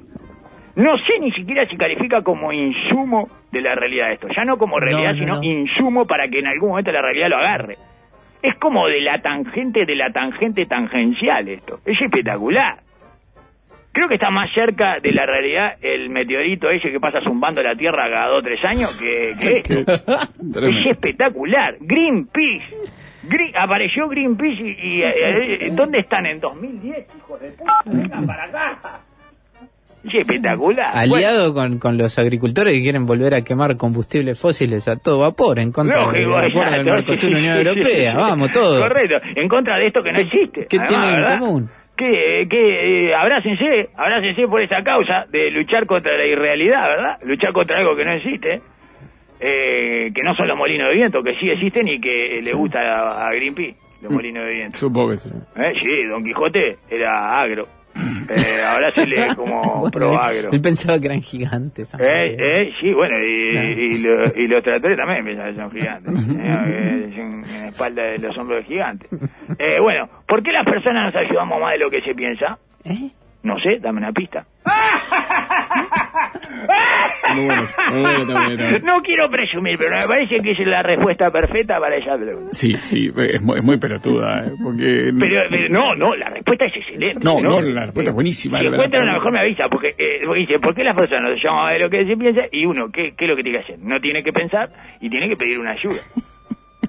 No 0.76 0.98
sé 0.98 1.20
ni 1.20 1.32
siquiera 1.32 1.68
si 1.70 1.78
califica 1.78 2.22
como 2.24 2.52
insumo 2.52 3.28
de 3.52 3.62
la 3.62 3.76
realidad 3.76 4.12
esto. 4.12 4.28
Ya 4.36 4.44
no 4.44 4.58
como 4.58 4.80
realidad, 4.80 5.14
no, 5.14 5.20
sino 5.20 5.36
no. 5.36 5.44
insumo 5.44 6.06
para 6.08 6.28
que 6.28 6.40
en 6.40 6.48
algún 6.48 6.70
momento 6.70 6.92
la 6.92 7.02
realidad 7.02 7.30
lo 7.30 7.38
agarre. 7.38 7.78
Es 8.42 8.56
como 8.56 8.88
de 8.88 9.00
la 9.02 9.22
tangente 9.22 9.86
de 9.86 9.96
la 9.96 10.12
tangente 10.12 10.66
tangencial 10.66 11.48
esto. 11.48 11.80
Es 11.86 12.02
espectacular. 12.02 12.80
Creo 13.92 14.08
que 14.08 14.16
está 14.16 14.32
más 14.32 14.52
cerca 14.56 15.00
de 15.00 15.12
la 15.12 15.28
realidad 15.28 15.76
el 15.82 16.10
meteorito 16.10 16.68
ese 16.72 16.92
que 16.92 17.00
pasa 17.00 17.22
zumbando 17.22 17.62
la 17.62 17.76
Tierra 17.76 18.10
cada 18.12 18.30
dos 18.30 18.40
o 18.40 18.42
tres 18.42 18.60
años 18.66 18.98
que, 19.00 19.34
que 19.40 19.58
esto. 19.60 19.94
Es 20.66 20.86
espectacular. 20.88 21.76
Greenpeace. 21.80 22.76
Gre- 23.30 23.54
apareció 23.56 24.10
Greenpeace 24.10 24.64
y, 24.64 24.98
y, 24.98 25.02
eh, 25.04 25.12
eh, 25.62 25.70
¿dónde 25.72 26.00
están 26.00 26.26
en 26.26 26.40
2010, 26.40 27.16
hijos 27.16 27.40
de 27.40 27.52
puta? 27.52 27.74
Vengan 27.86 28.26
para 28.26 28.44
acá. 28.46 28.80
Es 30.06 30.16
espectacular. 30.16 30.92
Aliado 30.94 31.54
con, 31.54 31.80
con 31.80 31.98
los 31.98 32.20
agricultores 32.20 32.74
que 32.74 32.82
quieren 32.82 33.06
volver 33.06 33.34
a 33.36 33.42
quemar 33.42 33.78
combustibles 33.78 34.40
fósiles 34.40 34.88
a 34.90 34.98
todo 34.98 35.20
vapor 35.20 35.60
en 35.60 35.72
contra 35.72 36.12
del 36.12 36.26
acuerdo 36.34 36.72
del 36.72 36.86
Mercosur 36.86 37.30
sí, 37.30 37.34
Unión 37.36 37.56
sí, 37.56 37.68
Europea. 37.68 38.12
sí. 38.12 38.18
Vamos, 38.18 38.52
todo. 38.52 38.82
Correcto, 38.82 39.16
en 39.36 39.48
contra 39.48 39.78
de 39.78 39.88
esto 39.88 40.04
que 40.04 40.12
no 40.12 40.20
existe. 40.20 40.68
¿Qué 40.70 40.78
Además, 40.78 40.90
tienen 40.90 41.26
en 41.34 41.40
común? 41.40 41.70
Que, 41.96 42.48
que 42.50 43.06
eh, 43.06 43.14
abrácense, 43.16 43.90
abrácense 43.96 44.42
por 44.50 44.62
esa 44.62 44.84
causa 44.84 45.26
de 45.32 45.52
luchar 45.52 45.86
contra 45.86 46.18
la 46.18 46.26
irrealidad, 46.26 46.88
¿verdad? 46.90 47.18
Luchar 47.24 47.54
contra 47.54 47.78
algo 47.78 47.96
que 47.96 48.04
no 48.04 48.12
existe, 48.14 48.56
eh, 49.40 50.12
que 50.14 50.22
no 50.24 50.34
son 50.36 50.48
los 50.48 50.58
molinos 50.58 50.90
de 50.90 50.96
viento, 50.96 51.22
que 51.24 51.36
sí 51.40 51.50
existen 51.50 51.88
y 51.88 52.00
que 52.02 52.42
le 52.42 52.54
gusta 52.54 52.80
a, 52.80 53.28
a 53.28 53.34
Greenpeace, 53.34 53.78
los 54.02 54.12
Mm. 54.12 54.16
molinos 54.16 54.46
de 54.48 54.54
viento. 54.54 54.78
Supongo 54.78 55.12
que 55.12 55.18
sí. 55.18 55.30
Eh, 55.56 55.74
sí, 55.82 56.04
Don 56.10 56.24
Quijote 56.24 56.78
era 56.90 57.42
agro. 57.42 57.66
Eh, 57.96 58.64
ahora 58.68 58.92
se 58.92 59.06
lee 59.06 59.28
como 59.36 59.62
Bueno, 59.62 59.92
pro 59.92 60.22
agro. 60.22 60.50
Él 60.52 60.62
pensaba 60.62 61.00
que 61.00 61.06
eran 61.08 61.22
gigantes. 61.22 61.94
Eh, 61.96 62.36
eh, 62.40 62.72
sí, 62.82 62.92
bueno, 62.94 63.16
y, 63.20 63.54
No. 63.54 63.64
y, 63.64 63.98
lo- 64.02 64.26
y 64.44 64.48
los 64.48 64.64
tractores 64.64 64.98
también 64.98 65.22
piensan 65.24 65.54
que 65.54 65.60
son 65.62 65.72
gigantes. 65.72 66.28
eh, 66.30 67.14
en 67.16 67.42
la 67.62 67.68
espalda 67.70 68.04
de 68.04 68.18
los 68.20 68.38
hombros 68.38 68.60
de 68.64 68.66
gigantes. 68.70 69.10
Eh, 69.60 69.80
bueno, 69.80 70.08
¿por 70.28 70.42
qué 70.44 70.52
las 70.52 70.66
personas 70.66 71.14
nos 71.14 71.16
ayudamos 71.24 71.60
más 71.62 71.74
de 71.74 71.80
lo 71.80 71.90
que 71.90 72.02
se 72.02 72.14
piensa? 72.16 72.58
¿Eh? 72.84 73.10
No 73.44 73.56
sé, 73.58 73.78
dame 73.80 74.00
una 74.00 74.12
pista. 74.12 74.46
Muy 77.34 78.26
muy. 78.26 78.80
No 78.84 79.02
quiero 79.02 79.30
presumir, 79.30 79.76
pero 79.78 79.96
me 79.98 80.08
parece 80.08 80.36
que 80.44 80.52
es 80.52 80.60
la 80.68 80.82
respuesta 80.84 81.32
perfecta 81.32 81.80
para 81.80 81.96
esa 81.96 82.18
pregunta. 82.18 82.50
Sí, 82.54 82.74
sí, 82.76 83.12
es 83.16 83.42
muy, 83.42 83.58
es 83.58 83.64
muy 83.64 83.78
pelotuda, 83.78 84.46
eh, 84.46 84.52
porque... 84.64 85.12
Pero, 85.20 85.42
pero 85.50 85.70
no, 85.70 85.96
no, 85.96 86.16
la 86.16 86.30
respuesta 86.30 86.66
es 86.66 86.78
excelente. 86.78 87.20
No, 87.24 87.40
no, 87.40 87.62
la 87.62 87.82
respuesta 87.86 88.12
es 88.12 88.16
buenísima. 88.16 88.58
Si 88.60 88.64
la- 88.66 88.70
la- 88.72 88.76
encuentra 88.78 89.02
una 89.04 89.14
mejor 89.14 89.32
me 89.32 89.40
avisa, 89.40 89.70
porque, 89.70 89.90
eh, 89.98 90.20
porque 90.26 90.40
dice, 90.42 90.56
¿por 90.62 90.76
qué 90.76 90.84
las 90.84 90.96
personas 90.96 91.32
nos 91.32 91.44
llaman 91.44 91.74
de 91.74 91.80
lo 91.80 91.90
que 91.90 92.06
se 92.06 92.18
piensa? 92.18 92.42
Y 92.52 92.66
uno, 92.66 92.90
¿qué, 92.92 93.14
¿qué 93.18 93.26
es 93.26 93.30
lo 93.30 93.36
que 93.36 93.44
tiene 93.44 93.58
que 93.60 93.64
hacer? 93.64 93.80
No 93.80 94.00
tiene 94.00 94.24
que 94.24 94.34
pensar 94.34 94.70
y 95.02 95.10
tiene 95.10 95.30
que 95.30 95.36
pedir 95.38 95.60
una 95.60 95.72
ayuda. 95.72 96.02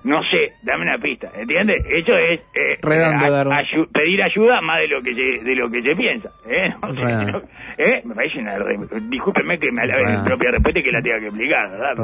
No 0.03 0.23
sé, 0.25 0.53
dame 0.63 0.83
una 0.83 0.99
pista, 0.99 1.31
¿entiendes? 1.35 1.83
Eso 1.89 2.17
es 2.19 2.41
eh, 2.55 2.79
Redondo, 2.83 3.25
a- 3.25 3.31
Darwin. 3.31 3.57
ayu- 3.57 3.89
pedir 3.93 4.23
ayuda 4.23 4.61
más 4.61 4.81
de 4.81 4.89
lo 4.89 5.01
que 5.03 5.13
se, 5.15 5.45
de 5.45 5.55
lo 5.55 5.71
que 5.71 5.81
se 5.81 5.95
piensa. 5.97 6.31
¿eh? 6.47 6.75
No 6.83 6.95
sé, 6.95 7.05
no- 7.33 7.43
¿eh? 7.79 8.03
Me 8.05 8.15
parece 8.15 8.39
una... 8.41 8.59
re- 8.59 8.77
Discúlpeme 9.09 9.59
que 9.59 9.73
me 9.73 9.83
alabe 9.83 10.05
mi 10.19 10.25
propia 10.25 10.51
respuesta 10.51 10.81
y 10.81 10.83
que 10.83 10.93
la 10.93 11.01
tenga 11.03 11.21
que 11.21 11.27
explicar, 11.27 11.71
¿verdad? 11.71 11.95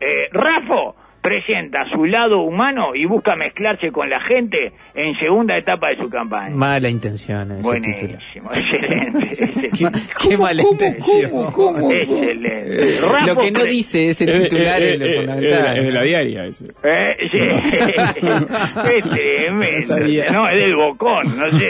Eh, 0.00 0.28
Rafo 0.32 0.96
presenta 1.22 1.84
su 1.92 2.04
lado 2.06 2.40
humano 2.42 2.86
y 2.94 3.04
busca 3.06 3.36
mezclarse 3.36 3.90
con 3.92 4.08
la 4.08 4.20
gente 4.20 4.72
en 4.94 5.14
segunda 5.16 5.56
etapa 5.56 5.88
de 5.90 5.96
su 5.98 6.08
campaña. 6.08 6.54
Mala 6.56 6.88
intención. 6.88 7.52
ese 7.52 7.56
título. 7.60 7.68
Buenísimo, 7.70 8.50
excelente. 8.52 9.18
excelente. 9.26 9.98
Qué 10.28 10.38
mala 10.38 10.62
intención. 10.62 11.30
Excelente. 11.90 13.00
Rafo 13.06 13.26
Lo 13.26 13.36
que 13.36 13.50
no 13.50 13.64
dice 13.64 14.08
ese 14.08 14.24
Es, 14.24 14.42
titular 14.48 14.82
es- 14.82 14.92
es 14.94 14.98
lo 15.00 15.06
es- 15.06 15.16
fundamental. 15.16 15.78
es 15.78 15.84
de 15.84 15.92
la 15.92 16.02
diaria 16.02 16.44
ese. 16.46 16.66
Eh, 16.82 17.16
sí. 17.30 17.38
es 18.96 19.08
tremendo. 19.10 20.32
No 20.32 20.48
es 20.48 20.56
del 20.56 20.76
bocón, 20.76 21.24
no 21.38 21.46
sé, 21.46 21.66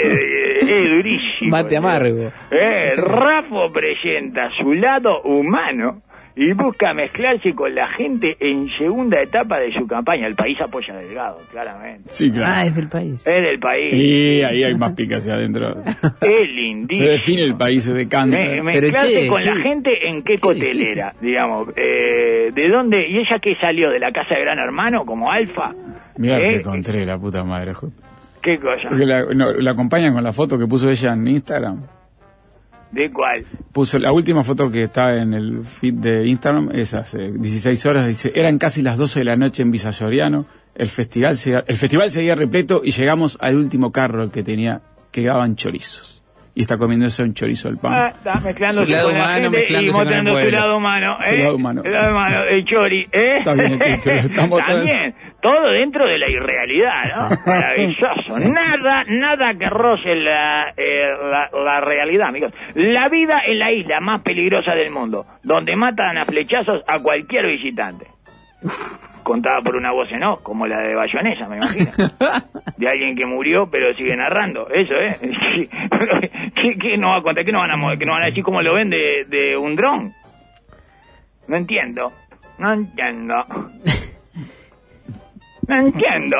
es 0.60 0.90
durísimo. 0.90 1.50
Mate 1.50 1.76
amargo. 1.76 2.32
Eh, 2.50 2.94
Rafo 2.96 3.72
presenta 3.72 4.48
su 4.60 4.72
lado 4.74 5.22
humano 5.22 6.02
y 6.42 6.54
busca 6.54 6.94
mezclarse 6.94 7.52
con 7.52 7.74
la 7.74 7.86
gente 7.88 8.34
en 8.40 8.66
segunda 8.78 9.20
etapa 9.22 9.58
de 9.60 9.70
su 9.78 9.86
campaña. 9.86 10.26
El 10.26 10.34
país 10.34 10.56
apoya 10.60 10.94
a 10.94 10.96
Delgado, 10.96 11.38
claramente. 11.50 12.08
Sí, 12.10 12.30
claro. 12.30 12.46
Ah, 12.48 12.64
es 12.64 12.74
del 12.74 12.88
país. 12.88 13.26
Es 13.26 13.44
del 13.44 13.58
país. 13.60 13.92
Y 13.92 14.42
ahí 14.42 14.64
hay 14.64 14.74
más 14.74 14.92
picas 14.94 15.18
hacia 15.18 15.34
adentro. 15.34 15.76
Es 16.22 16.48
lindísimo. 16.56 17.06
Se 17.06 17.12
define 17.12 17.42
el 17.42 17.56
país, 17.56 17.84
se 17.84 17.92
decanta. 17.92 18.38
Me- 18.38 18.62
Pero, 18.72 18.86
mezclarse 18.88 19.20
che, 19.20 19.26
con 19.28 19.40
che, 19.40 19.54
la 19.54 19.56
gente 19.60 20.08
en 20.08 20.22
qué 20.22 20.30
qué 20.36 20.38
cotelera, 20.38 21.12
digamos. 21.20 21.68
Eh, 21.76 22.50
¿De 22.54 22.68
dónde? 22.70 23.06
¿Y 23.08 23.18
ella 23.18 23.38
que 23.42 23.54
salió? 23.60 23.90
¿De 23.90 23.98
la 23.98 24.10
casa 24.12 24.34
de 24.34 24.40
Gran 24.42 24.58
Hermano 24.58 25.04
como 25.04 25.30
Alfa? 25.30 25.74
Mira 26.16 26.38
¿Eh? 26.38 26.42
que 26.44 26.54
encontré, 26.56 27.04
la 27.04 27.18
puta 27.18 27.44
madre. 27.44 27.72
¿Qué 28.40 28.58
cosa? 28.58 28.88
Porque 28.88 29.04
la, 29.04 29.24
no, 29.34 29.52
la 29.52 29.72
acompañan 29.72 30.14
con 30.14 30.24
la 30.24 30.32
foto 30.32 30.58
que 30.58 30.66
puso 30.66 30.88
ella 30.88 31.12
en 31.12 31.26
Instagram. 31.28 31.80
¿De 32.92 33.10
cuál? 33.12 33.44
Puso 33.72 33.98
la 33.98 34.12
última 34.12 34.42
foto 34.42 34.70
que 34.70 34.84
está 34.84 35.16
en 35.22 35.32
el 35.32 35.62
feed 35.64 35.94
de 35.94 36.26
Instagram, 36.26 36.70
es 36.72 36.92
hace 36.94 37.30
16 37.32 37.86
horas, 37.86 38.06
dice, 38.08 38.32
eran 38.34 38.58
casi 38.58 38.82
las 38.82 38.96
12 38.96 39.20
de 39.20 39.24
la 39.24 39.36
noche 39.36 39.62
en 39.62 39.70
Villa 39.70 39.92
Soriano, 39.92 40.44
el 40.74 40.88
festival, 40.88 41.36
seguía- 41.36 41.64
el 41.68 41.76
festival 41.76 42.10
seguía 42.10 42.34
repleto 42.34 42.82
y 42.84 42.90
llegamos 42.90 43.36
al 43.40 43.56
último 43.56 43.92
carro 43.92 44.28
que 44.30 44.42
tenía, 44.42 44.82
que 45.12 45.22
daban 45.22 45.54
chorizos. 45.56 46.19
Y 46.54 46.62
está 46.62 46.76
comiéndose 46.78 47.22
un 47.22 47.32
chorizo 47.32 47.68
al 47.68 47.76
pan. 47.76 47.92
Ah, 47.92 48.08
está 48.08 48.40
mezclándose 48.40 48.84
Su 48.84 48.90
lado 48.90 49.08
con 49.08 49.18
la 49.18 49.24
humano, 49.24 49.50
gente 49.52 49.72
y 49.72 49.90
mostrando 49.90 50.40
su 50.40 50.50
lado 50.50 50.76
humano. 50.76 51.16
Su 51.20 51.34
¿eh? 51.34 51.38
lado 51.38 51.56
humano. 51.56 51.82
El 51.84 51.92
lado 51.92 52.10
humano, 52.10 52.42
el 52.50 52.64
chori, 52.64 53.08
¿eh? 53.12 53.38
Está 53.38 53.54
bien 53.54 53.72
el 53.72 53.78
título, 53.78 54.14
estamos 54.16 54.60
También, 54.64 55.14
todo 55.40 55.70
dentro 55.70 56.06
de 56.06 56.18
la 56.18 56.28
irrealidad, 56.28 57.02
¿no? 57.16 57.28
Maravilloso. 57.46 58.38
Nada, 58.40 59.04
nada 59.08 59.52
que 59.58 59.68
roce 59.68 60.14
la, 60.16 60.70
eh, 60.76 61.12
la, 61.30 61.50
la 61.52 61.80
realidad, 61.80 62.28
amigos. 62.28 62.52
La 62.74 63.08
vida 63.08 63.42
en 63.46 63.58
la 63.58 63.72
isla 63.72 64.00
más 64.00 64.22
peligrosa 64.22 64.72
del 64.74 64.90
mundo, 64.90 65.26
donde 65.44 65.76
matan 65.76 66.18
a 66.18 66.26
flechazos 66.26 66.82
a 66.86 67.00
cualquier 67.00 67.46
visitante. 67.46 68.06
Contada 69.22 69.60
por 69.62 69.76
una 69.76 69.92
voz 69.92 70.10
en 70.10 70.22
off, 70.24 70.42
como 70.42 70.66
la 70.66 70.80
de 70.80 70.94
Bayonesa, 70.94 71.46
me 71.48 71.56
imagino. 71.58 71.90
De 72.76 72.88
alguien 72.88 73.14
que 73.14 73.26
murió, 73.26 73.68
pero 73.70 73.92
sigue 73.94 74.16
narrando. 74.16 74.68
Eso, 74.70 74.94
¿eh? 74.94 75.16
¿Qué, 76.54 76.78
qué 76.78 76.96
no 76.96 77.10
va 77.10 77.18
a 77.18 77.22
contar? 77.22 77.44
¿Qué 77.44 77.52
no 77.52 77.58
van 77.60 77.70
a, 77.70 77.96
que 77.96 78.06
no 78.06 78.12
van 78.12 78.22
a 78.22 78.26
decir 78.26 78.42
cómo 78.42 78.62
lo 78.62 78.74
ven 78.74 78.90
de, 78.90 79.26
de 79.28 79.56
un 79.56 79.76
dron? 79.76 80.14
No 81.48 81.56
entiendo. 81.56 82.12
No 82.58 82.72
entiendo. 82.72 83.34
No 85.66 85.76
entiendo. 85.76 86.36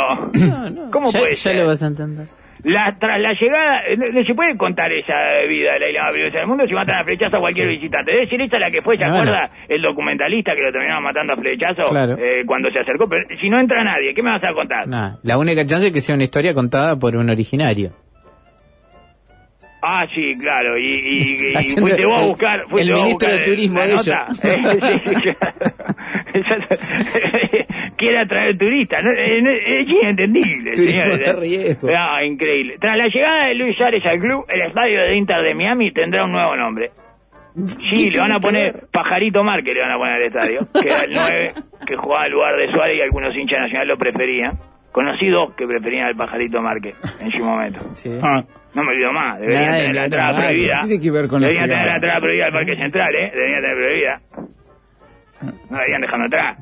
¿Cómo 0.93 1.11
ya, 1.11 1.19
puede 1.21 1.35
ya 1.35 1.41
ser? 1.41 1.57
lo 1.57 1.67
vas 1.67 1.83
a 1.83 1.87
entender. 1.87 2.27
La, 2.65 2.95
tras 2.99 3.21
la 3.21 3.33
llegada, 3.33 3.83
no, 3.97 4.09
no 4.13 4.25
se 4.25 4.35
puede 4.35 4.57
contar 4.57 4.93
esa 4.93 5.15
vida 5.49 5.73
de 5.75 5.81
la 5.81 5.89
isla 5.89 6.03
más 6.05 6.13
peligrosa 6.13 6.39
del 6.39 6.49
mundo 6.49 6.67
si 6.67 6.75
matan 6.75 6.97
a 6.99 7.05
flechazo 7.05 7.37
a 7.37 7.41
cualquier 7.41 7.69
visitante. 7.69 8.13
Debe 8.13 8.29
ser 8.29 8.43
esa 8.43 8.59
la 8.59 8.71
que 8.71 8.83
fue, 8.83 8.97
¿se 8.99 9.05
Bueno. 9.05 9.19
acuerda? 9.21 9.51
El 9.69 9.83
documentalista 9.83 10.53
que 10.55 10.63
lo 10.63 10.73
terminaron 10.73 11.03
matando 11.05 11.33
a 11.33 11.37
flechazo 11.37 11.83
Claro. 11.91 12.17
eh, 12.19 12.45
cuando 12.47 12.71
se 12.71 12.79
acercó. 12.81 13.09
Pero 13.09 13.25
si 13.41 13.49
no 13.49 13.59
entra 13.61 13.83
nadie, 13.85 14.13
¿qué 14.15 14.23
me 14.23 14.31
vas 14.31 14.45
a 14.45 14.53
contar? 14.53 14.87
Nah, 14.89 15.17
la 15.23 15.39
única 15.39 15.65
chance 15.65 15.87
es 15.89 15.93
que 15.93 16.01
sea 16.01 16.15
una 16.15 16.25
historia 16.25 16.53
contada 16.55 16.97
por 16.97 17.17
un 17.17 17.31
originario. 17.31 17.91
Ah, 19.83 20.05
sí, 20.15 20.37
claro. 20.39 20.77
Y, 20.77 20.85
y, 20.85 21.53
y 21.59 21.63
fuiste 21.81 22.05
vos 22.05 22.15
a 22.19 22.23
el- 22.23 22.29
buscar. 22.29 22.61
el 22.61 22.93
a 22.93 22.97
ministro 22.97 23.29
buscar 23.29 23.31
de 23.33 23.41
Turismo 23.41 23.81
de 23.81 23.95
nota. 23.95 24.27
Eh. 26.35 27.67
Quiere 27.97 28.19
atraer 28.21 28.57
turistas. 28.59 29.03
¿no? 29.05 29.11
Eh, 29.11 29.43
no, 29.43 29.51
Es 29.51 29.89
inentendible. 29.89 30.75
Señores. 30.75 31.37
riesgo. 31.39 31.89
Ah, 31.97 32.25
increíble. 32.25 32.77
Tras 32.81 32.97
la 32.97 33.09
llegada 33.09 33.47
de 33.47 33.55
Luis 33.57 33.77
Suárez 33.77 34.05
al 34.07 34.19
club, 34.19 34.45
el 34.49 34.63
estadio 34.63 35.01
de 35.03 35.17
Inter 35.17 35.43
de 35.43 35.55
Miami 35.55 35.93
tendrá 35.93 36.25
un 36.25 36.33
nuevo 36.33 36.57
nombre. 36.57 36.91
Sí, 37.93 38.09
le 38.11 38.19
van 38.21 38.33
a 38.33 38.39
poner 38.39 38.85
Pajarito 38.93 39.43
Márquez, 39.43 39.75
le 39.75 39.83
van 39.83 39.91
a 39.91 39.97
poner 39.99 40.15
al 40.15 40.23
estadio, 40.23 40.61
que 40.81 40.89
era 40.89 41.01
el 41.01 41.11
9 41.13 41.53
que 41.85 41.97
jugaba 41.97 42.25
al 42.27 42.31
lugar 42.31 42.55
de 42.55 42.71
Suárez 42.71 42.97
y 42.99 43.03
algunos 43.03 43.35
hinchas 43.37 43.59
nacionales 43.61 43.91
lo 43.91 43.99
preferían. 43.99 44.53
Conocidos 44.93 45.55
que 45.57 45.67
preferían 45.67 46.07
al 46.07 46.17
Pajarito 46.17 46.61
Márquez 46.63 46.95
en 47.21 47.31
su 47.31 47.45
momento. 47.45 47.81
Sí. 47.93 48.11
Ah, 48.23 48.43
No 48.75 48.83
me 48.85 48.91
olvido 48.93 49.13
más, 49.13 49.39
deberían 49.41 49.75
Ay, 49.75 49.81
tener 49.83 49.95
la 49.95 50.01
no, 50.01 50.05
entrada 50.07 50.31
no, 50.33 50.45
prohibida. 50.47 50.79
¿qué 50.83 50.87
tiene 50.89 51.03
que 51.03 51.11
ver 51.11 51.29
con 51.29 51.41
la 51.41 51.47
Deberían 51.49 51.69
tener 51.71 51.87
la 51.87 51.95
entrada 51.97 52.21
prohibida 52.21 52.47
al 52.47 52.53
Parque 52.53 52.77
Central, 52.77 53.15
¿eh? 53.17 53.31
Deberían 53.35 53.63
tener 53.63 53.77
prohibida. 53.77 54.21
No 55.43 55.77
deberían 55.77 56.01
dejarlo 56.01 56.27
atrás. 56.27 56.59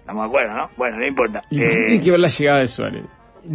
Estamos 0.00 0.22
de 0.24 0.28
acuerdo, 0.28 0.54
¿no? 0.56 0.70
Bueno, 0.76 0.96
no 0.98 1.06
importa. 1.06 1.42
¿Y 1.50 1.58
qué 1.58 1.66
Eh, 1.66 1.70
tiene 1.86 2.04
que 2.04 2.10
ver 2.10 2.20
la 2.20 2.28
llegada 2.28 2.58
de 2.60 2.66
Suárez? 2.66 3.06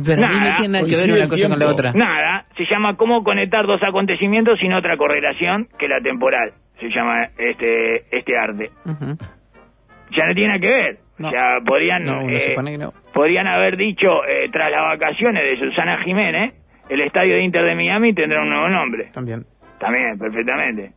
Pero 0.06 0.28
ahí 0.28 0.34
no 0.34 0.40
Nada. 0.42 0.56
tiene 0.56 0.70
nada 0.70 0.86
que 0.86 0.96
ver 0.98 1.12
una 1.18 1.28
cosa 1.30 1.42
con 1.44 1.52
la 1.52 1.58
tiempo. 1.58 1.72
otra. 1.74 1.92
Nada, 1.94 2.46
se 2.58 2.66
llama 2.70 2.96
cómo 2.98 3.24
conectar 3.24 3.66
dos 3.66 3.82
acontecimientos 3.84 4.60
sin 4.60 4.74
otra 4.74 4.98
correlación 4.98 5.68
que 5.80 5.88
la 5.88 6.02
temporal. 6.02 6.54
Se 6.76 6.90
llama 6.90 7.24
este 7.38 8.04
este 8.16 8.38
arte. 8.38 8.70
Ya 8.86 10.26
no 10.28 10.34
tiene 10.34 10.48
nada 10.50 10.60
que 10.60 10.68
ver. 10.68 10.98
No. 11.18 11.28
O 11.30 11.32
sea, 11.32 11.42
podrían, 11.66 12.06
No, 12.06 12.30
eh, 12.30 12.40
supone 12.50 12.72
que 12.72 12.78
no. 12.78 12.94
podrían 13.14 13.48
haber 13.48 13.76
dicho, 13.76 14.24
eh, 14.28 14.50
tras 14.52 14.70
las 14.72 14.82
vacaciones 14.84 15.42
de 15.44 15.58
Susana 15.58 15.98
Jiménez, 16.04 16.54
el 16.90 17.02
estadio 17.02 17.34
de 17.36 17.44
Inter 17.44 17.64
de 17.66 17.76
Miami 17.76 18.14
tendrá 18.14 18.42
un 18.44 18.50
nuevo 18.50 18.70
nombre. 18.70 19.10
También. 19.14 19.46
También, 19.80 20.18
perfectamente. 20.20 20.92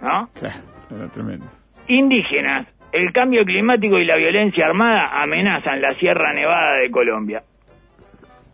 ¿No? 0.00 0.28
Claro, 0.38 0.56
era 0.96 1.08
tremendo. 1.08 1.46
Indígenas, 1.88 2.66
el 2.92 3.12
cambio 3.12 3.44
climático 3.44 3.98
y 3.98 4.04
la 4.04 4.16
violencia 4.16 4.66
armada 4.66 5.08
amenazan 5.22 5.80
la 5.80 5.92
Sierra 5.94 6.32
Nevada 6.32 6.78
de 6.82 6.90
Colombia. 6.90 7.42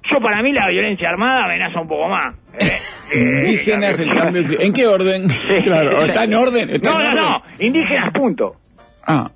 Yo 0.09 0.21
para 0.21 0.41
mí 0.43 0.53
la 0.53 0.69
violencia 0.69 1.09
armada 1.09 1.45
amenaza 1.47 1.81
un 1.81 1.89
poco 1.89 2.09
más. 2.09 2.35
¿eh? 2.59 2.71
Eh, 3.15 3.21
Indígenas, 3.21 4.01
el 4.01 4.11
cambio. 4.11 4.43
¿En 4.59 4.73
qué 4.73 4.85
orden? 4.85 5.29
claro, 5.63 6.03
¿está 6.05 6.25
en 6.25 6.35
orden? 6.35 6.71
¿Está 6.71 6.91
No, 6.91 7.01
en 7.01 7.05
no, 7.15 7.27
orden? 7.29 7.43
no. 7.61 7.65
Indígenas, 7.65 8.13
punto. 8.13 8.57
Ah, 9.07 9.31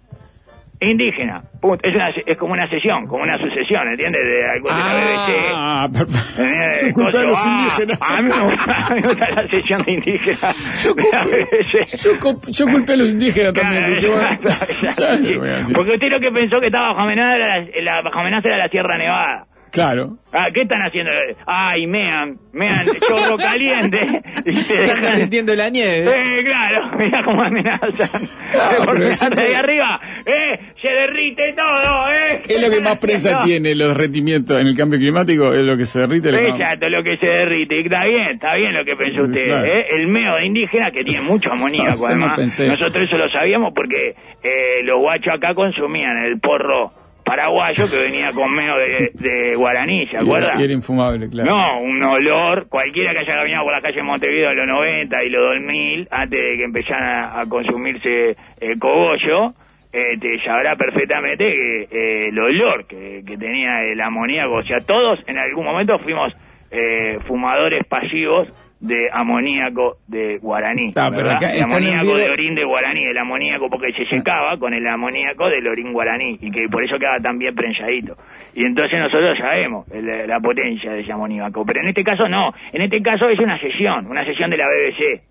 Indígena, 0.83 1.43
punto. 1.61 1.81
Es, 1.87 1.95
una, 1.95 2.09
es 2.09 2.39
como 2.39 2.53
una 2.55 2.67
sesión, 2.71 3.07
como 3.07 3.23
una 3.23 3.37
sucesión, 3.39 3.87
¿entiendes? 3.89 4.23
De 4.23 4.51
algo 4.51 4.69
de 4.69 4.75
la 4.75 4.95
BBC. 4.95 5.31
ah 5.55 5.89
perfecto. 5.93 6.81
Son 6.81 6.93
culpa 6.93 7.19
los 7.23 7.39
ah, 7.39 7.59
indígenas. 7.59 7.99
A 8.01 8.23
mí, 8.23 8.29
me 8.31 8.51
gusta, 8.51 8.73
a 8.87 8.95
mí 8.95 9.01
me 9.03 9.09
gusta 9.09 9.31
la 9.31 9.49
sesión 9.49 9.83
de 9.85 9.93
indígenas. 9.93 10.83
Yo, 10.83 10.95
BBC. 10.95 12.03
yo, 12.03 12.11
culp- 12.19 12.49
yo 12.51 12.67
culpé 12.67 12.93
a 12.95 12.97
los 12.97 13.13
indígenas 13.13 13.53
también. 13.53 13.85
Claro, 13.85 14.33
exacto, 14.33 14.73
exacto, 14.73 15.17
sí. 15.67 15.73
Porque 15.75 15.93
usted 15.93 16.09
lo 16.09 16.19
que 16.21 16.31
pensó 16.31 16.59
que 16.61 16.67
estaba 16.67 16.89
bajo 16.89 17.01
amenaza 17.01 17.37
era 17.37 17.59
la, 17.61 17.67
la- 17.83 18.03
bajo 18.03 18.19
amenaza 18.21 18.49
era 18.49 18.57
la 18.57 18.69
Sierra 18.69 18.97
Nevada. 18.97 19.47
Claro. 19.73 20.17
Ah, 20.33 20.49
¿qué 20.55 20.63
están 20.63 20.81
haciendo? 20.83 21.11
Ay, 21.47 21.87
mean, 21.87 22.37
mean, 22.53 22.87
chorro 23.09 23.37
caliente. 23.37 23.99
Y 24.47 24.57
se 24.57 24.83
Están 24.83 25.03
derritiendo 25.03 25.55
la 25.55 25.69
nieve. 25.69 25.99
Eh, 26.11 26.45
claro, 26.45 26.91
mira 26.99 27.23
cómo 27.25 27.43
amenazan. 27.43 28.09
Ah, 28.55 28.71
Porque 28.85 29.05
no- 29.05 29.43
ahí 29.43 29.55
arriba, 29.55 30.01
eh, 30.25 30.59
se 30.81 30.89
derrite 30.89 31.53
todo, 31.55 32.09
eh. 32.11 32.43
Es 32.49 32.61
lo 32.63 32.71
que 32.71 32.81
más 32.81 32.97
prensa 32.99 33.33
No. 33.33 33.45
tiene, 33.45 33.75
los 33.75 33.89
derretimientos 33.97 34.61
en 34.61 34.67
el 34.69 34.77
cambio 34.77 34.99
climático, 34.99 35.53
es 35.53 35.63
lo 35.63 35.77
que 35.77 35.85
se 35.85 36.01
derrite. 36.01 36.31
Exacto, 36.31 36.89
lo 36.89 37.03
que 37.03 37.17
se 37.19 37.29
derrite. 37.29 37.77
Y 37.77 37.83
Está 37.83 38.05
bien, 38.05 38.29
está 38.35 38.55
bien 38.55 38.73
lo 38.73 38.85
que 38.85 38.97
pensó 38.97 39.23
usted. 39.25 39.45
Claro. 39.45 39.65
¿eh? 39.67 39.87
El 39.99 40.07
meo 40.09 40.37
de 40.37 40.47
indígena 40.47 40.91
que 40.91 41.05
tiene 41.05 41.23
mucho 41.23 41.53
amoníaco, 41.53 41.99
No, 42.01 42.07
además. 42.07 42.37
pensé. 42.37 42.67
Nosotros 42.69 43.05
eso 43.05 43.19
lo 43.19 43.29
sabíamos 43.31 43.73
porque 43.75 44.15
eh, 44.43 44.83
los 44.85 44.99
guachos 45.01 45.35
acá 45.35 45.53
consumían 45.55 46.25
el 46.25 46.41
porro 46.41 46.93
paraguayo 47.31 47.85
que 47.89 47.97
venía 47.97 48.33
con 48.33 48.53
meo 48.53 48.75
de, 48.77 49.13
de 49.15 49.55
guaraní, 49.55 50.05
¿se 50.09 50.17
acuerda? 50.17 50.55
y 50.59 50.65
era 50.65 50.73
infumable, 50.73 51.29
claro. 51.29 51.49
No, 51.49 51.79
un 51.79 52.03
olor, 52.03 52.67
cualquiera 52.69 53.13
que 53.13 53.21
haya 53.21 53.39
caminado 53.39 53.67
por 53.67 53.73
la 53.73 53.81
calle 53.81 54.03
Montevideo 54.03 54.51
en 54.51 54.57
los 54.57 54.67
90 54.67 55.23
y 55.23 55.29
los 55.29 55.49
2000, 55.55 56.09
antes 56.11 56.41
de 56.41 56.57
que 56.57 56.65
empezaran 56.65 57.09
a, 57.09 57.41
a 57.41 57.47
consumirse 57.47 58.37
el 58.61 58.77
cogollo, 58.81 59.47
eh, 59.93 60.19
te 60.21 60.41
sabrá 60.41 60.75
perfectamente 60.75 61.53
que 61.53 61.83
eh, 61.83 62.29
el 62.31 62.39
olor 62.41 62.85
que, 62.89 63.23
que 63.25 63.37
tenía 63.37 63.79
el 63.83 64.01
amoníaco, 64.01 64.55
o 64.55 64.65
sea, 64.65 64.81
todos 64.81 65.21
en 65.29 65.39
algún 65.39 65.67
momento 65.67 66.01
fuimos 66.01 66.33
eh, 66.73 67.17
fumadores 67.29 67.85
pasivos 67.87 68.49
de 68.81 69.09
amoníaco 69.13 69.99
de 70.09 70.39
guaraní. 70.39 70.91
Ah, 70.97 71.11
el 71.13 71.63
amoníaco 71.63 72.17
de 72.17 72.31
orín 72.31 72.55
de 72.55 72.65
guaraní, 72.65 73.05
el 73.05 73.19
amoníaco 73.19 73.69
porque 73.69 73.93
se 73.93 74.05
secaba 74.05 74.57
con 74.59 74.73
el 74.75 74.87
amoníaco 74.87 75.49
del 75.49 75.67
orín 75.69 75.93
guaraní 75.93 76.39
y 76.41 76.51
que 76.51 76.67
por 76.71 76.83
eso 76.85 76.99
quedaba 76.99 77.19
tan 77.21 77.39
bien 77.39 77.55
prensadito. 77.55 78.17
Y 78.55 78.65
entonces 78.65 78.99
nosotros 78.99 79.37
sabemos 79.39 79.87
el- 79.93 80.27
la 80.27 80.41
potencia 80.41 80.93
de 80.93 81.01
ese 81.01 81.13
amoníaco, 81.13 81.65
pero 81.67 81.81
en 81.83 81.89
este 81.89 82.03
caso 82.03 82.29
no, 82.29 82.53
en 82.73 82.83
este 82.83 83.03
caso 83.03 83.29
es 83.29 83.39
una 83.39 83.59
sesión, 83.61 84.07
una 84.07 84.25
sesión 84.25 84.49
de 84.51 84.57
la 84.57 84.65
BBC. 84.67 85.23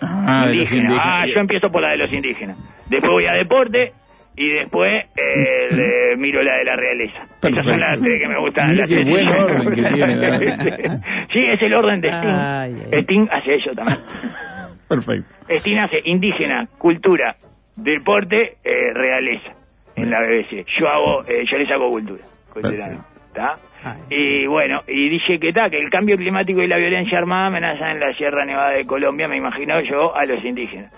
Ah, 0.00 0.46
de 0.48 0.54
los 0.54 0.72
indígena. 0.72 0.82
indígenas. 0.90 1.06
Ah, 1.06 1.24
yo 1.26 1.40
empiezo 1.40 1.70
por 1.70 1.82
la 1.82 1.90
de 1.90 1.96
los 1.98 2.12
indígenas. 2.12 2.56
Después 2.88 3.10
voy 3.12 3.26
a 3.26 3.32
deporte 3.32 3.92
y 4.36 4.48
después 4.50 4.90
eh, 5.16 5.74
le 5.74 6.16
miro 6.18 6.42
la 6.42 6.56
de 6.56 6.64
la 6.64 6.76
realeza. 6.76 7.22
Esas 7.42 7.64
son 7.64 7.78
Perfecto. 7.78 7.78
las 7.78 8.00
tres 8.00 8.20
que 8.20 8.28
me 8.28 8.38
gustan. 8.38 8.70
Mira 8.70 8.80
las 8.80 8.88
qué 8.88 9.04
buen 9.04 9.28
orden 9.28 9.68
que 9.68 9.82
tiene, 9.82 11.00
sí, 11.32 11.40
es 11.40 11.62
el 11.62 11.74
orden 11.74 12.00
de 12.00 12.08
Sting. 12.08 12.28
Ay, 12.28 12.76
ay. 12.92 13.02
Sting 13.02 13.28
hace 13.30 13.50
eso 13.52 13.70
también. 13.70 13.98
Perfecto. 14.88 15.34
Sting 15.48 15.78
hace 15.78 16.00
indígena, 16.04 16.66
cultura, 16.78 17.36
deporte, 17.76 18.56
eh, 18.64 18.92
realeza 18.94 19.52
en 19.96 20.10
la 20.10 20.18
BBC. 20.22 20.64
Yo 20.78 20.88
hago, 20.88 21.22
eh, 21.26 21.44
yo 21.50 21.58
les 21.58 21.70
hago 21.70 21.90
cultura. 21.90 22.22
cultura 22.52 22.72
Perfecto. 22.72 23.04
¿tá? 23.34 23.58
Ay. 23.84 23.98
Y 24.10 24.46
bueno, 24.46 24.82
y 24.86 25.08
dice 25.08 25.38
que 25.38 25.48
está, 25.48 25.68
que 25.68 25.78
el 25.78 25.90
cambio 25.90 26.16
climático 26.16 26.62
y 26.62 26.68
la 26.68 26.76
violencia 26.76 27.18
armada 27.18 27.48
amenazan 27.48 27.92
en 27.92 28.00
la 28.00 28.12
Sierra 28.14 28.44
Nevada 28.44 28.70
de 28.70 28.84
Colombia, 28.84 29.28
me 29.28 29.36
imagino 29.36 29.80
yo, 29.80 30.14
a 30.14 30.24
los 30.24 30.44
indígenas. 30.44 30.92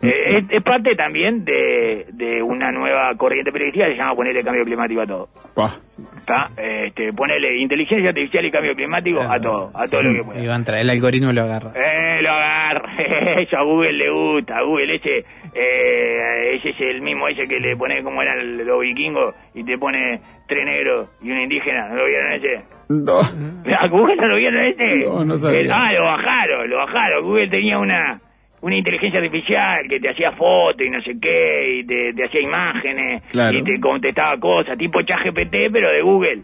Eh, 0.00 0.38
es, 0.38 0.44
es 0.50 0.62
parte 0.62 0.94
también 0.94 1.44
de, 1.44 2.06
de 2.12 2.40
una 2.42 2.70
nueva 2.70 3.10
corriente 3.16 3.50
periodística 3.50 3.86
que 3.86 3.92
se 3.92 3.98
llama 3.98 4.14
ponerle 4.14 4.44
cambio 4.44 4.64
climático 4.64 5.00
a 5.00 5.06
todo. 5.06 5.28
Pah. 5.54 5.70
¿Está? 6.16 6.50
Este, 6.56 7.12
ponerle 7.12 7.56
inteligencia 7.60 8.10
artificial 8.10 8.44
y 8.46 8.50
cambio 8.50 8.74
climático 8.76 9.20
a 9.20 9.40
todo, 9.40 9.70
a 9.74 9.86
todo 9.88 10.02
lo 10.02 10.12
que 10.14 10.20
pueda. 10.22 10.80
El 10.80 10.90
algoritmo 10.90 11.32
lo 11.32 11.42
agarra. 11.42 11.72
Eh, 11.74 12.22
lo 12.22 12.30
agarra. 12.30 12.96
Eso 13.42 13.56
a 13.56 13.62
Google 13.64 13.92
le 13.92 14.10
gusta. 14.10 14.56
A 14.58 14.62
Google 14.62 14.94
ese, 14.96 15.24
eh, 15.54 16.54
ese 16.56 16.70
es 16.70 16.80
el 16.80 17.02
mismo 17.02 17.26
ese 17.28 17.46
que 17.48 17.58
le 17.58 17.76
pone 17.76 18.02
como 18.02 18.22
eran 18.22 18.56
los 18.64 18.80
vikingos 18.80 19.34
y 19.54 19.64
te 19.64 19.76
pone 19.78 20.20
tres 20.46 20.64
negros 20.64 21.10
y 21.22 21.30
un 21.32 21.40
indígena. 21.40 21.88
¿No 21.88 21.96
lo 21.96 22.06
vieron 22.06 22.32
ese? 22.32 22.64
No. 22.88 23.18
¿A 23.78 23.88
Google 23.88 24.16
no 24.16 24.28
lo 24.28 24.36
vieron 24.36 24.64
ese? 24.64 24.96
No, 25.06 25.24
no 25.24 25.36
sabía. 25.36 25.60
El- 25.60 25.72
ah, 25.72 25.92
lo 25.92 26.04
bajaron, 26.04 26.70
lo 26.70 26.76
bajaron. 26.76 27.24
Google 27.24 27.48
tenía 27.48 27.78
una 27.78 28.20
una 28.60 28.76
inteligencia 28.76 29.20
artificial 29.20 29.86
que 29.88 30.00
te 30.00 30.10
hacía 30.10 30.32
fotos 30.32 30.82
y 30.86 30.90
no 30.90 31.00
sé 31.02 31.12
qué, 31.20 31.78
y 31.78 31.84
te, 31.86 32.12
te 32.14 32.24
hacía 32.24 32.40
imágenes, 32.40 33.22
Claro. 33.30 33.56
y 33.58 33.62
te 33.62 33.80
contestaba 33.80 34.36
cosas, 34.38 34.76
tipo 34.76 35.00
ChatGPT, 35.02 35.70
pero 35.72 35.90
de 35.90 36.02
Google. 36.02 36.42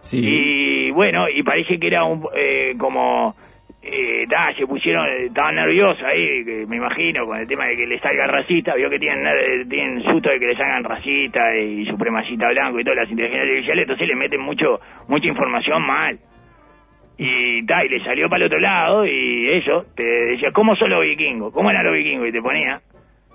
Sí. 0.00 0.20
Y 0.20 0.90
bueno, 0.90 1.28
y 1.28 1.42
parece 1.42 1.78
que 1.78 1.86
era 1.86 2.04
un 2.04 2.24
eh, 2.34 2.74
como 2.76 3.34
eh, 3.82 4.26
ta, 4.28 4.52
se 4.56 4.66
pusieron, 4.66 5.06
eh, 5.06 5.24
estaban 5.26 5.54
nerviosos 5.54 6.02
ahí, 6.04 6.44
que 6.44 6.66
me 6.66 6.76
imagino, 6.76 7.26
con 7.26 7.38
el 7.38 7.46
tema 7.46 7.66
de 7.66 7.76
que 7.76 7.86
le 7.86 7.98
salga 8.00 8.26
racista, 8.26 8.74
vio 8.76 8.88
que 8.90 8.98
tienen, 8.98 9.68
tienen 9.68 10.02
susto 10.02 10.30
de 10.30 10.38
que 10.38 10.46
le 10.46 10.56
salgan 10.56 10.84
racista 10.84 11.40
y 11.58 11.84
supremacista 11.84 12.48
blanco 12.48 12.80
y 12.80 12.84
todas 12.84 12.98
las 13.00 13.10
inteligencias 13.10 13.48
artificiales, 13.48 13.82
entonces 13.82 14.08
le 14.08 14.16
meten 14.16 14.40
mucho 14.40 14.80
mucha 15.08 15.28
información 15.28 15.82
mal. 15.86 16.18
Y 17.18 17.64
ta, 17.66 17.84
y 17.84 17.88
le 17.88 18.02
salió 18.04 18.28
para 18.28 18.40
el 18.42 18.46
otro 18.46 18.58
lado 18.58 19.06
y 19.06 19.48
eso, 19.50 19.84
te 19.94 20.02
decía, 20.02 20.48
¿cómo 20.52 20.74
son 20.76 20.90
los 20.90 21.02
vikingos? 21.06 21.52
¿Cómo 21.52 21.70
eran 21.70 21.84
los 21.84 21.94
vikingos? 21.94 22.28
Y 22.28 22.32
te 22.32 22.40
ponía 22.42 22.80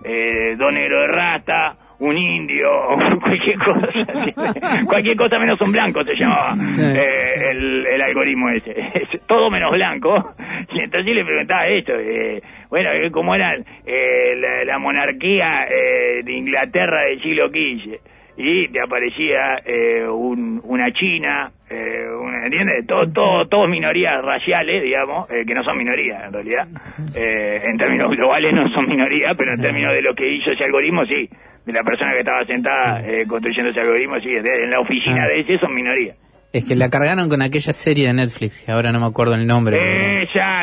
eh, 0.03 0.55
dos 0.57 0.73
negros 0.73 1.01
de 1.01 1.07
rata, 1.07 1.75
un 1.99 2.17
indio, 2.17 2.67
cualquier 3.21 3.57
cosa, 3.57 3.87
cualquier 4.85 5.15
cosa 5.15 5.39
menos 5.39 5.59
un 5.61 5.71
blanco 5.71 6.03
se 6.03 6.15
llamaba 6.15 6.53
eh, 6.79 7.49
el, 7.51 7.85
el 7.87 8.01
algoritmo 8.01 8.49
ese, 8.49 8.71
Es 8.93 9.21
todo 9.27 9.49
menos 9.49 9.71
blanco. 9.71 10.33
Y 10.73 10.79
entonces 10.81 11.15
le 11.15 11.23
preguntaba 11.25 11.67
esto, 11.67 11.93
eh, 11.93 12.41
bueno, 12.69 12.91
eh, 12.91 13.09
¿cómo 13.11 13.33
era 13.35 13.55
eh, 13.85 14.35
la, 14.37 14.65
la 14.65 14.79
monarquía 14.79 15.65
eh, 15.69 16.19
de 16.23 16.33
Inglaterra 16.33 17.03
del 17.03 17.21
siglo 17.21 17.47
XV? 17.49 17.99
Y 18.39 18.67
te 18.67 18.79
aparecía 18.81 19.59
eh, 19.65 20.05
un- 20.07 20.61
una 20.63 20.91
china, 20.91 21.51
eh, 21.69 22.05
¿entiendes? 22.45 22.85
Todo, 22.87 23.11
todo, 23.11 23.47
todos 23.47 23.69
minorías 23.69 24.21
raciales, 24.23 24.81
digamos, 24.83 25.29
eh, 25.29 25.43
que 25.45 25.53
no 25.53 25.63
son 25.63 25.77
minorías 25.77 26.23
en 26.25 26.33
realidad. 26.33 26.67
Eh, 27.15 27.61
en 27.63 27.77
términos 27.77 28.09
globales 28.15 28.53
no 28.53 28.67
son 28.69 28.87
minorías, 28.87 29.35
pero 29.37 29.53
en 29.53 29.61
términos 29.61 29.93
de 29.93 30.01
lo 30.01 30.13
que 30.15 30.27
hizo 30.31 30.51
ese 30.51 30.63
algoritmo, 30.63 31.05
sí. 31.05 31.29
De 31.65 31.73
la 31.73 31.83
persona 31.83 32.13
que 32.13 32.19
estaba 32.19 32.45
sentada 32.45 33.01
eh, 33.05 33.25
construyendo 33.27 33.71
ese 33.71 33.81
algoritmo, 33.81 34.15
sí. 34.23 34.31
En 34.35 34.69
la 34.71 34.79
oficina 34.79 35.23
Ah. 35.23 35.27
de 35.27 35.39
ese 35.41 35.57
son 35.59 35.75
minorías. 35.75 36.15
Es 36.53 36.63
que 36.65 36.75
la 36.75 36.89
cargaron 36.89 37.27
con 37.27 37.41
aquella 37.41 37.73
serie 37.73 38.07
de 38.07 38.13
Netflix, 38.13 38.63
que 38.65 38.71
ahora 38.71 38.91
no 38.93 38.99
me 39.01 39.05
acuerdo 39.07 39.35
el 39.35 39.45
nombre. 39.45 39.77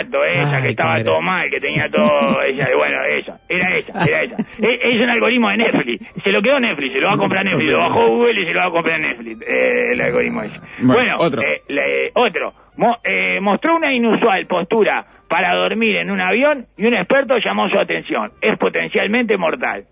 Exacto, 0.05 0.25
esa 0.25 0.57
Ay, 0.57 0.63
que 0.63 0.69
estaba 0.71 1.03
todo 1.05 1.21
mal, 1.23 1.51
que 1.51 1.57
tenía 1.59 1.89
todo, 1.91 2.43
esa, 2.43 2.69
bueno, 2.77 2.99
esa, 3.05 3.41
era 3.49 3.77
esa, 3.77 4.05
era 4.05 4.23
esa. 4.23 4.37
Es, 4.37 4.79
es 4.83 5.01
un 5.01 5.11
algoritmo 5.11 5.49
de 5.51 5.57
Netflix, 5.59 6.23
se 6.23 6.31
lo 6.33 6.43
quedó 6.43 6.61
Netflix, 6.61 6.93
se 6.93 7.01
lo 7.01 7.07
va 7.09 7.15
a 7.15 7.19
comprar 7.19 7.45
Netflix, 7.45 7.71
lo 7.71 7.79
bajó 7.79 8.09
Google 8.09 8.41
y 8.43 8.47
se 8.47 8.53
lo 8.53 8.61
va 8.61 8.67
a 8.67 8.71
comprar 8.71 9.01
Netflix, 9.01 9.43
eh, 9.43 9.93
el 9.93 10.01
algoritmo 10.01 10.43
ese. 10.43 10.59
Bueno, 10.81 10.95
Bueno, 10.95 11.17
otro. 11.19 11.43
eh, 11.43 11.63
le- 11.69 12.11
otro, 12.15 12.53
Mo- 12.77 12.99
eh, 13.05 13.39
mostró 13.41 13.77
una 13.77 13.93
inusual 13.95 14.47
postura 14.47 15.05
para 15.29 15.55
dormir 15.55 15.97
en 15.97 16.11
un 16.11 16.21
avión 16.21 16.67
y 16.77 16.87
un 16.87 16.95
experto 16.95 17.37
llamó 17.39 17.69
su 17.69 17.79
atención, 17.79 18.33
es 18.41 18.59
potencialmente 18.59 19.37
mortal. 19.37 19.85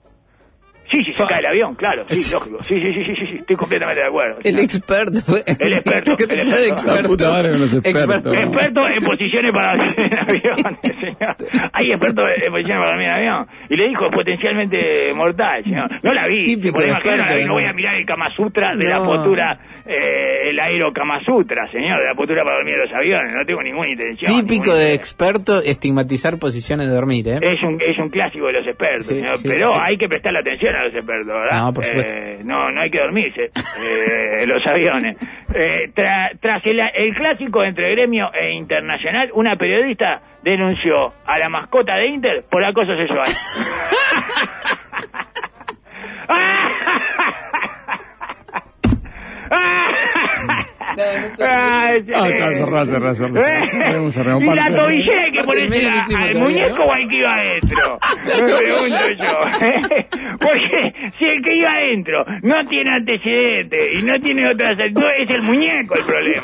Sí, 0.93 0.99
sí, 1.07 1.13
se 1.15 1.25
cae 1.27 1.39
el 1.41 1.47
avión, 1.47 1.75
claro, 1.75 2.05
sí, 2.07 2.21
Es- 2.21 2.33
lógico. 2.33 2.63
Sí, 2.63 2.75
sí, 2.81 2.93
sí, 2.93 3.05
sí, 3.07 3.15
sí, 3.19 3.27
sí, 3.27 3.37
estoy 3.41 3.57
completamente 3.57 4.03
de 4.03 4.07
acuerdo. 4.09 4.39
El 4.45 4.59
experto. 4.59 5.21
fue- 5.25 5.43
El 5.59 5.73
experto, 5.73 6.17
¿Qué 6.19 6.25
el 6.25 6.41
experto. 6.41 6.95
La 6.95 7.03
puta 7.09 7.31
madre 7.31 7.51
con 7.53 7.61
los 7.63 7.73
expertos. 7.75 8.37
Experto 8.37 8.81
en 8.89 9.03
posiciones 9.03 9.53
para 9.55 9.77
dormir 9.77 9.95
en 9.99 10.19
aviones, 10.19 10.79
señor. 11.01 11.37
Hay 11.73 11.87
expertos 11.93 12.25
en 12.45 12.51
posiciones 12.53 12.79
para 12.79 12.91
dormir 12.93 13.07
en 13.09 13.13
avión. 13.15 13.47
Y 13.71 13.77
le 13.77 13.89
dijo 13.89 14.11
potencialmente 14.11 15.15
mortal, 15.15 15.65
señor. 15.65 15.87
No 16.03 16.13
la 16.13 16.27
vi. 16.29 16.45
Típico 16.45 16.83
experto, 16.83 17.17
la 17.25 17.35
vi, 17.35 17.41
no 17.43 17.47
¿no? 17.49 17.55
voy 17.55 17.65
a 17.65 17.73
mirar 17.73 17.95
el 17.97 18.05
Kama 18.07 18.29
Sutra 18.37 18.77
de 18.77 18.85
la 18.89 18.99
No. 18.99 19.05
postura, 19.07 19.59
eh, 19.87 20.51
el 20.51 20.59
aero 20.61 20.93
Kama 20.93 21.23
Sutra, 21.25 21.67
señor, 21.71 21.99
de 22.01 22.07
la 22.07 22.15
postura 22.15 22.43
para 22.45 22.57
dormir 22.57 22.75
en 22.75 22.81
los 22.81 22.93
aviones. 22.95 23.33
No 23.35 23.45
tengo 23.45 23.63
ninguna 23.63 23.89
intención. 23.91 24.33
Típico 24.41 24.65
ninguna 24.67 24.79
de 24.85 24.95
experto 24.95 25.63
estigmatizar 25.63 26.39
posiciones 26.39 26.89
de 26.89 26.95
dormir, 26.95 27.29
¿eh? 27.29 27.39
Es 27.43 27.63
un, 27.63 27.75
es 27.81 27.99
un 27.99 28.09
clásico 28.11 28.47
de 28.47 28.53
los 28.55 28.67
expertos, 28.67 29.07
Sí, 29.07 29.19
señor. 29.19 29.37
sí, 29.39 29.49
pero 29.49 29.73
sí. 29.73 29.79
hay 29.81 29.97
que 29.97 30.09
prestarle 30.09 30.39
atención 30.41 30.75
a 30.75 30.85
los 30.85 30.95
expertos, 30.95 31.27
¿verdad? 31.33 31.59
No, 31.65 31.73
por 31.75 31.85
supuesto. 31.85 32.13
Eh, 32.15 32.39
no, 32.45 32.71
no 32.71 32.81
hay 32.81 32.91
que 32.91 32.99
dormirse 32.99 33.45
eh, 33.45 34.43
en 34.43 34.49
los 34.49 34.67
aviones. 34.67 35.17
Eh, 35.55 35.91
tra- 35.95 36.31
tras 36.41 36.65
el, 36.67 36.81
el 36.81 37.15
clásico 37.15 37.63
entre 37.65 37.91
gremio 37.95 38.31
e 38.33 38.53
internacional, 38.53 39.31
una 39.35 39.57
periodista 39.57 40.21
denunció 40.43 41.13
a 41.27 41.39
la 41.39 41.49
mascota 41.49 41.95
de 41.97 42.07
Inter 42.09 42.41
por 42.51 42.65
acoso 42.65 42.95
sexual. 42.97 43.29
Ah, 46.29 46.69
Y 54.41 54.55
la 54.55 54.67
tobillera 54.67 55.31
que 55.33 55.39
encima 55.39 56.23
al 56.25 56.35
muñeco 56.39 56.85
o 56.85 56.93
al 56.93 57.09
que 57.09 57.17
iba 57.17 57.35
adentro. 57.35 57.99
Me 58.25 58.33
pregunto 58.43 59.09
yo. 59.19 59.33
Porque 60.39 60.93
si 61.19 61.25
el 61.25 61.43
que 61.43 61.57
iba 61.57 61.73
adentro 61.73 62.25
no 62.43 62.65
tiene 62.69 62.95
antecedentes 62.97 64.03
y 64.03 64.05
no 64.05 64.21
tiene 64.21 64.51
otras 64.51 64.79
actitudes, 64.79 65.13
es 65.21 65.31
el 65.31 65.43
muñeco 65.43 65.95
el 65.95 66.05
problema. 66.05 66.43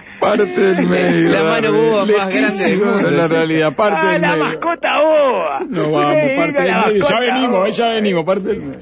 Parte 0.20 0.60
del 0.60 0.86
medio. 0.86 1.30
La 1.30 1.42
mano 1.42 1.72
boba 1.72 2.04
más 2.06 2.28
grande 2.32 2.64
del 2.64 2.78
mundo, 2.78 3.08
En 3.08 3.16
la 3.16 3.28
realidad, 3.28 3.74
parte 3.74 3.98
ah, 4.02 4.12
del 4.12 4.20
la 4.22 4.28
medio. 4.28 4.44
mascota 4.44 4.88
boba. 5.00 5.60
No 5.68 5.90
vamos, 5.90 6.16
parte 6.36 6.58
la 6.58 6.64
del 6.64 6.86
medio. 6.94 7.08
Ya 7.08 7.20
venimos, 7.20 7.50
boba. 7.50 7.68
eh, 7.68 7.72
ya 7.72 7.88
venimos, 7.88 8.24
parte 8.24 8.48
del 8.48 8.62
medio. 8.62 8.78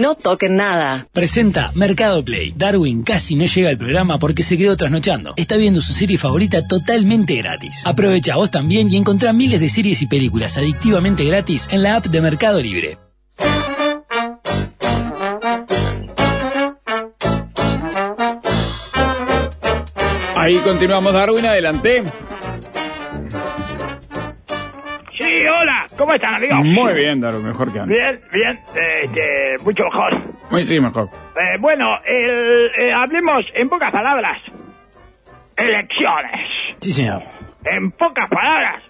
No 0.00 0.14
toquen 0.14 0.56
nada. 0.56 1.06
Presenta 1.12 1.70
Mercado 1.74 2.24
Play. 2.24 2.54
Darwin 2.56 3.02
casi 3.02 3.34
no 3.36 3.44
llega 3.44 3.68
al 3.70 3.76
programa 3.78 4.18
porque 4.18 4.42
se 4.42 4.56
quedó 4.56 4.76
trasnochando. 4.76 5.34
Está 5.36 5.56
viendo 5.56 5.80
su 5.80 5.92
serie 5.92 6.16
favorita 6.16 6.66
totalmente 6.66 7.34
gratis. 7.36 7.82
Aprovecha 7.84 8.36
vos 8.36 8.50
también 8.50 8.90
y 8.92 8.96
encontrá 8.96 9.32
miles 9.32 9.60
de 9.60 9.68
series 9.68 10.00
y 10.02 10.06
películas 10.06 10.56
adictivamente 10.56 11.24
gratis 11.24 11.68
en 11.70 11.82
la 11.82 11.96
app 11.96 12.06
de 12.06 12.20
Mercado 12.20 12.62
Libre. 12.62 12.98
Ahí 20.44 20.58
continuamos, 20.58 21.14
Darwin, 21.14 21.46
adelante. 21.46 22.02
Sí, 25.16 25.24
hola. 25.46 25.86
¿Cómo 25.96 26.12
están, 26.12 26.34
amigos? 26.34 26.58
Muy 26.62 26.92
bien, 26.92 27.18
Darwin, 27.18 27.46
mejor 27.46 27.72
que 27.72 27.78
antes. 27.80 27.96
Bien, 27.96 28.20
bien. 28.30 28.60
Este, 29.04 29.64
mucho 29.64 29.84
mejor. 29.84 30.22
Muy 30.50 30.62
sí, 30.64 30.78
mejor. 30.80 31.08
Eh, 31.34 31.56
bueno, 31.60 31.86
el- 32.04 32.66
eh, 32.78 32.92
hablemos 32.92 33.46
en 33.54 33.70
pocas 33.70 33.90
palabras. 33.90 34.36
Elecciones. 35.56 36.76
Sí, 36.80 36.92
señor. 36.92 37.22
En 37.64 37.90
pocas 37.92 38.28
palabras, 38.28 38.82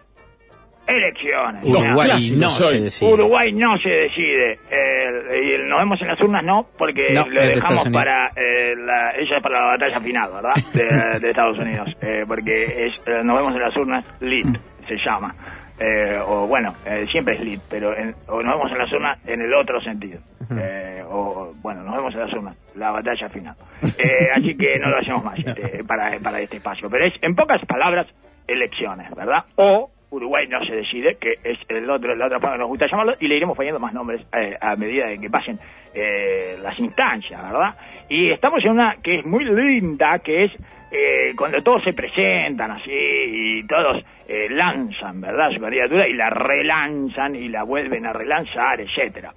elecciones. 0.87 1.63
Uruguay 1.65 2.31
no 2.37 2.49
se 2.51 2.81
decide. 2.81 3.13
Uruguay 3.13 3.53
no 3.53 3.77
se 3.79 3.91
decide. 3.91 4.59
El- 4.71 5.45
y 5.45 5.69
nos 5.69 5.79
vemos 5.79 6.01
en 6.03 6.09
las 6.09 6.21
urnas 6.21 6.45
no, 6.45 6.67
porque 6.79 7.09
No, 7.13 7.27
lo 7.27 7.41
dejamos 7.43 7.89
para 7.91 8.29
eh, 8.37 8.75
la, 8.77 9.11
ella 9.17 9.37
es 9.37 9.43
para 9.43 9.61
la 9.61 9.67
batalla 9.69 10.01
final, 10.01 10.31
¿verdad? 10.33 10.55
De, 10.73 11.21
de 11.21 11.31
Estados 11.31 11.59
Unidos. 11.59 11.89
Eh, 12.01 12.25
porque 12.27 12.87
es 12.87 12.97
eh, 13.07 13.21
nos 13.25 13.37
vemos 13.37 13.55
en 13.55 13.61
las 13.61 13.77
urnas 13.77 14.05
lit, 14.21 14.47
se 14.87 14.97
llama. 15.05 15.35
Eh, 15.81 16.17
o 16.25 16.47
bueno, 16.47 16.73
eh, 16.87 17.05
siempre 17.11 17.35
es 17.35 17.41
lit, 17.41 17.61
pero 17.69 17.97
en- 17.97 18.15
o 18.29 18.41
nos 18.41 18.57
vemos 18.57 18.71
en 18.73 18.79
las 18.79 18.93
urnas 18.93 19.19
en 19.27 19.41
el 19.43 19.53
otro 19.55 19.81
sentido. 19.81 20.21
Eh, 20.63 21.03
o 21.09 21.53
bueno, 21.63 21.83
nos 21.83 21.97
vemos 21.97 22.15
en 22.15 22.21
las 22.21 22.33
urnas, 22.33 22.57
la 22.77 22.91
batalla 22.93 23.29
final. 23.31 23.57
Eh, 23.99 24.29
así 24.37 24.57
que 24.57 24.79
no 24.79 24.91
lo 24.91 24.99
hacemos 24.99 25.25
más 25.25 25.39
este, 25.45 25.83
para, 25.85 26.13
para 26.21 26.41
este 26.41 26.59
espacio. 26.59 26.89
Pero 26.91 27.07
es, 27.07 27.15
en 27.23 27.35
pocas 27.35 27.61
palabras, 27.67 28.07
elecciones, 28.47 29.11
¿verdad? 29.17 29.45
O 29.57 29.91
Uruguay 30.15 30.47
no 30.49 30.65
se 30.65 30.77
decide, 30.77 31.17
que 31.21 31.35
es 31.43 31.59
el 31.69 31.89
otro, 31.91 32.15
la 32.15 32.27
otra 32.27 32.41
forma 32.41 32.57
que 32.57 32.61
nos 32.61 32.69
gusta 32.69 32.87
llamarlo, 32.87 33.15
y 33.21 33.29
le 33.29 33.37
iremos 33.37 33.57
poniendo 33.57 33.81
más 33.81 33.93
nombres 33.93 34.23
eh, 34.33 34.57
a 34.61 34.77
medida 34.77 35.07
de 35.07 35.17
que 35.17 35.31
pasen 35.31 35.59
eh, 35.95 36.55
las 36.63 36.79
instancias, 36.79 37.43
¿verdad? 37.43 37.75
Y 38.09 38.31
estamos 38.31 38.65
en 38.65 38.73
una 38.73 38.97
que 39.03 39.21
es 39.21 39.27
muy 39.27 39.45
linda, 39.45 40.19
que 40.19 40.45
es 40.45 40.53
eh, 40.91 41.35
cuando 41.37 41.63
todos 41.63 41.83
se 41.83 41.93
presentan 41.93 42.71
así 42.71 42.91
y 42.93 43.67
todos 43.67 44.05
eh, 44.29 44.49
lanzan, 44.51 45.21
¿verdad? 45.21 45.51
Su 45.55 45.61
candidatura 45.61 46.09
y 46.09 46.15
la 46.15 46.31
relanzan 46.31 47.35
y 47.35 47.49
la 47.49 47.65
vuelven 47.65 48.07
a 48.07 48.13
relanzar, 48.13 48.81
etcétera. 48.81 49.33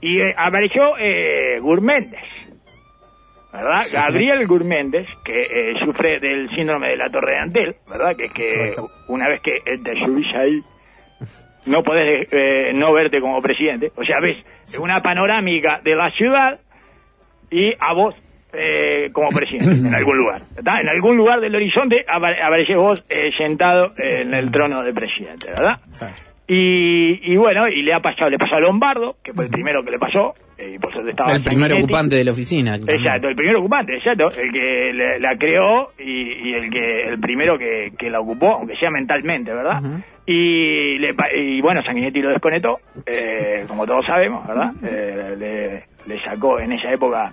Y 0.00 0.20
eh, 0.20 0.34
apareció 0.36 0.96
eh, 0.98 1.58
¿verdad? 3.52 3.82
Gabriel 3.92 4.46
Gurméndez, 4.46 5.06
que 5.24 5.40
eh, 5.40 5.74
sufre 5.84 6.18
del 6.20 6.48
síndrome 6.50 6.88
de 6.88 6.96
la 6.96 7.08
Torre 7.10 7.32
de 7.32 7.38
Antel, 7.38 7.76
¿verdad? 7.90 8.16
Que 8.16 8.26
es 8.26 8.32
que 8.32 8.74
una 9.08 9.28
vez 9.28 9.40
que 9.40 9.56
eh, 9.56 9.78
te 9.82 9.94
subís 9.96 10.34
ahí, 10.34 10.60
no 11.66 11.82
podés 11.82 12.28
eh, 12.30 12.72
no 12.74 12.92
verte 12.92 13.20
como 13.20 13.40
presidente. 13.40 13.90
O 13.96 14.04
sea, 14.04 14.20
ves 14.20 14.36
una 14.78 15.00
panorámica 15.02 15.80
de 15.82 15.94
la 15.96 16.10
ciudad 16.10 16.58
y 17.50 17.72
a 17.78 17.94
vos 17.94 18.14
eh, 18.52 19.10
como 19.12 19.28
presidente, 19.30 19.86
en 19.88 19.94
algún 19.94 20.16
lugar. 20.22 20.42
¿verdad? 20.54 20.80
En 20.80 20.88
algún 20.88 21.16
lugar 21.16 21.40
del 21.40 21.54
horizonte 21.54 22.04
apare- 22.06 22.42
apareces 22.42 22.76
vos 22.78 23.02
eh, 23.08 23.30
sentado 23.36 23.92
en 23.98 24.34
el 24.34 24.50
trono 24.50 24.82
de 24.82 24.92
presidente, 24.94 25.48
¿verdad? 25.48 25.80
Y, 26.46 27.32
y 27.32 27.36
bueno, 27.36 27.68
y 27.68 27.82
le 27.82 27.92
ha 27.92 28.00
pasado, 28.00 28.30
le 28.30 28.38
pasó 28.38 28.54
a 28.56 28.60
Lombardo, 28.60 29.16
que 29.22 29.34
fue 29.34 29.44
el 29.44 29.50
primero 29.50 29.84
que 29.84 29.90
le 29.90 29.98
pasó, 29.98 30.34
eh, 30.58 30.72
y 30.74 30.78
por 30.78 30.92
suerte 30.92 31.10
estaba 31.10 31.32
El 31.32 31.42
primer 31.42 31.70
Sanguinetti. 31.70 31.84
ocupante 31.92 32.16
de 32.16 32.24
la 32.24 32.30
oficina. 32.32 32.74
Exacto, 32.76 33.28
el 33.28 33.36
primer 33.36 33.56
ocupante, 33.56 33.94
exacto, 33.94 34.28
el 34.30 34.52
que 34.52 34.92
le- 34.92 35.20
la 35.20 35.36
creó 35.38 35.90
y, 35.98 36.48
y 36.50 36.54
el 36.54 36.68
que 36.70 37.02
el 37.08 37.18
primero 37.20 37.56
que, 37.58 37.92
que 37.98 38.10
la 38.10 38.20
ocupó, 38.20 38.54
aunque 38.54 38.74
sea 38.74 38.90
mentalmente, 38.90 39.52
¿verdad? 39.52 39.78
y, 40.26 40.98
le, 40.98 41.14
y 41.36 41.60
bueno, 41.62 41.82
Sanguinetti 41.82 42.20
lo 42.20 42.30
desconectó, 42.30 42.78
eh, 43.06 43.64
como 43.66 43.86
todos 43.86 44.04
sabemos, 44.04 44.46
¿verdad? 44.46 44.72
Eh, 44.84 45.36
le, 45.38 45.84
le 46.08 46.20
sacó 46.22 46.58
en 46.58 46.72
esa 46.72 46.90
época, 46.92 47.32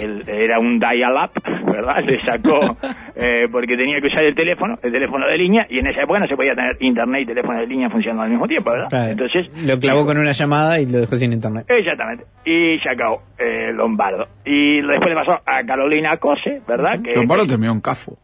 el- 0.00 0.28
era 0.28 0.58
un 0.58 0.78
dial-up, 0.80 1.30
¿verdad? 1.70 2.02
Le 2.04 2.18
sacó, 2.20 2.76
eh, 3.14 3.46
porque 3.52 3.76
tenía 3.76 4.00
que 4.00 4.06
usar 4.06 4.24
el 4.24 4.34
teléfono, 4.34 4.74
el 4.82 4.90
teléfono 4.90 5.26
de 5.26 5.36
línea, 5.38 5.66
y 5.68 5.78
en 5.78 5.86
esa 5.86 6.02
época 6.02 6.20
no 6.20 6.26
se 6.26 6.34
podía 6.36 6.54
tener 6.54 6.76
internet 6.80 7.22
y 7.22 7.26
teléfono 7.26 7.58
de 7.58 7.66
línea 7.66 7.88
funcionando 7.90 8.22
al 8.24 8.30
mismo 8.30 8.46
tiempo, 8.48 8.70
¿verdad? 8.70 8.88
Claro. 8.88 9.12
Entonces, 9.12 9.50
Lo 9.54 9.78
clavó 9.78 10.06
con 10.06 10.18
una 10.18 10.32
llamada 10.32 10.80
y 10.80 10.86
lo 10.86 10.98
dejó 11.00 11.16
sin 11.16 11.32
internet. 11.32 11.66
Exactamente. 11.68 12.24
Y 12.44 12.78
se 12.80 12.88
acabó 12.88 13.22
eh, 13.38 13.72
Lombardo. 13.72 14.26
Y 14.44 14.80
después 14.80 15.10
le 15.10 15.14
pasó 15.16 15.32
a 15.44 15.62
Carolina 15.66 16.16
Cose, 16.16 16.56
¿verdad? 16.66 17.00
Que, 17.02 17.14
Lombardo 17.16 17.46
terminó 17.46 17.72
en 17.72 17.80
CAFO. 17.80 18.16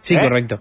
Sí, 0.00 0.16
¿Eh? 0.16 0.20
correcto. 0.20 0.60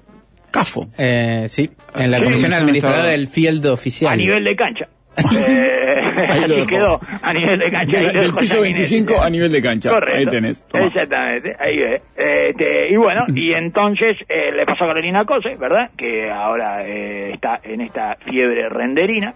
CAFO. 0.51 0.87
Eh, 0.97 1.45
sí, 1.47 1.69
en 1.95 2.09
la 2.11 2.17
Sí, 2.19 2.23
comisión 2.23 2.53
administradora 2.53 3.07
del 3.07 3.27
field 3.27 3.65
oficial. 3.67 4.13
a 4.13 4.15
nivel 4.15 4.43
de 4.43 4.55
cancha. 4.55 4.87
Eh, 5.17 6.01
Ahí 6.29 6.47
lo 6.47 6.55
así 6.61 6.75
quedó, 6.75 6.99
a 7.21 7.33
nivel 7.33 7.59
de 7.59 7.71
cancha. 7.71 7.99
Del, 7.99 8.33
piso 8.33 8.55
Sanguinetti. 8.55 8.61
25 8.61 9.21
a 9.21 9.29
nivel 9.29 9.51
de 9.51 9.61
cancha. 9.61 9.89
Correcto. 9.89 10.17
Ahí 10.17 10.25
tenés. 10.25 10.67
toma. 10.67 10.85
Exactamente, 10.85 11.55
ahí 11.59 11.77
ves. 11.77 12.03
Este, 12.15 12.89
y 12.89 12.95
bueno, 12.97 13.25
y 13.33 13.53
entonces 13.53 14.17
eh, 14.29 14.51
le 14.51 14.65
pasó 14.65 14.85
a 14.85 14.87
Carolina 14.87 15.25
Cose, 15.25 15.55
¿verdad? 15.55 15.89
Que 15.97 16.29
ahora 16.29 16.85
eh, 16.85 17.31
está 17.33 17.59
en 17.63 17.81
esta 17.81 18.15
fiebre 18.21 18.69
renderina. 18.69 19.33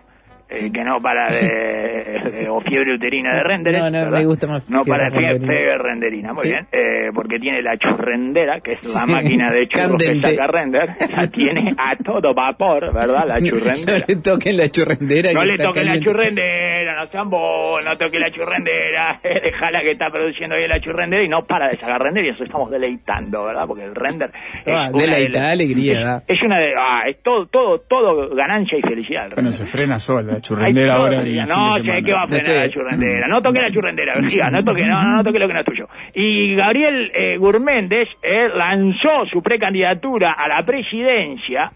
Eh, 0.51 0.71
que 0.71 0.83
no 0.83 0.97
para 0.97 1.27
de, 1.31 2.31
de- 2.31 2.49
o 2.49 2.59
fiebre 2.61 2.93
uterina 2.95 3.33
de 3.35 3.43
render 3.43 3.77
No, 3.79 3.89
no, 3.89 4.11
me 4.11 4.25
gusta 4.25 4.47
más 4.47 4.69
no 4.69 4.83
para 4.85 5.09
fiebre, 5.09 5.29
renderina. 5.29 5.53
fiebre 5.53 5.77
renderina 5.77 6.33
muy 6.33 6.43
Sí. 6.43 6.49
bien 6.49 6.67
eh, 6.71 7.09
porque 7.13 7.39
tiene 7.39 7.61
la 7.61 7.77
churrendera 7.77 8.59
que 8.61 8.73
es 8.73 8.93
la 8.93 9.01
Sí. 9.01 9.11
máquina 9.11 9.51
de 9.51 9.67
churros 9.67 9.97
que 10.01 10.21
saca 10.21 10.47
render 10.47 10.89
la 11.15 11.27
tiene 11.27 11.69
a 11.77 11.95
todo 12.03 12.33
vapor 12.33 12.93
verdad 12.93 13.23
la 13.27 13.39
No 13.39 13.45
churrendera 13.47 14.05
le 14.07 14.15
toquen 14.17 14.57
la 14.57 14.69
churrendera. 14.69 15.31
no 15.33 15.43
le 15.45 15.57
toquen 15.57 15.85
la 15.85 15.99
churrendera, 15.99 17.03
no 17.03 17.11
sean 17.11 17.29
bobos, 17.29 17.83
no 17.83 17.97
toque 17.97 18.19
la 18.19 18.29
churrendera, 18.31 19.19
dejala 19.23 19.81
que 19.81 19.91
está 19.91 20.09
produciendo 20.09 20.55
bien 20.55 20.69
la 20.69 20.79
churrendera 20.79 21.23
y 21.23 21.29
no 21.29 21.45
para 21.45 21.69
de 21.69 21.77
sacar 21.77 22.01
render 22.01 22.25
y 22.25 22.29
eso 22.29 22.43
estamos 22.43 22.69
deleitando, 22.71 23.43
¿verdad? 23.45 23.65
Porque 23.67 23.83
el 23.83 23.95
render 23.95 24.31
es 24.65 24.73
Ah, 24.75 24.89
una 24.93 25.01
deleita, 25.01 25.41
de- 25.41 25.51
alegría, 25.51 26.23
es, 26.27 26.37
es 26.37 26.43
una 26.43 26.57
de, 26.59 26.73
ah, 26.77 27.01
es 27.07 27.21
todo, 27.23 27.45
todo, 27.47 27.79
todo 27.81 28.35
ganancia 28.35 28.77
y 28.77 28.81
felicidad. 28.81 29.27
el 29.27 29.33
Bueno, 29.35 29.51
se 29.51 29.65
frena 29.65 29.99
sola 29.99 30.40
la 30.41 30.47
churrendera 30.47 30.93
ahora. 30.95 31.17
No, 31.17 31.23
semana. 31.23 32.01
que 32.03 32.13
va 32.13 32.21
a 32.23 32.27
frenar 32.27 32.29
No 32.29 32.37
sé. 32.37 32.55
la 32.55 32.69
churrendera. 32.69 33.27
No 33.27 33.41
toque 33.41 33.59
la 33.59 33.69
churrendera, 33.71 34.13
vejiga, 34.21 34.49
no 34.49 34.63
toque, 34.63 34.85
no, 34.85 35.01
no, 35.03 35.17
no 35.17 35.23
toque 35.23 35.39
lo 35.39 35.47
que 35.47 35.53
no 35.53 35.59
es 35.59 35.65
tuyo. 35.65 35.87
Y 36.13 36.55
Gabriel 36.55 37.11
eh, 37.13 37.37
Gurméndez 37.37 38.09
eh, 38.21 38.49
lanzó 38.55 39.25
su 39.31 39.41
precandidatura 39.41 40.33
a 40.33 40.47
la 40.47 40.63
presidencia 40.65 41.71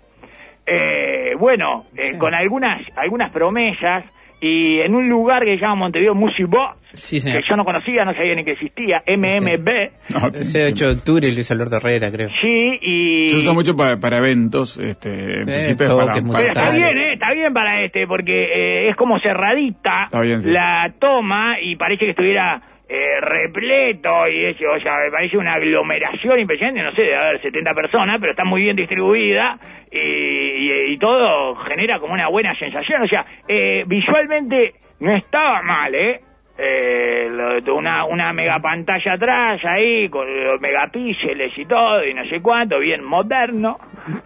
eh, 0.67 1.33
bueno, 1.37 1.83
eh, 1.95 2.17
con 2.17 2.33
algunas 2.33 2.81
algunas 2.97 3.29
promesas 3.29 4.03
y 4.41 4.79
en 4.81 4.93
un 4.95 5.07
lugar 5.09 5.43
que 5.45 5.55
se 5.55 5.61
llama 5.61 5.75
Montevideo 5.75 6.13
Music 6.15 6.47
Box, 6.47 6.77
Sí, 6.93 7.19
que 7.21 7.41
yo 7.49 7.55
no 7.57 7.65
conocía, 7.65 8.05
no 8.05 8.13
sabía 8.13 8.35
ni 8.35 8.45
que 8.45 8.51
existía, 8.51 9.03
MMB, 9.05 9.69
No, 10.13 10.27
Ese 10.33 10.67
8 10.67 10.85
de 10.87 10.91
octubre, 10.93 11.21
Luis 11.31 11.51
Alberto 11.51 11.75
Herrera, 11.77 12.09
creo. 12.09 12.29
sí, 12.41 12.79
y... 12.81 13.29
Se 13.29 13.35
usa 13.37 13.51
mucho 13.53 13.75
para, 13.75 13.97
para 13.99 14.19
eventos, 14.19 14.77
este, 14.77 15.39
en 15.41 15.45
principio 15.45 15.87
es 15.87 15.93
para, 15.93 16.13
Pero 16.13 16.27
para- 16.31 16.47
está 16.47 16.69
bien, 16.71 16.97
eh, 16.97 17.13
está 17.13 17.33
bien 17.33 17.53
para 17.53 17.83
este, 17.83 18.07
porque 18.07 18.43
eh, 18.45 18.89
es 18.89 18.95
como 18.95 19.19
cerradita 19.19 20.05
Está 20.05 20.21
bien, 20.21 20.41
sí. 20.41 20.49
la 20.51 20.93
toma 20.97 21.57
y 21.61 21.75
parece 21.75 22.05
que 22.05 22.11
estuviera 22.11 22.61
eh, 22.87 23.19
repleto 23.21 24.27
y 24.27 24.45
eso, 24.45 24.65
o 24.71 24.77
sea, 24.79 24.93
me 25.03 25.11
parece 25.11 25.37
una 25.37 25.53
aglomeración 25.53 26.39
impresionante, 26.39 26.83
no 26.83 26.91
sé, 26.95 27.01
de 27.03 27.15
haber 27.15 27.41
70 27.41 27.73
personas, 27.73 28.17
pero 28.19 28.31
está 28.31 28.43
muy 28.45 28.61
bien 28.63 28.75
distribuida 28.75 29.57
y, 29.91 29.97
y- 29.99 30.93
y 30.93 30.97
todo 30.97 31.55
genera 31.67 31.99
como 31.99 32.13
una 32.13 32.27
buena 32.27 32.53
sensación, 32.59 33.01
o 33.01 33.07
sea, 33.07 33.25
eh, 33.47 33.83
visualmente 33.87 34.73
no 34.99 35.15
estaba 35.15 35.61
mal, 35.63 35.93
¿eh? 35.95 36.19
Eh, 36.57 37.27
una, 37.69 38.05
una 38.05 38.31
mega 38.31 38.59
pantalla 38.59 39.13
atrás 39.13 39.59
ahí 39.65 40.07
con 40.07 40.25
los 40.25 40.61
megapíxeles 40.61 41.51
y 41.57 41.65
todo 41.65 42.05
y 42.05 42.13
no 42.13 42.23
sé 42.29 42.39
cuánto, 42.41 42.77
bien 42.79 43.03
moderno, 43.03 43.75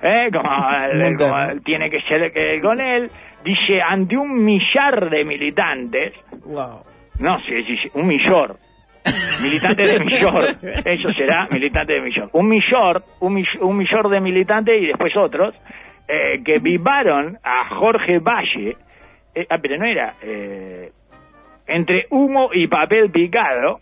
¿eh? 0.04 0.28
como, 0.32 0.50
como 1.18 1.62
tiene 1.64 1.90
que 1.90 2.00
ser 2.02 2.32
que 2.32 2.60
con 2.62 2.80
él. 2.82 3.10
Dice, 3.44 3.82
ante 3.82 4.16
un 4.18 4.44
millar 4.44 5.10
de 5.10 5.24
militantes, 5.26 6.24
Wow. 6.46 6.82
No 7.20 7.40
sé 7.42 7.64
si 7.64 7.78
un 7.94 8.08
millor. 8.08 8.58
Militante 9.42 9.84
de 9.84 10.00
millor. 10.04 10.46
Eso 10.86 11.10
será 11.14 11.48
militante 11.52 11.94
de 11.94 12.02
millor. 12.02 12.30
Un 12.34 12.48
millor, 12.50 13.04
un, 13.22 13.34
mill- 13.36 13.60
un 13.62 13.78
millor 13.78 14.10
de 14.10 14.20
militantes 14.20 14.84
y 14.84 14.88
después 14.88 15.16
otros, 15.16 15.56
eh, 16.08 16.42
que 16.44 16.60
vivaron 16.60 17.38
a 17.44 17.66
Jorge 17.70 18.20
Valle. 18.20 18.76
eh, 19.34 19.48
ah, 19.50 19.58
pero 19.62 19.78
no 19.78 19.86
era. 19.86 20.16
eh, 20.22 20.92
entre 21.68 22.08
humo 22.10 22.50
y 22.54 22.68
papel 22.68 23.10
picado. 23.12 23.80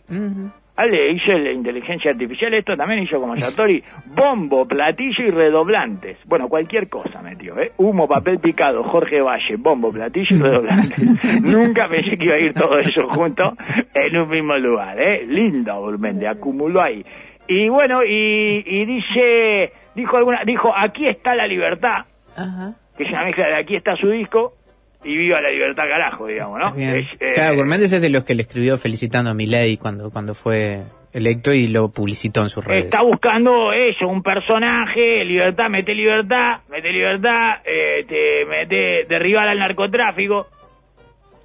Hizo 0.86 1.32
la 1.32 1.52
inteligencia 1.52 2.12
artificial, 2.12 2.54
esto 2.54 2.76
también 2.76 3.02
hizo 3.02 3.16
como 3.16 3.36
Sartori, 3.36 3.82
bombo, 4.06 4.66
platillo 4.66 5.24
y 5.26 5.30
redoblantes. 5.30 6.18
Bueno, 6.26 6.48
cualquier 6.48 6.88
cosa 6.88 7.20
metió, 7.22 7.58
¿eh? 7.58 7.70
Humo, 7.78 8.06
papel 8.06 8.38
picado, 8.38 8.84
Jorge 8.84 9.20
Valle, 9.20 9.56
bombo, 9.58 9.90
platillo 9.90 10.36
y 10.36 10.38
redoblantes. 10.38 11.42
Nunca 11.42 11.88
pensé 11.88 12.16
que 12.16 12.26
iba 12.26 12.34
a 12.36 12.40
ir 12.40 12.54
todo 12.54 12.78
eso 12.78 13.08
junto 13.08 13.52
en 13.94 14.16
un 14.16 14.30
mismo 14.30 14.56
lugar, 14.56 15.00
¿eh? 15.00 15.26
Lindo, 15.26 15.80
Burmende, 15.80 16.28
acumuló 16.28 16.82
ahí. 16.82 17.04
Y 17.48 17.68
bueno, 17.68 18.04
y, 18.04 18.62
y 18.66 18.84
dice, 18.84 19.72
dijo 19.94 20.16
alguna, 20.16 20.42
dijo, 20.44 20.70
aquí 20.76 21.08
está 21.08 21.34
la 21.34 21.46
libertad, 21.46 22.04
Ajá. 22.36 22.74
que 22.96 23.04
es 23.04 23.10
una 23.10 23.24
mezcla 23.24 23.46
de 23.46 23.56
aquí 23.56 23.74
está 23.74 23.96
su 23.96 24.10
disco 24.10 24.57
y 25.04 25.16
viva 25.16 25.40
la 25.40 25.50
libertad 25.50 25.84
carajo, 25.88 26.26
digamos, 26.26 26.58
¿no? 26.58 26.72
Eh, 26.80 27.06
Claro, 27.34 27.56
Gourméndez 27.56 27.92
es 27.92 28.02
de 28.02 28.10
los 28.10 28.24
que 28.24 28.34
le 28.34 28.42
escribió 28.42 28.76
felicitando 28.76 29.30
a 29.30 29.34
Milei 29.34 29.76
cuando, 29.76 30.10
cuando 30.10 30.34
fue 30.34 30.82
electo 31.12 31.52
y 31.52 31.68
lo 31.68 31.88
publicitó 31.90 32.42
en 32.42 32.48
sus 32.48 32.64
redes. 32.64 32.86
Está 32.86 33.02
buscando 33.02 33.72
eso, 33.72 34.06
un 34.08 34.22
personaje, 34.22 35.24
libertad, 35.24 35.68
mete 35.70 35.94
libertad, 35.94 36.60
mete 36.68 36.92
libertad, 36.92 37.58
eh, 37.64 38.04
te 38.08 38.44
mete 38.44 39.04
derribar 39.08 39.48
al 39.48 39.58
narcotráfico. 39.58 40.48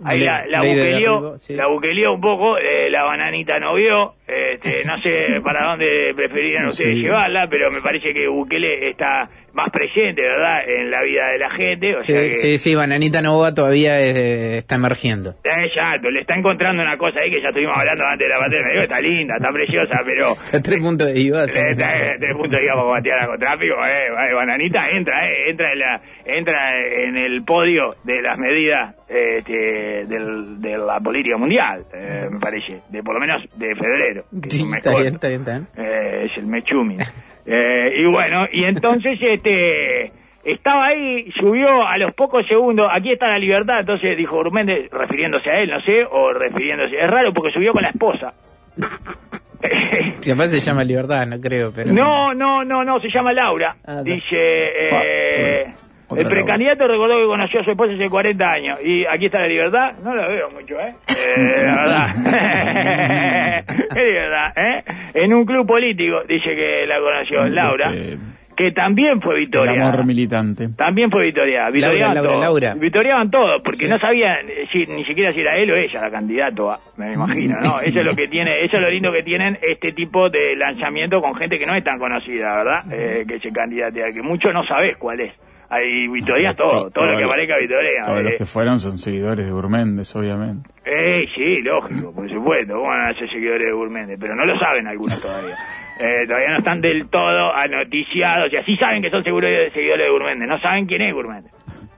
Ahí 0.04 0.20
la, 0.20 0.46
la 0.48 0.62
buqueleó, 0.64 1.38
sí. 1.38 1.54
la 1.54 1.68
buqueleó 1.68 2.14
un 2.14 2.22
poco, 2.22 2.58
eh, 2.58 2.90
la 2.90 3.04
bananita 3.04 3.60
no 3.60 3.76
vio, 3.76 4.16
este, 4.28 4.86
no 4.86 4.98
sé 5.02 5.42
para 5.44 5.70
dónde 5.72 6.14
preferirían 6.16 6.68
ustedes 6.68 6.96
Sí. 6.96 7.02
llevarla, 7.04 7.48
pero 7.50 7.72
me 7.72 7.82
parece 7.82 8.14
que 8.14 8.28
Bukele 8.28 8.88
está 8.90 9.30
más 9.54 9.70
presente, 9.72 10.22
¿verdad?, 10.22 10.68
en 10.68 10.90
la 10.90 11.04
vida 11.04 11.28
de 11.32 11.38
la 11.38 11.50
gente. 11.52 11.96
O 11.96 12.00
sea 12.00 12.20
Sí, 12.22 12.28
que, 12.30 12.34
sí, 12.34 12.58
sí, 12.58 12.76
Bananita 12.76 13.22
Nova 13.22 13.54
todavía 13.54 14.02
eh, 14.02 14.58
está 14.58 14.76
emergiendo. 14.76 15.36
Exacto, 15.44 16.10
le 16.10 16.22
está 16.22 16.34
encontrando 16.36 16.82
una 16.82 16.98
cosa 16.98 17.20
ahí 17.20 17.30
que 17.30 17.40
ya 17.42 17.50
estuvimos 17.50 17.76
hablando 17.78 18.04
antes 18.06 18.28
de 18.28 18.34
la. 18.34 18.70
Digo, 18.72 18.82
está 18.82 19.00
linda, 19.00 19.36
está 19.38 19.50
preciosa, 19.52 20.02
pero 20.06 20.62
tres 20.64 20.80
puntos 20.80 21.14
de 21.14 21.20
IVA. 21.22 21.44
Eh, 21.46 21.50
eh, 21.72 21.76
Tres 22.20 22.36
puntos 22.36 22.60
digamos 22.60 22.84
combatir 22.86 23.12
al 23.14 23.20
narcotráfico, 23.20 23.76
eh, 23.86 24.08
eh, 24.08 24.34
bananita 24.34 24.90
entra, 24.90 25.28
eh, 25.28 25.50
entra 25.52 25.72
en 25.72 25.80
la, 25.80 26.02
entra 26.26 26.86
en 26.88 27.18
el 27.18 27.44
podio 27.44 27.96
de 28.04 28.22
las 28.24 28.38
medidas 28.40 28.96
este, 29.08 30.06
del, 30.08 30.62
de 30.62 30.78
la 30.80 31.00
política 31.00 31.38
mundial, 31.38 31.84
eh, 31.94 32.28
me 32.32 32.40
parece, 32.40 32.80
de 32.90 33.04
por 33.04 33.14
lo 33.14 33.20
menos 33.22 33.44
de 33.56 33.76
febrero. 33.76 34.23
Que 34.42 34.50
Sí, 34.50 34.66
está 34.76 34.96
bien, 34.96 35.16
está 35.16 35.28
bien, 35.28 35.42
está 35.42 35.52
bien. 35.52 35.68
Eh, 35.78 36.26
es 36.26 36.38
el 36.38 36.48
Mechumi. 36.48 36.98
Eh, 37.46 37.94
y 37.98 38.06
bueno, 38.06 38.46
y 38.52 38.64
entonces 38.64 39.18
este 39.22 40.12
estaba 40.44 40.88
ahí, 40.88 41.32
subió 41.40 41.86
a 41.88 41.98
los 41.98 42.14
pocos 42.16 42.46
segundos, 42.48 42.90
aquí 42.94 43.12
está 43.12 43.28
la 43.28 43.40
libertad, 43.40 43.80
entonces 43.80 44.18
dijo 44.18 44.38
Urméndez, 44.38 44.90
refiriéndose 44.92 45.50
a 45.50 45.60
él, 45.62 45.70
no 45.70 45.80
sé, 45.82 46.06
o 46.10 46.34
refiriéndose, 46.34 47.00
es 47.00 47.08
raro 47.08 47.34
porque 47.34 47.52
subió 47.52 47.72
con 47.72 47.84
la 47.84 47.90
esposa. 47.90 48.34
Capaz 50.26 50.50
se 50.50 50.60
llama 50.60 50.84
Libertad, 50.84 51.26
no 51.26 51.40
creo, 51.40 51.72
pero... 51.74 51.94
No, 51.94 52.34
no, 52.34 52.64
no, 52.66 52.84
no, 52.84 53.00
se 53.00 53.08
llama 53.10 53.32
Laura. 53.32 53.76
Ah. 53.86 54.02
Dice, 54.04 54.36
eh, 54.36 55.62
Otra 55.62 55.84
el 56.18 56.28
precandidato 56.28 56.88
recordó 56.88 57.18
que 57.18 57.26
conoció 57.26 57.62
a 57.62 57.64
su 57.64 57.72
esposa 57.72 57.94
hace 57.94 58.10
40 58.10 58.46
años. 58.50 58.80
Y 58.84 59.06
aquí 59.06 59.26
está 59.28 59.40
la 59.40 59.48
libertad. 59.48 59.94
No 60.04 60.16
la 60.16 60.28
veo 60.28 60.50
mucho, 60.52 60.80
¿eh? 60.80 60.90
Eh, 61.10 61.64
la 61.66 61.76
verdad. 61.76 63.64
Qué 63.94 64.04
libertad, 64.04 64.54
¿eh? 64.58 64.84
En 65.14 65.34
un 65.34 65.46
club 65.46 65.66
político, 65.68 66.24
dice 66.28 66.56
que 66.56 66.86
la 66.88 67.00
conoció 67.00 67.46
Laura, 67.46 67.92
Este, 67.94 68.18
que 68.56 68.72
también 68.72 69.20
fue 69.22 69.36
el 69.36 69.42
victoria. 69.42 69.72
amor 69.74 70.06
militante. 70.06 70.70
También 70.78 71.10
fue 71.10 71.24
Victoria. 71.26 71.70
Victoriaban 71.72 72.14
Laura. 72.16 72.38
Laura. 72.38 72.76
Victoriaban 72.76 73.32
todo, 73.32 73.64
porque 73.64 73.88
no 73.88 73.98
sabían 74.00 74.38
eh, 74.48 74.68
si- 74.72 74.86
ni 74.86 75.04
siquiera 75.06 75.34
si 75.34 75.40
era 75.42 75.58
él 75.58 75.72
o 75.72 75.76
ella 75.76 76.02
la 76.02 76.12
candidata, 76.12 76.80
me 76.98 77.14
imagino, 77.14 77.60
¿no? 77.62 77.80
Eso 77.82 78.00
es 78.00 78.06
lo 78.06 78.16
que 78.16 78.28
tiene, 78.28 78.64
eso 78.64 78.76
es 78.76 78.82
lo 78.82 78.90
lindo 78.92 79.12
que 79.12 79.24
tienen 79.24 79.58
este 79.62 79.92
tipo 79.94 80.30
de 80.30 80.56
lanzamiento 80.56 81.20
con 81.22 81.34
gente 81.36 81.58
que 81.58 81.66
no 81.66 81.74
es 81.76 81.84
tan 81.84 81.98
conocida, 81.98 82.56
¿verdad? 82.58 82.84
Eh, 82.92 83.26
que 83.28 83.40
se 83.40 83.52
candidatea, 83.52 84.12
que 84.14 84.22
mucho 84.22 84.52
no 84.54 84.64
sabés 84.66 84.98
cuál 84.98 85.20
es. 85.22 85.32
Hay 85.74 86.08
Victoria 86.08 86.54
todo, 86.54 86.92
todo 86.92 87.06
lo 87.06 87.18
que 87.18 87.24
aparezca 87.24 87.58
Victoria. 87.58 88.04
Todos 88.06 88.24
los 88.24 88.34
eh. 88.34 88.38
que 88.38 88.46
fueron 88.46 88.80
son 88.80 89.00
seguidores 89.00 89.46
de 89.46 89.52
Gourméndez, 89.52 90.16
obviamente. 90.16 90.70
Eh, 90.86 91.26
sí, 91.36 91.62
lógico, 91.62 92.14
por 92.14 92.30
supuesto. 92.30 92.76
¿Cómo 92.76 92.90
van 92.90 93.10
a 93.10 93.18
ser 93.18 93.30
seguidores 93.30 93.66
de 93.66 93.72
Gourméndez? 93.72 94.18
Pero 94.20 94.36
no 94.36 94.46
lo 94.46 94.58
saben 94.60 94.88
algunos 94.88 95.20
todavía. 95.22 95.56
Eh, 96.00 96.26
todavía 96.28 96.50
no 96.52 96.58
están 96.58 96.82
del 96.82 97.10
todo 97.10 97.54
anoticiados. 97.54 98.48
O 98.48 98.50
sea, 98.50 98.64
sí 98.66 98.76
saben 98.78 99.02
que 99.02 99.10
son 99.10 99.24
seguidores, 99.24 99.74
de 99.74 100.10
Gourméndez. 100.10 100.48
No 100.48 100.60
saben 100.60 100.86
quién 100.86 101.02
es 101.02 101.14
Gourméndez. 101.14 101.52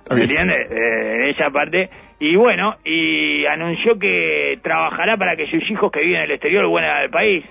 ¿Me 0.09 0.21
entiendes? 0.21 0.71
Eh, 0.71 1.15
en 1.15 1.25
esa 1.29 1.49
parte. 1.49 1.89
Y 2.19 2.35
bueno, 2.35 2.75
y 2.85 3.45
anunció 3.45 3.97
que 3.99 4.59
trabajará 4.61 5.17
para 5.17 5.35
que 5.35 5.47
sus 5.47 5.69
hijos 5.69 5.91
que 5.91 6.01
viven 6.01 6.17
en 6.17 6.23
el 6.23 6.31
exterior 6.31 6.67
vuelvan 6.67 6.97
al 6.97 7.09
país. 7.09 7.43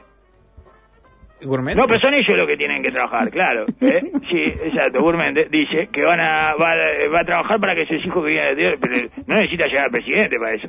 Gourmet. 1.43 1.75
No, 1.75 1.85
pero 1.87 1.99
son 1.99 2.15
ellos 2.15 2.37
los 2.37 2.47
que 2.47 2.57
tienen 2.57 2.83
que 2.83 2.91
trabajar, 2.91 3.31
claro. 3.31 3.67
¿eh? 3.81 4.03
Sí, 4.31 4.43
exacto. 4.65 5.01
Gourméndez 5.03 5.51
dice 5.51 5.89
que 5.93 6.03
van 6.03 6.21
a, 6.21 6.55
va, 6.55 6.73
a- 6.73 7.09
va 7.13 7.21
a 7.21 7.25
trabajar 7.25 7.61
para 7.61 7.75
que 7.75 7.85
sus 7.85 8.05
hijos 8.05 8.25
que 8.25 8.33
el 8.33 8.39
exterior, 8.39 8.79
pero 8.81 8.97
no 9.27 9.35
necesita 9.37 9.67
llegar 9.67 9.85
al 9.87 9.91
presidente 9.91 10.37
para 10.39 10.55
eso. 10.55 10.69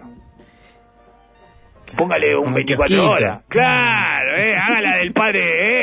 Póngale 1.97 2.35
un 2.35 2.43
Como 2.45 2.55
24 2.55 2.87
kiosquito. 2.95 3.11
horas. 3.11 3.43
Claro, 3.47 4.37
eh, 4.37 4.55
hágala 4.57 4.97
del 4.97 5.13
padre, 5.13 5.39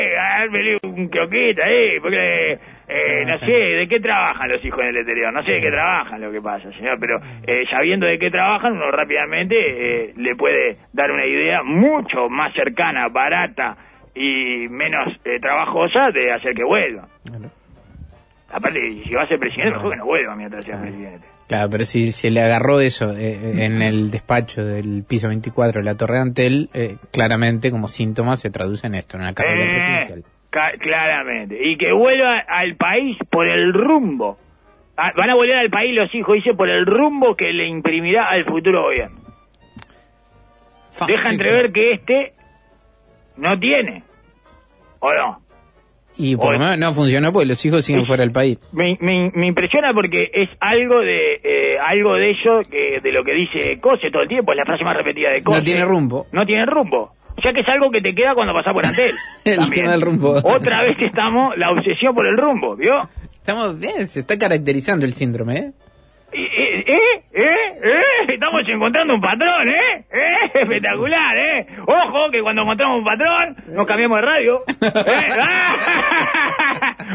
eh, 0.09 0.17
hágale 0.17 0.77
un 0.83 1.07
croquita, 1.07 1.63
eh, 1.71 1.97
porque, 2.01 2.51
eh, 2.87 3.25
no 3.25 3.39
sé, 3.39 3.51
¿de 3.51 3.87
qué 3.87 3.99
trabajan 3.99 4.49
los 4.49 4.63
hijos 4.63 4.79
en 4.81 4.89
el 4.89 4.97
exterior? 4.97 5.33
No 5.33 5.41
sé 5.41 5.53
de 5.53 5.61
qué 5.61 5.71
trabajan, 5.71 6.21
lo 6.21 6.31
que 6.31 6.41
pasa, 6.41 6.69
señor, 6.73 6.97
pero 6.99 7.19
eh, 7.47 7.63
sabiendo 7.71 8.05
de 8.05 8.19
qué 8.19 8.29
trabajan, 8.29 8.73
uno 8.73 8.91
rápidamente 8.91 9.55
eh, 9.57 10.13
le 10.17 10.35
puede 10.35 10.75
dar 10.91 11.11
una 11.11 11.25
idea 11.25 11.63
mucho 11.63 12.29
más 12.29 12.53
cercana, 12.53 13.07
barata 13.07 13.75
y 14.15 14.67
menos 14.69 15.07
eh, 15.25 15.39
trabajosa 15.39 16.11
de 16.11 16.31
hacer 16.31 16.53
que 16.53 16.63
vuelva. 16.63 17.07
Aparte, 18.51 18.79
si 19.03 19.13
va 19.13 19.23
a 19.23 19.27
ser 19.27 19.39
presidente, 19.39 19.71
mejor 19.75 19.91
que 19.91 19.97
no 19.97 20.05
vuelva 20.05 20.35
mientras 20.35 20.63
sea 20.65 20.79
presidente. 20.79 21.27
Claro, 21.47 21.69
pero 21.69 21.85
si 21.85 22.11
se 22.11 22.29
le 22.31 22.41
agarró 22.41 22.79
eso 22.79 23.11
eh, 23.17 23.65
en 23.65 23.81
el 23.81 24.11
despacho 24.11 24.63
del 24.63 25.03
piso 25.07 25.27
24 25.27 25.79
de 25.81 25.85
la 25.85 25.95
Torre 25.95 26.15
de 26.15 26.21
Antel, 26.21 26.69
eh, 26.73 26.97
claramente 27.11 27.69
como 27.71 27.87
síntoma 27.87 28.37
se 28.37 28.49
traduce 28.49 28.87
en 28.87 28.95
esto, 28.95 29.17
en 29.17 29.23
una 29.23 29.33
carrera 29.33 29.65
Eh, 29.65 29.69
presidencial. 29.75 30.23
ca- 30.49 30.71
claramente. 30.79 31.57
Y 31.61 31.77
que 31.77 31.91
vuelva 31.91 32.39
al 32.47 32.75
país 32.75 33.17
por 33.29 33.47
el 33.47 33.73
rumbo. 33.73 34.35
Ah, 34.95 35.11
van 35.17 35.31
a 35.31 35.35
volver 35.35 35.55
al 35.57 35.69
país 35.71 35.95
los 35.95 36.13
hijos, 36.13 36.35
dice, 36.35 36.53
por 36.53 36.69
el 36.69 36.85
rumbo 36.85 37.35
que 37.35 37.51
le 37.51 37.67
imprimirá 37.67 38.29
al 38.29 38.45
futuro 38.45 38.83
gobierno. 38.83 39.17
Deja 41.07 41.29
entrever 41.29 41.71
que 41.71 41.93
este 41.93 42.33
no 43.37 43.59
tiene. 43.59 44.03
¿O 44.99 45.13
no? 45.13 45.39
Y 46.15 46.35
por 46.35 46.53
lo 46.53 46.59
menos 46.59 46.77
no 46.77 46.93
funcionó 46.93 47.33
porque 47.33 47.47
los 47.47 47.65
hijos 47.65 47.83
siguen 47.83 48.03
fuera 48.05 48.21
del 48.21 48.31
país. 48.31 48.59
Me, 48.71 48.95
me- 49.01 49.31
me 49.33 49.47
impresiona 49.47 49.93
porque 49.93 50.29
es 50.31 50.47
algo 50.59 50.99
de 50.99 51.39
eh, 51.43 51.77
algo 51.83 52.13
de 52.13 52.29
ello 52.29 52.61
que 52.69 52.99
de 53.01 53.11
lo 53.11 53.23
que 53.23 53.33
dice 53.33 53.77
Cose 53.81 54.11
todo 54.11 54.21
el 54.21 54.27
tiempo, 54.29 54.51
es 54.51 54.57
la 54.59 54.65
frase 54.65 54.83
más 54.83 54.95
repetida 54.95 55.31
de 55.31 55.41
Cose. 55.41 55.57
No 55.57 55.63
tiene 55.63 55.83
rumbo. 55.85 56.27
No 56.31 56.45
tiene 56.45 56.65
rumbo. 56.67 57.13
O 57.35 57.41
sea 57.41 57.51
que 57.51 57.61
es 57.61 57.67
algo 57.67 57.89
que 57.89 57.99
te 57.99 58.13
queda 58.13 58.35
cuando 58.35 58.53
pasás 58.53 58.73
por 58.73 58.85
Antel. 58.85 59.15
El 59.43 59.55
También. 59.57 59.81
tema 59.85 59.91
del 59.93 60.01
rumbo. 60.01 60.33
Otra 60.43 60.83
vez 60.83 60.97
estamos, 61.01 61.57
la 61.57 61.71
obsesión 61.71 62.13
por 62.13 62.27
el 62.27 62.37
rumbo, 62.37 62.75
¿vio? 62.75 63.09
Estamos 63.33 63.79
bien, 63.79 64.07
se 64.07 64.19
está 64.19 64.37
caracterizando 64.37 65.05
el 65.07 65.13
síndrome, 65.15 65.57
¿eh? 65.57 65.71
¿Eh? 66.31 66.72
¿Eh? 66.93 67.23
¿Eh? 67.33 67.43
¿Eh? 67.83 68.33
Estamos 68.33 68.61
encontrando 68.67 69.15
un 69.15 69.21
patrón, 69.21 69.67
¿eh? 69.67 70.05
¿Eh? 70.11 70.51
Espectacular, 70.53 71.35
¿eh? 71.37 71.65
Ojo, 71.87 72.29
que 72.29 72.41
cuando 72.41 72.61
encontramos 72.61 72.99
un 72.99 73.03
patrón, 73.03 73.55
nos 73.69 73.87
cambiamos 73.87 74.19
de 74.19 74.21
radio. 74.21 74.59
¿Eh? 74.69 75.29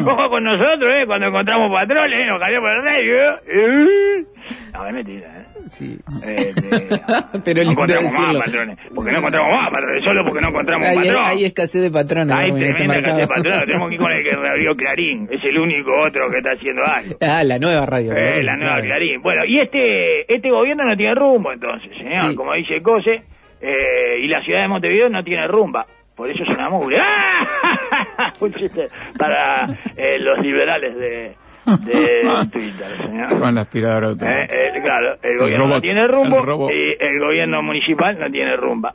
Ojo 0.04 0.30
con 0.30 0.42
nosotros, 0.42 0.96
¿eh? 0.96 1.06
Cuando 1.06 1.28
encontramos 1.28 1.70
patrones, 1.70 2.26
nos 2.26 2.40
cambiamos 2.40 2.70
de 2.70 2.80
radio. 2.82 3.38
¿Eh? 3.46 4.24
No, 4.72 4.86
es 4.86 4.94
mentira, 4.94 5.28
¿eh? 5.28 5.44
Sí. 5.68 5.98
Este, 6.24 6.70
Pero 7.44 7.64
no 7.64 7.70
encontramos 7.72 8.12
más 8.12 8.36
patrones. 8.36 8.78
Porque 8.94 9.12
no 9.12 9.18
encontramos 9.18 9.50
más 9.52 9.70
patrones, 9.70 10.04
solo 10.04 10.24
porque 10.24 10.40
no 10.40 10.48
encontramos 10.48 10.86
Hay, 10.88 10.96
patrón. 10.96 11.24
hay 11.24 11.44
escasez 11.44 11.82
de 11.82 11.90
patrones. 11.90 12.36
Hay 12.36 12.50
este 12.50 12.64
tremenda 12.74 12.94
cantidad 12.94 13.16
de 13.16 13.26
patrones. 13.26 13.66
Tenemos 13.66 13.88
que 13.88 13.94
ir 13.94 14.00
con 14.00 14.12
el 14.12 14.24
que 14.24 14.36
reabrió 14.36 14.76
Clarín. 14.76 15.28
Es 15.30 15.44
el 15.44 15.58
único 15.58 15.90
otro 16.00 16.30
que 16.30 16.38
está 16.38 16.50
haciendo 16.52 16.82
algo. 16.84 17.16
Ah, 17.20 17.44
la 17.44 17.58
nueva 17.58 17.86
radio. 17.86 18.12
Eh, 18.12 18.42
la 18.42 18.56
nueva 18.56 18.80
Clarín. 18.80 19.20
Bueno, 19.22 19.44
y 19.46 19.60
este 19.60 20.32
este 20.32 20.50
gobierno 20.50 20.84
no 20.84 20.96
tiene 20.96 21.14
rumbo, 21.14 21.52
entonces, 21.52 21.90
señor. 21.96 22.30
Sí. 22.30 22.36
Como 22.36 22.54
dice 22.54 22.80
Cose, 22.82 23.22
eh, 23.60 24.20
y 24.22 24.28
la 24.28 24.42
ciudad 24.42 24.62
de 24.62 24.68
Montevideo 24.68 25.08
no 25.08 25.22
tiene 25.22 25.46
rumba. 25.46 25.84
Por 26.16 26.28
eso 26.28 26.42
es 26.42 26.48
una 26.56 26.68
mugre. 26.68 26.98
¡Ah! 27.00 28.32
Un 28.40 28.52
chiste 28.52 28.88
para 29.16 29.66
eh, 29.96 30.18
los 30.18 30.38
liberales 30.40 30.96
de, 30.96 31.36
de 31.76 32.22
Twitter, 32.52 32.86
señor. 32.86 33.38
Con 33.40 33.54
la 33.54 33.60
aspiradora 33.62 34.06
Eh, 34.06 34.10
automática. 34.10 34.54
eh, 34.54 34.82
claro, 34.82 35.14
el 35.22 35.30
El 35.32 35.38
gobierno 35.38 35.66
no 35.68 35.80
tiene 35.80 36.06
rumbo 36.06 36.68
el 36.70 36.76
y 36.76 36.96
el 36.98 37.18
gobierno 37.20 37.62
municipal 37.62 38.18
no 38.18 38.30
tiene 38.30 38.56
rumba. 38.56 38.92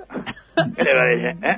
¿Qué 0.56 0.84
le 0.84 0.96
parece? 0.96 1.30
¿Eh? 1.48 1.58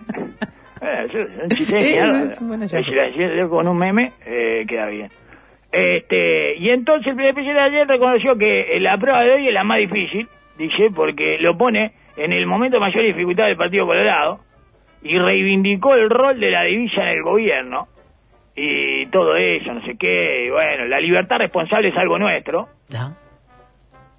Eh, 0.81 1.07
es 1.49 1.67
de 1.67 2.75
Eh, 3.43 3.47
con 3.49 3.67
un 3.67 3.77
meme, 3.77 4.11
eh, 4.25 4.65
queda 4.67 4.87
bien. 4.87 5.09
Este, 5.71 6.55
y 6.57 6.69
entonces 6.69 7.13
el 7.17 7.33
presidente 7.33 7.61
ayer 7.61 7.87
reconoció 7.87 8.35
que 8.37 8.77
la 8.79 8.97
prueba 8.97 9.21
de 9.23 9.33
hoy 9.33 9.47
es 9.47 9.53
la 9.53 9.63
más 9.63 9.79
difícil, 9.79 10.27
dice, 10.57 10.89
porque 10.95 11.37
lo 11.39 11.57
pone 11.57 11.91
en 12.15 12.31
el 12.31 12.45
momento 12.47 12.77
de 12.77 12.81
mayor 12.81 13.03
dificultad 13.03 13.45
del 13.45 13.57
Partido 13.57 13.85
Colorado 13.85 14.39
y 15.03 15.17
reivindicó 15.17 15.93
el 15.95 16.09
rol 16.09 16.39
de 16.39 16.49
la 16.51 16.63
divisa 16.63 17.01
en 17.01 17.09
el 17.09 17.23
gobierno 17.23 17.87
y 18.55 19.05
todo 19.07 19.35
eso, 19.35 19.73
no 19.73 19.81
sé 19.81 19.95
qué. 19.97 20.45
y 20.47 20.49
bueno, 20.49 20.85
la 20.85 20.99
libertad 20.99 21.37
responsable 21.39 21.89
es 21.89 21.97
algo 21.97 22.17
nuestro. 22.17 22.67
¿No? 22.91 23.15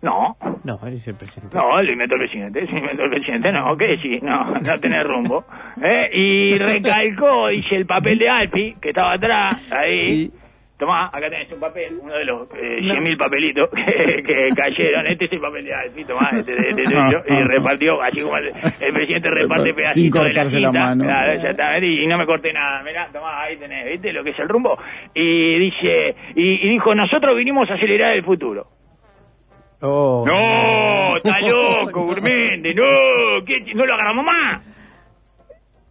No, 0.03 0.37
No, 0.63 0.79
él 0.87 0.95
es 0.95 1.09
el 1.09 1.15
presidente. 1.17 1.57
no, 1.57 1.83
lo 1.83 1.91
inventó 1.93 2.15
el 2.17 2.21
presidente, 2.21 2.67
se 2.67 2.73
inventó 2.79 3.05
el 3.05 3.11
presidente, 3.11 3.51
no, 3.51 3.77
¿qué 3.77 3.87
decís? 3.89 4.23
No, 4.23 4.45
no 4.53 4.79
tener 4.81 5.05
rumbo. 5.07 5.43
¿Eh? 5.83 6.09
Y 6.13 6.59
recalcó, 6.59 7.49
dice, 7.49 7.77
el 7.77 7.87
papel 7.87 8.19
de 8.19 8.29
Alpi, 8.29 8.75
que 8.81 8.91
estaba 8.91 9.15
atrás, 9.15 9.73
ahí. 9.73 10.27
Sí. 10.27 10.33
Tomá, 10.79 11.07
acá 11.07 11.31
tenés 11.31 11.51
un 11.51 11.59
papel, 11.61 11.99
uno 12.03 12.13
de 12.15 12.25
los 12.27 12.43
eh, 12.55 12.81
100.000 12.83 13.17
papelitos 13.17 13.71
que, 13.71 14.23
que 14.27 14.49
cayeron. 14.55 15.07
Este 15.07 15.25
es 15.25 15.33
el 15.33 15.41
papel 15.41 15.65
de 15.65 15.75
Alpi, 15.75 16.05
tomá, 16.05 16.29
este 16.35 16.55
de, 16.55 16.73
de- 16.75 16.83
de- 16.87 16.97
Ah, 16.99 17.11
y 17.29 17.33
ah, 17.33 17.45
repartió, 17.49 18.03
así 18.03 18.21
como 18.21 18.37
el, 18.37 18.45
el 18.81 18.93
presidente 18.93 19.31
reparte 19.31 19.65
Sin 19.69 19.75
pedacitos 19.75 20.13
de 20.13 20.19
la 20.29 20.35
cortarse 20.35 20.61
la 20.61 20.73
mano. 20.73 21.05
Claro, 21.05 21.33
exactamente, 21.33 21.87
y 21.87 22.07
no 22.07 22.19
me 22.19 22.27
corté 22.27 22.53
nada. 22.53 22.83
Mirá, 22.83 23.09
tomá, 23.11 23.43
ahí 23.45 23.57
tenés, 23.57 23.91
¿viste 23.91 24.13
lo 24.13 24.23
que 24.23 24.31
es 24.31 24.39
el 24.39 24.49
rumbo? 24.51 24.79
Y 25.15 25.59
dice, 25.61 26.15
y, 26.35 26.67
y 26.67 26.69
dijo, 26.69 26.95
nosotros 26.95 27.35
vinimos 27.39 27.71
a 27.71 27.75
acelerar 27.75 28.13
el 28.13 28.23
futuro. 28.23 28.67
Oh. 29.81 30.25
No, 30.27 31.17
está 31.17 31.41
loco, 31.41 32.03
Gurmente, 32.05 32.75
no, 32.75 33.45
¿qué, 33.47 33.61
no 33.75 33.87
lo 33.87 33.95
agarramos 33.95 34.25
más. 34.27 34.76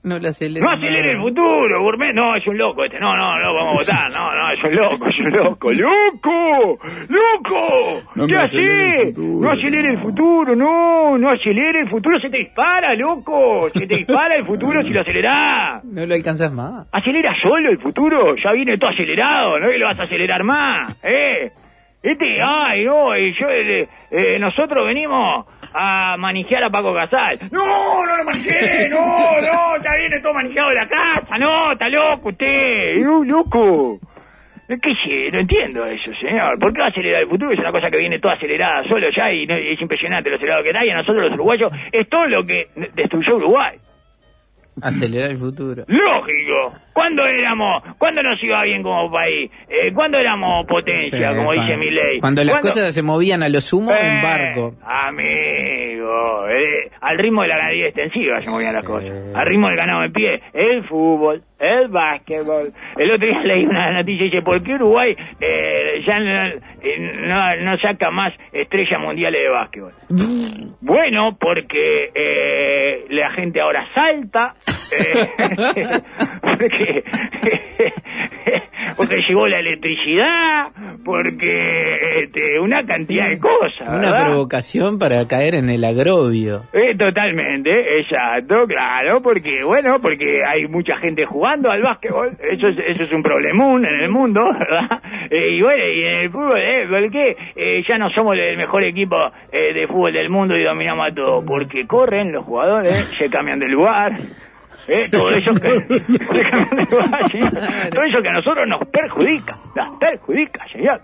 No 0.05 0.19
lo 0.19 0.29
acelera. 0.29 0.63
No 0.63 0.71
acelere 0.71 1.11
el 1.13 1.17
futuro, 1.19 1.81
Gourmet. 1.81 2.13
No, 2.13 2.35
es 2.35 2.45
un 2.45 2.55
loco 2.59 2.85
este. 2.85 2.99
No, 2.99 3.17
no, 3.17 3.39
no, 3.39 3.55
vamos 3.55 3.89
a 3.89 3.93
votar. 3.93 4.11
No, 4.11 4.35
no, 4.35 4.51
es 4.51 4.63
un 4.63 4.75
loco, 4.75 5.07
es 5.09 5.19
un 5.19 5.33
loco. 5.33 5.71
¡Loco! 5.73 6.79
¡Loco! 7.09 8.03
No 8.13 8.27
¿Qué 8.27 8.37
acelere 8.37 9.09
hace? 9.09 9.13
No 9.19 9.49
acelere 9.51 9.93
el 9.93 9.99
futuro, 9.99 10.55
no, 10.55 11.17
no 11.17 11.31
acelere 11.31 11.81
el 11.81 11.89
futuro. 11.89 12.19
Se 12.19 12.29
te 12.29 12.37
dispara, 12.37 12.93
loco. 12.93 13.67
Se 13.73 13.87
te 13.87 13.97
dispara 13.97 14.35
el 14.35 14.45
futuro 14.45 14.83
si 14.83 14.89
lo 14.89 15.01
acelerás. 15.01 15.83
No 15.83 16.05
lo 16.05 16.13
alcanzas 16.13 16.53
más. 16.53 16.87
Acelera 16.91 17.33
solo 17.41 17.71
el 17.71 17.79
futuro, 17.79 18.35
ya 18.35 18.51
viene 18.51 18.77
todo 18.77 18.91
acelerado, 18.91 19.59
no 19.59 19.65
es 19.65 19.71
que 19.71 19.79
lo 19.79 19.87
vas 19.87 19.99
a 19.99 20.03
acelerar 20.03 20.43
más, 20.43 20.99
¿eh? 21.03 21.51
Este, 22.05 22.39
ay, 22.39 22.85
no, 22.85 23.17
y 23.17 23.33
yo, 23.33 23.49
eh, 23.49 23.89
eh, 24.11 24.37
nosotros 24.37 24.85
venimos 24.85 25.45
a 25.77 26.15
manijear 26.17 26.63
a 26.63 26.69
Paco 26.69 26.93
Casal. 26.93 27.37
No, 27.51 28.05
no 28.05 28.17
lo 28.17 28.23
manejé, 28.23 28.87
no, 28.89 29.01
no, 29.05 29.77
ya 29.83 29.91
viene 29.99 30.21
todo 30.21 30.33
manejado 30.33 30.69
de 30.69 30.75
la 30.75 30.87
casa, 30.87 31.35
no, 31.37 31.71
está 31.73 31.89
loco 31.89 32.29
usted, 32.29 32.95
no, 33.03 33.23
loco. 33.23 33.99
Sí, 34.67 35.27
no 35.31 35.39
entiendo 35.41 35.85
eso, 35.85 36.11
señor. 36.19 36.57
¿Por 36.59 36.73
qué 36.73 36.79
va 36.79 36.85
a 36.87 36.89
acelerar 36.89 37.21
el 37.21 37.29
futuro? 37.29 37.51
Es 37.51 37.59
una 37.59 37.71
cosa 37.71 37.91
que 37.91 37.99
viene 37.99 38.17
toda 38.17 38.33
acelerada 38.33 38.83
solo 38.85 39.07
ya 39.15 39.31
y 39.31 39.45
no- 39.45 39.53
es 39.55 39.79
impresionante 39.79 40.27
lo 40.29 40.37
acelerado 40.37 40.63
que 40.63 40.69
está 40.69 40.83
y 40.83 40.89
a 40.89 40.95
nosotros 40.95 41.23
los 41.25 41.33
uruguayos 41.33 41.71
es 41.91 42.09
todo 42.09 42.25
lo 42.27 42.43
que 42.43 42.69
destruyó 42.95 43.35
Uruguay. 43.35 43.77
Acelerar 44.81 45.31
el 45.31 45.37
futuro. 45.37 45.83
Lógico. 45.87 46.73
¿Cuándo 46.93 47.25
éramos, 47.25 47.81
cuándo 47.97 48.21
nos 48.23 48.41
iba 48.43 48.61
bien 48.63 48.83
como 48.83 49.09
país? 49.11 49.49
Eh, 49.69 49.91
¿Cuándo 49.93 50.17
éramos 50.17 50.65
potencia, 50.65 51.31
Sí, 51.31 51.37
como 51.37 51.51
dice 51.53 51.65
cuando- 51.67 51.77
mi 51.85 51.91
ley? 51.91 52.19
Cuando 52.19 52.43
las 52.43 52.57
cosas 52.59 52.93
se 52.93 53.01
movían 53.01 53.43
a 53.43 53.49
lo 53.49 53.61
sumo 53.61 53.91
en 53.91 53.97
Eh, 54.17 54.21
barco. 54.23 54.75
Amigo, 54.83 56.47
eh, 56.49 56.91
al 57.01 57.17
ritmo 57.17 57.41
de 57.43 57.47
la 57.49 57.57
ganadería 57.57 57.87
extensiva 57.87 58.41
se 58.41 58.49
movían 58.49 58.73
las 58.75 58.83
cosas. 58.85 59.11
Al 59.35 59.45
ritmo 59.45 59.67
del 59.67 59.77
ganado 59.77 60.03
en 60.03 60.13
pie, 60.13 60.41
el 60.53 60.83
fútbol, 60.87 61.41
el 61.59 61.87
básquetbol. 61.87 62.71
El 62.97 63.11
otro 63.11 63.27
día 63.27 63.41
leí 63.43 63.65
una 63.65 63.91
noticia 63.91 64.25
y 64.25 64.29
dice, 64.29 64.41
¿por 64.41 64.61
qué 64.63 64.73
Uruguay 64.75 65.15
eh, 65.39 66.03
ya 66.05 66.19
no, 66.19 66.45
eh, 66.81 67.13
no- 67.27 67.55
no 67.57 67.77
saca 67.79 68.11
más 68.11 68.33
estrellas 68.51 68.99
mundiales 68.99 69.41
de 69.41 69.49
básquetbol? 69.49 69.91
Bueno, 70.81 71.35
porque 71.39 72.11
eh, 72.13 73.05
la 73.09 73.31
gente 73.31 73.59
ahora 73.59 73.87
salta, 73.95 74.53
eh, 74.91 75.29
porque, 76.41 77.03
porque 78.95 79.17
llegó 79.27 79.47
la 79.47 79.59
electricidad, 79.59 80.71
porque 81.03 82.23
este, 82.23 82.59
una 82.59 82.85
cantidad 82.85 83.29
de 83.29 83.39
cosas. 83.39 83.87
Una 83.87 84.11
¿verdad? 84.11 84.25
provocación 84.27 84.99
para 84.99 85.27
caer 85.27 85.55
en 85.55 85.69
el 85.69 85.83
agrobio. 85.83 86.63
Eh, 86.73 86.95
totalmente, 86.97 87.99
exacto, 87.99 88.65
claro, 88.67 89.21
porque 89.21 89.63
bueno, 89.63 89.99
porque 90.01 90.41
hay 90.45 90.67
mucha 90.67 90.97
gente 90.97 91.25
jugando 91.25 91.69
al 91.69 91.81
básquetbol, 91.81 92.37
eso 92.51 92.69
es, 92.69 92.79
eso 92.79 93.03
es 93.03 93.13
un 93.13 93.23
problemón 93.23 93.85
en 93.85 94.01
el 94.01 94.09
mundo, 94.09 94.41
¿verdad? 94.57 95.01
Eh, 95.29 95.55
y 95.57 95.61
bueno, 95.61 95.83
y 95.85 96.03
en 96.03 96.15
el 96.19 96.29
fútbol, 96.31 96.61
¿eh? 96.61 96.87
¿Por 96.87 97.11
qué? 97.11 97.35
Eh, 97.55 97.83
ya 97.87 97.97
no 97.97 98.09
somos 98.09 98.37
el 98.37 98.57
mejor 98.57 98.83
equipo 98.83 99.15
eh, 99.51 99.73
de 99.73 99.87
fútbol 99.87 100.13
del 100.13 100.29
mundo 100.29 100.55
y 100.55 100.63
dominamos 100.63 101.11
a 101.11 101.15
todo, 101.15 101.43
porque 101.43 101.87
corren 101.87 102.31
los 102.31 102.45
jugadores, 102.45 102.95
se 103.17 103.29
cambian 103.29 103.59
de 103.59 103.67
lugar. 103.67 104.13
Eh, 104.87 105.07
todo 105.11 105.29
eso 105.31 105.53
que 105.53 105.69
todo 107.89 108.03
eso 108.03 108.21
que 108.21 108.29
a 108.29 108.33
nosotros 108.33 108.67
nos 108.67 108.81
perjudica, 108.87 109.57
nos 109.75 109.97
perjudica, 109.99 110.67
señor. 110.71 111.01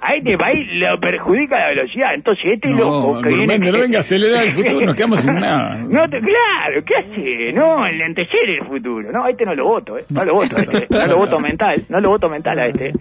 A 0.00 0.14
este 0.14 0.36
país 0.36 0.68
lo 0.72 1.00
perjudica 1.00 1.58
la 1.58 1.68
velocidad, 1.70 2.14
entonces 2.14 2.44
este 2.54 2.68
No, 2.68 2.78
loco 2.78 3.22
que 3.22 3.30
viene 3.30 3.58
no 3.58 3.78
venga 3.78 3.96
a 3.96 4.00
acelerar 4.00 4.44
el 4.44 4.52
futuro, 4.52 4.86
nos 4.86 4.94
quedamos 4.94 5.20
sin 5.20 5.34
nada. 5.34 5.76
no, 5.88 6.08
te, 6.08 6.18
claro, 6.18 6.84
¿qué 6.84 6.96
hace? 6.96 7.52
No, 7.52 7.86
enlentecer 7.86 8.50
el 8.60 8.66
futuro. 8.66 9.10
No, 9.10 9.24
a 9.24 9.30
este 9.30 9.46
no 9.46 9.54
lo 9.54 9.64
voto, 9.64 9.96
¿eh? 9.96 10.04
No 10.10 10.24
lo 10.24 10.34
voto 10.34 10.56
a 10.56 10.60
este. 10.60 10.86
No 10.90 11.06
lo 11.06 11.16
voto 11.16 11.38
mental. 11.40 11.82
No 11.88 12.00
lo 12.00 12.10
voto 12.10 12.28
mental 12.28 12.58
a 12.58 12.66
este. 12.66 12.92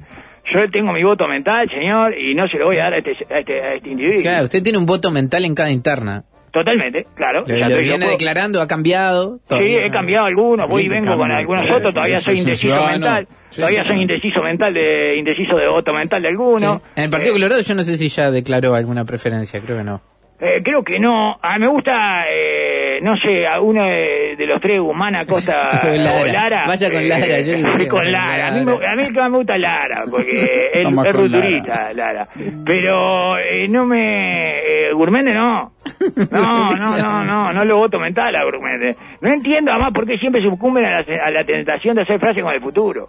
Yo 0.53 0.71
tengo 0.71 0.93
mi 0.93 1.03
voto 1.03 1.27
mental, 1.27 1.69
señor, 1.69 2.19
y 2.19 2.33
no 2.33 2.47
se 2.47 2.57
lo 2.57 2.67
voy 2.67 2.77
a 2.77 2.83
dar 2.83 2.93
a 2.93 2.97
este, 2.97 3.11
a 3.33 3.39
este, 3.39 3.63
a 3.63 3.73
este 3.73 3.89
individuo. 3.89 4.21
Claro, 4.21 4.43
usted 4.45 4.63
tiene 4.63 4.77
un 4.77 4.85
voto 4.85 5.11
mental 5.11 5.43
en 5.43 5.53
cada 5.53 5.71
interna. 5.71 6.23
Totalmente, 6.55 7.03
claro. 7.15 7.43
Lo, 7.45 7.53
exacto, 7.53 7.75
lo 7.75 7.81
viene 7.81 8.07
declarando, 8.07 8.61
ha 8.61 8.67
cambiado. 8.67 9.39
Sí, 9.43 9.75
he 9.75 9.91
cambiado 9.91 10.25
algunos, 10.25 10.69
voy 10.69 10.85
y 10.85 10.87
vengo 10.87 11.17
con 11.17 11.29
algunos 11.29 11.69
otros, 11.69 11.93
todavía 11.93 12.21
soy 12.21 12.37
indeciso 12.37 12.67
ciudadano. 12.67 12.91
mental. 12.91 13.27
Sí, 13.49 13.57
todavía 13.59 13.83
sí. 13.83 13.89
soy 13.89 14.01
indeciso 14.01 14.41
mental 14.41 14.73
de 14.73 15.17
indeciso 15.17 15.57
de 15.57 15.67
voto 15.67 15.91
mental 15.91 16.21
de 16.21 16.29
alguno. 16.29 16.81
En 16.95 17.03
el 17.03 17.09
Partido 17.09 17.31
Eh, 17.31 17.35
Colorado 17.35 17.61
yo 17.61 17.75
no 17.75 17.83
sé 17.83 17.97
si 17.97 18.07
ya 18.07 18.31
declaró 18.31 18.73
alguna 18.73 19.03
preferencia, 19.03 19.59
creo 19.59 19.79
que 19.79 19.83
no. 19.83 20.01
Eh, 20.37 20.61
creo 20.61 20.83
que 20.83 20.99
no. 20.99 21.37
A 21.41 21.53
mí 21.57 21.65
me 21.65 21.69
gusta, 21.71 22.25
eh, 22.29 22.99
no 23.01 23.15
sé, 23.15 23.47
a 23.47 23.61
uno 23.61 23.85
de, 23.85 24.35
de 24.37 24.45
los 24.45 24.59
tres, 24.59 24.81
Guzmán, 24.81 25.15
Acosta 25.15 25.69
O 25.83 25.87
Lara. 25.95 26.21
o 26.21 26.25
Lara. 26.25 26.63
Vaya 26.67 26.91
con 26.91 27.07
Lara, 27.07 27.39
yo 27.39 27.53
con 27.71 27.85
con 27.87 28.11
Lara. 28.11 28.47
A 28.47 28.51
mí, 28.51 28.65
Lara. 28.65 28.77
me, 28.79 28.85
a 28.87 28.95
mí 28.95 29.03
el 29.03 29.13
que 29.13 29.19
más 29.19 29.31
me 29.31 29.37
gusta 29.37 29.57
Lara, 29.57 30.03
porque 30.11 30.69
es, 30.73 30.83
Vamos 30.83 31.05
es 31.05 31.13
ruturista, 31.13 31.93
Lara. 31.93 32.27
Pero 32.65 33.37
eh, 33.37 33.67
no 33.69 33.85
me... 33.85 34.57
Eh, 34.59 34.93
Gourmende 34.93 35.33
no. 35.33 35.71
No, 36.31 36.75
no, 36.75 36.97
no, 36.97 37.23
no, 37.23 37.53
no 37.53 37.65
lo 37.65 37.77
voto 37.77 37.97
mental 37.99 38.35
a 38.35 38.43
Gourmende. 38.43 38.95
No 39.21 39.29
entiendo 39.29 39.71
además 39.71 39.91
por 39.93 40.05
qué 40.05 40.17
siempre 40.17 40.41
sucumben 40.41 40.83
a 40.85 40.99
la, 41.01 41.25
a 41.25 41.31
la 41.31 41.43
tentación 41.45 41.95
de 41.95 42.01
hacer 42.01 42.19
frases 42.19 42.43
con 42.43 42.53
el 42.53 42.61
futuro. 42.61 43.05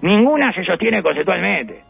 Ninguna 0.00 0.52
se 0.52 0.64
sostiene 0.64 1.02
conceptualmente. 1.02 1.82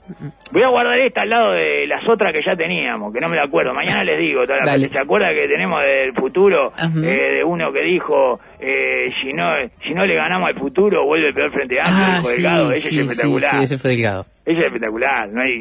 Voy 0.51 0.63
a 0.63 0.69
guardar 0.69 0.99
esta 0.99 1.23
al 1.23 1.31
lado 1.31 1.53
de 1.53 1.87
las 1.87 2.07
otras 2.09 2.33
que 2.33 2.41
ya 2.45 2.55
teníamos, 2.55 3.13
que 3.13 3.21
no 3.21 3.29
me 3.29 3.37
la 3.37 3.45
acuerdo. 3.45 3.73
Mañana 3.73 4.05
les 4.05 4.19
digo. 4.19 4.45
Toda 4.45 4.59
la. 4.77 4.89
¿Se 4.89 4.99
acuerda 4.99 5.31
que 5.31 5.47
tenemos 5.49 5.81
del 5.83 6.13
futuro? 6.15 6.71
Eh, 7.03 7.37
de 7.39 7.45
uno 7.45 7.73
que 7.73 7.83
dijo, 7.83 8.39
eh, 8.61 9.11
si 9.23 9.33
no 9.33 9.47
si 9.81 9.95
no 9.95 10.05
le 10.05 10.15
ganamos 10.17 10.47
al 10.49 10.55
futuro, 10.55 11.05
vuelve 11.07 11.29
el 11.29 11.35
peor 11.35 11.51
frente 11.53 11.81
a 11.81 11.85
Ah, 11.87 12.17
dijo 12.19 12.25
sí, 12.29 12.43
Delgado. 12.43 12.73
Ese 12.73 12.81
sí, 12.81 12.99
es 12.99 13.07
sí, 13.07 13.11
espectacular. 13.13 13.51
sí, 13.51 13.63
ese 13.63 13.79
fue 13.79 13.91
delgado. 13.93 14.27
Ese 14.45 14.59
es 14.59 14.65
espectacular, 14.65 15.29
no 15.31 15.41
hay, 15.41 15.53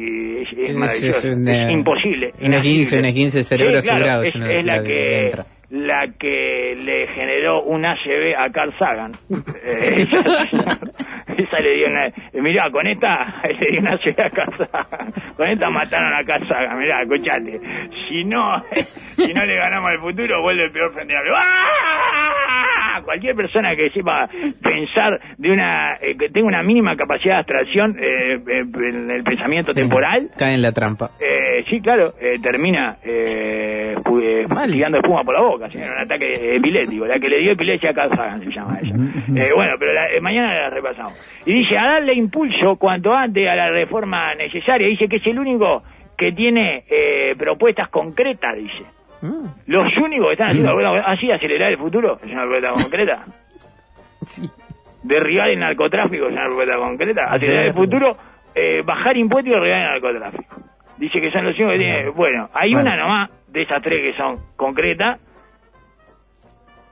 es, 0.42 0.52
es 0.58 0.68
Es- 0.70 0.76
maravilloso. 0.76 1.28
es 1.28 1.70
imposible. 1.70 2.32
un 2.40 2.52
esguince, 2.54 2.96
inasible. 2.96 2.98
un 2.98 3.04
esguince 3.06 3.38
de 3.38 3.44
cerebro 3.44 3.80
Sí, 3.80 3.88
claro, 3.88 4.22
Es, 4.24 4.34
una- 4.34 4.62
la, 4.62 4.82
que 4.82 5.24
entra. 5.26 5.46
La 5.72 6.06
que 6.18 6.76
le 6.76 7.08
generó 7.08 7.62
un 7.62 7.84
ACV 7.84 8.34
a 8.36 8.50
Carl 8.50 8.72
Sagan. 8.78 9.12
Eh, 9.64 10.02
esa, 10.02 10.78
esa 11.36 11.60
le 11.60 11.76
dio 11.76 11.86
una... 11.86 12.12
Mirá, 12.34 12.70
con 12.70 12.86
esta 12.86 13.40
le 13.60 13.70
dio 13.70 13.80
una 13.80 13.94
ACV 13.94 14.20
a 14.20 14.30
Carl 14.30 14.56
Sagan. 14.58 15.12
Con 15.36 15.48
esta 15.48 15.70
mataron 15.70 16.12
a 16.12 16.24
Carl 16.24 16.46
Sagan. 16.48 16.78
Mirá, 16.78 17.02
escuchate. 17.02 17.60
Si 18.06 18.24
no, 18.24 18.62
si 18.72 19.32
no 19.32 19.44
le 19.44 19.56
ganamos 19.56 19.90
al 19.90 19.98
futuro, 19.98 20.42
vuelve 20.42 20.64
el 20.64 20.72
peor 20.72 20.92
frente 20.92 21.16
a 21.16 21.20
¡Ah! 21.34 22.71
Cualquier 23.02 23.34
persona 23.34 23.74
que 23.74 23.88
sepa 23.90 24.28
pensar 24.62 25.18
de 25.38 25.50
una... 25.50 25.94
eh, 26.00 26.16
que 26.18 26.28
tenga 26.28 26.46
una 26.48 26.62
mínima 26.62 26.96
capacidad 26.96 27.34
de 27.34 27.38
abstracción 27.40 27.96
eh, 27.98 28.34
eh, 28.46 28.88
en 28.88 29.10
el 29.10 29.22
pensamiento 29.24 29.72
Sí. 29.72 29.76
temporal... 29.80 30.30
Cae 30.36 30.54
en 30.54 30.62
la 30.62 30.72
trampa. 30.72 31.10
Eh, 31.20 31.64
sí, 31.70 31.80
claro, 31.80 32.14
termina 32.42 32.96
eh, 33.02 33.94
tirando 34.70 34.98
espuma 34.98 35.22
por 35.24 35.34
la 35.34 35.42
boca, 35.42 35.70
señor, 35.70 35.90
un 35.96 36.02
ataque 36.04 36.56
epiléptico. 36.56 37.06
La 37.06 37.18
que 37.18 37.28
le 37.28 37.38
dio 37.40 37.52
epilepsia 37.52 37.90
a 37.90 37.94
Carl 37.94 38.10
se 38.42 38.50
llama 38.50 38.78
ella. 38.82 38.94
Bueno, 39.54 39.72
pero 39.78 39.92
la- 39.92 40.20
mañana 40.20 40.52
la 40.54 40.68
repasamos. 40.70 41.14
Y 41.46 41.52
dice, 41.54 41.76
a 41.78 41.92
darle 41.94 42.14
impulso 42.14 42.76
cuanto 42.76 43.12
antes 43.12 43.48
a 43.48 43.54
la 43.54 43.70
reforma 43.70 44.34
necesaria. 44.34 44.86
Dice 44.88 45.08
que 45.08 45.16
es 45.16 45.26
el 45.26 45.38
único 45.38 45.82
que 46.16 46.32
tiene 46.32 46.84
eh, 46.88 47.34
propuestas 47.36 47.88
concretas, 47.88 48.56
dice. 48.56 48.84
Mm. 49.22 49.46
Los 49.66 49.96
únicos 49.98 50.26
que 50.26 50.32
están 50.32 50.48
haciendo 50.48 50.74
propuestas- 50.74 51.04
así 51.06 51.30
acelerar 51.30 51.70
el 51.72 51.78
futuro, 51.78 52.18
es 52.22 52.30
una 52.32 52.42
propuesta 52.42 52.70
concreta. 52.72 53.18
Sí. 54.26 54.42
Derribar 55.02 55.48
el 55.50 55.58
narcotráfico 55.58 56.26
es 56.26 56.32
una 56.32 56.44
propuesta 56.44 56.76
concreta. 56.76 57.22
Acelerar 57.32 57.64
el 57.66 57.72
futuro, 57.74 58.16
eh, 58.54 58.82
bajar 58.84 59.16
impuestos 59.16 59.52
y 59.52 59.54
derribar 59.56 59.80
el 59.80 59.86
narcotráfico. 59.88 60.56
Dice 60.98 61.18
que 61.20 61.30
son 61.32 61.44
los 61.44 61.58
únicos 61.58 61.72
que 61.72 61.78
tienen... 61.78 62.14
Bueno, 62.14 62.48
hay 62.54 62.72
Bueno. 62.72 62.88
una 62.90 62.96
nomás 62.96 63.30
de 63.48 63.62
esas 63.62 63.82
tres 63.82 64.00
que 64.00 64.12
son 64.16 64.36
concretas, 64.56 65.18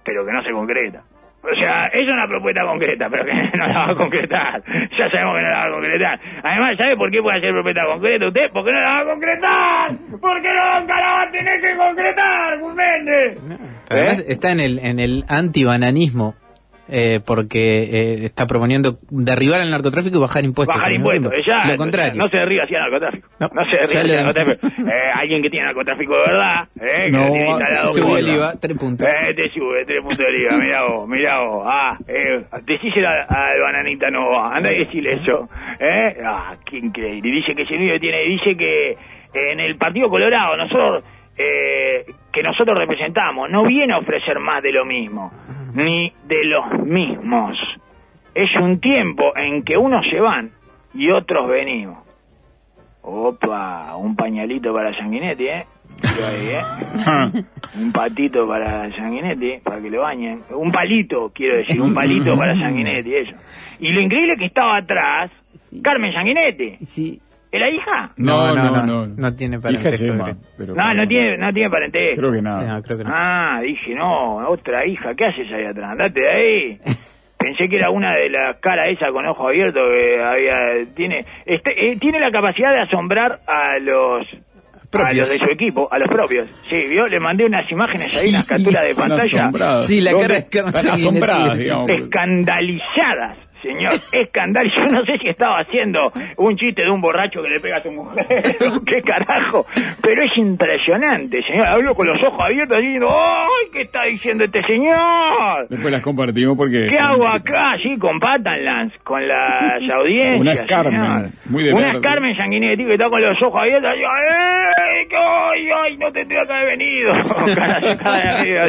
pero 0.05 0.25
que 0.27 0.33
no 0.33 0.43
se 0.43 0.51
concreta. 0.51 1.03
O 1.43 1.55
sea, 1.57 1.87
es 1.87 2.07
una 2.07 2.27
propuesta 2.29 2.61
concreta, 2.67 3.09
pero 3.09 3.25
que 3.25 3.33
no 3.57 3.67
la 3.67 3.79
va 3.79 3.91
a 3.91 3.95
concretar. 3.95 4.61
Ya 4.99 5.09
sabemos 5.09 5.37
que 5.39 5.43
no 5.45 5.51
la 5.51 5.59
va 5.59 5.65
a 5.67 5.73
concretar. 5.73 6.21
Además, 6.43 6.77
¿sabe 6.77 6.97
por 6.97 7.11
qué 7.11 7.23
puede 7.23 7.39
hacer 7.39 7.53
propuesta 7.53 7.87
concreta 7.87 8.27
usted? 8.27 8.51
Porque 8.53 8.73
no 8.73 8.81
la 8.81 8.91
va 8.91 9.01
a 9.01 9.05
concretar. 9.05 9.91
Porque 10.21 10.49
no 10.53 10.81
nunca 10.81 10.95
va 11.81 11.91
que 11.91 12.61
concretar. 12.61 13.41
Además, 13.91 14.21
¿Eh? 14.21 14.25
está 14.29 14.53
en 14.53 14.61
el, 14.61 14.79
en 14.79 14.99
el 15.01 15.25
antibananismo, 15.29 16.35
eh, 16.93 17.21
porque 17.25 17.83
eh, 17.85 18.25
está 18.25 18.47
proponiendo 18.47 18.99
derribar 19.11 19.61
el 19.61 19.71
narcotráfico 19.71 20.17
y 20.19 20.21
bajar 20.21 20.45
impuestos. 20.45 20.75
Bajar 20.75 20.91
al 20.91 20.97
impuestos, 20.97 21.33
Lo 21.67 21.77
contrario. 21.77 22.15
no 22.21 22.29
se 22.29 22.37
derriba 22.37 22.65
hacia 22.65 22.81
narcotráfico. 22.81 23.29
No, 23.39 23.49
No, 23.53 23.65
se 23.65 23.77
derriba 23.77 24.01
hacia 24.01 24.03
le- 24.03 24.17
narcotráfico. 24.25 24.67
Eh, 24.91 25.11
alguien 25.15 25.43
que 25.43 25.51
tiene 25.51 25.67
narcotráfico 25.67 26.13
de 26.15 26.21
verdad, 26.21 26.69
eh, 26.81 27.05
que 27.07 27.11
No, 27.13 27.31
tiene 27.31 27.49
instalado 27.51 27.89
Sube 27.89 28.19
el 28.19 28.29
IVA, 28.29 28.55
tres 28.61 28.77
puntos. 28.77 29.07
Eh, 29.09 29.35
te 29.35 29.51
sube, 29.51 29.85
tres 29.85 30.01
puntos 30.01 30.19
de 30.19 30.33
liga, 30.33 30.57
mirá 30.59 30.83
vos, 30.89 31.09
mirá 31.09 31.41
vos. 31.41 31.65
Ah, 31.69 31.97
eh, 32.09 32.43
decíselo 32.67 33.09
al, 33.09 33.21
al 33.29 33.61
bananita 33.61 34.11
Nova, 34.11 34.57
anda 34.57 34.73
y 34.73 34.79
decirle 34.81 35.13
eso. 35.15 35.49
Eh, 35.79 36.17
ah, 36.27 36.55
qué 36.69 36.79
increíble. 36.79 37.31
Dice 37.31 37.55
que 37.55 37.63
es 37.63 37.71
el 37.71 37.77
único 37.77 37.93
que 37.95 38.01
tiene, 38.01 38.21
dice 38.23 38.57
que 38.57 38.97
en 39.33 39.61
el 39.61 39.77
Partido 39.77 40.09
Colorado, 40.11 40.57
nosotros, 40.57 41.05
eh, 41.37 42.05
que 42.33 42.43
nosotros 42.43 42.79
representamos, 42.79 43.51
no 43.51 43.65
viene 43.65 43.95
a 43.95 43.99
ofrecer 43.99 44.39
más 44.39 44.63
de 44.63 44.73
lo 44.73 44.85
mismo, 44.85 45.33
ni 45.75 46.13
de 46.27 46.45
los 46.45 46.85
mismos. 46.85 47.59
Es 48.35 48.51
un 48.61 48.81
tiempo 48.81 49.37
en 49.37 49.63
que 49.63 49.77
unos 49.77 50.05
se 50.09 50.21
van 50.21 50.51
y 50.95 51.11
otros 51.11 51.49
venimos. 51.49 51.99
Opa, 53.03 53.97
un 53.97 54.15
pañalito 54.15 54.73
para 54.73 54.95
Sanguinetti, 54.97 55.47
¿eh? 55.47 55.67
Ahí, 56.03 56.49
¿eh? 56.51 57.45
Un 57.81 57.93
patito 57.93 58.47
para 58.47 58.91
Sanguinetti, 58.97 59.61
para 59.63 59.81
que 59.81 59.91
lo 59.91 60.03
bañen. 60.03 60.39
Un 60.51 60.71
palito, 60.71 61.31
quiero 61.35 61.57
decir, 61.59 61.81
un 61.81 61.95
palito 61.95 62.37
para 62.37 62.55
Sanguinetti, 62.59 63.15
eso. 63.15 63.33
Y 63.81 63.91
lo 63.93 64.01
increíble 64.01 64.35
es 64.35 64.39
que 64.39 64.47
estaba 64.47 64.79
atrás 64.79 65.31
Carmen 65.83 66.13
Sanguinetti. 66.13 66.85
Sí. 66.85 67.21
¿Es 67.53 67.61
la 67.61 67.69
hija? 67.69 68.13
No, 68.17 68.55
no, 68.55 68.71
no. 68.71 68.87
no, 68.87 69.07
no 69.09 69.35
tiene 69.35 69.57
Hija 69.57 69.63
parentesco, 69.63 70.05
es 70.07 70.13
Emma, 70.13 70.25
creo. 70.25 70.37
pero 70.57 70.75
No, 70.75 70.95
no 70.95 71.09
tiene, 71.09 71.37
no 71.37 71.53
tiene 71.53 71.69
parentesco. 71.71 72.17
Creo 72.21 72.33
que 72.33 72.43
nada. 72.43 72.75
No, 72.77 72.83
creo 72.83 72.99
que 72.99 73.05
no. 73.05 73.11
Ah, 73.13 73.61
dije, 73.63 73.95
no, 73.95 74.37
otra 74.47 74.87
hija, 74.87 75.15
¿qué 75.17 75.25
haces 75.27 75.47
ahí 75.53 75.65
atrás? 75.65 75.91
Andate 75.91 76.21
de 76.21 76.29
ahí. 76.31 76.79
Pensé 77.39 77.69
que 77.69 77.77
era 77.77 77.91
una 77.91 78.15
de 78.15 78.29
las 78.31 78.59
caras 78.61 78.87
esa 78.91 79.09
con 79.09 79.27
ojo 79.27 79.49
abierto 79.49 79.81
que 79.93 80.23
había, 80.23 80.85
tiene, 80.95 81.25
este, 81.47 81.71
eh, 81.91 81.97
tiene 81.99 82.21
la 82.21 82.31
capacidad 82.31 82.71
de 82.73 82.83
asombrar 82.83 83.41
a 83.47 83.79
los, 83.81 84.27
a 84.93 85.13
los 85.15 85.29
de 85.31 85.39
su 85.39 85.47
equipo, 85.47 85.89
a 85.91 85.99
los 85.99 86.07
propios. 86.07 86.49
Sí, 86.69 86.85
vio, 86.91 87.09
le 87.09 87.19
mandé 87.19 87.47
unas 87.47 87.69
imágenes 87.73 88.15
ahí, 88.19 88.29
unas 88.29 88.47
capturas 88.47 88.85
de 88.87 88.95
pantalla. 88.95 89.23
asombrados. 89.25 89.87
Sí, 89.87 90.01
la 90.03 90.13
cara 90.13 90.41
Sanguinetti. 90.41 90.89
asombradas, 90.89 91.59
digamos. 91.59 91.89
Escandalizadas, 91.89 93.39
señor, 93.63 93.93
escandal. 94.13 94.67
Yo 94.77 94.87
no 94.93 95.05
sé 95.05 95.19
si 95.19 95.29
estaba 95.29 95.59
haciendo 95.59 96.13
un 96.37 96.57
chiste 96.57 96.83
de 96.83 96.91
un 96.91 97.01
borracho 97.01 97.43
que 97.43 97.49
le 97.51 97.61
pega 97.61 97.79
a 97.79 97.83
su 97.83 97.93
mujer, 97.93 98.27
qué 98.87 99.03
carajo, 99.03 99.67
pero 100.03 100.25
es 100.25 100.37
impresionante, 100.37 101.43
señor. 101.43 101.67
Hablo 101.67 101.95
con 101.95 102.07
los 102.07 102.19
ojos 102.23 102.41
abiertos 102.41 102.79
diciendo, 102.79 103.09
¡ay, 103.11 103.71
qué 103.73 103.83
está 103.83 104.03
diciendo 104.05 104.45
este 104.45 104.63
señor! 104.63 105.67
Después 105.69 105.93
las 105.93 106.03
compartimos 106.03 106.57
porque... 106.57 106.87
¿Qué 106.89 106.99
hago 106.99 107.27
acá? 107.27 107.77
Sí, 107.83 107.97
con 107.99 108.19
Patanlands, 108.21 108.97
con 109.05 109.27
las 109.27 109.81
audiencias. 109.95 110.41
Una 110.41 110.53
es 110.53 110.63
Carmen, 110.63 111.31
muy 111.49 111.65
de 111.65 111.73
Una 111.73 111.87
verde. 111.87 111.99
es 111.99 112.03
Carmen 112.03 112.37
Sanguinetti 112.37 112.85
que 112.85 112.93
está 112.95 113.09
con 113.09 113.21
los 113.23 113.41
ojos 113.43 113.61
abiertos. 113.61 113.91
y, 113.97 114.03
¡Ay, 114.03 115.07
ay, 115.13 115.69
ay, 115.85 115.97
no 115.97 116.11
tendría 116.13 116.41
que 116.47 116.53
haber 116.53 116.79
venido! 116.79 117.11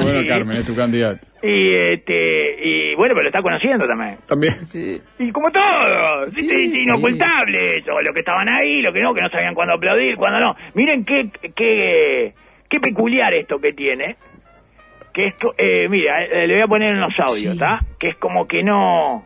Bueno. 0.01 0.27
Carmen, 0.27 0.57
es 0.57 0.65
tu 0.65 0.75
candidato. 0.75 1.19
Y, 1.43 1.73
este, 1.93 2.55
y 2.63 2.95
bueno, 2.95 3.15
pero 3.15 3.23
lo 3.23 3.29
está 3.29 3.41
conociendo 3.41 3.87
también. 3.87 4.17
También. 4.27 4.53
Sí. 4.65 5.01
Y 5.19 5.31
como 5.31 5.49
todo, 5.49 6.27
Sí. 6.27 6.45
Es 6.49 6.71
sí. 6.71 6.83
inocultable 6.83 7.77
eso, 7.79 7.99
los 7.99 8.13
que 8.13 8.19
estaban 8.19 8.47
ahí, 8.47 8.81
los 8.81 8.93
que 8.93 9.01
no, 9.01 9.13
que 9.13 9.21
no 9.21 9.29
sabían 9.29 9.55
cuándo 9.55 9.73
aplaudir, 9.73 10.15
cuándo 10.17 10.39
no. 10.39 10.55
Miren 10.75 11.03
qué, 11.03 11.31
qué, 11.55 12.33
qué 12.69 12.79
peculiar 12.79 13.33
esto 13.33 13.59
que 13.59 13.73
tiene. 13.73 14.17
Que 15.13 15.23
es, 15.27 15.33
co- 15.33 15.53
eh, 15.57 15.89
mira, 15.89 16.23
eh, 16.25 16.47
le 16.47 16.53
voy 16.53 16.63
a 16.63 16.67
poner 16.67 16.89
en 16.93 17.01
los 17.01 17.13
audios, 17.19 17.53
¿está? 17.55 17.79
Que 17.99 18.09
es 18.09 18.15
como 18.15 18.47
que 18.47 18.63
no... 18.63 19.25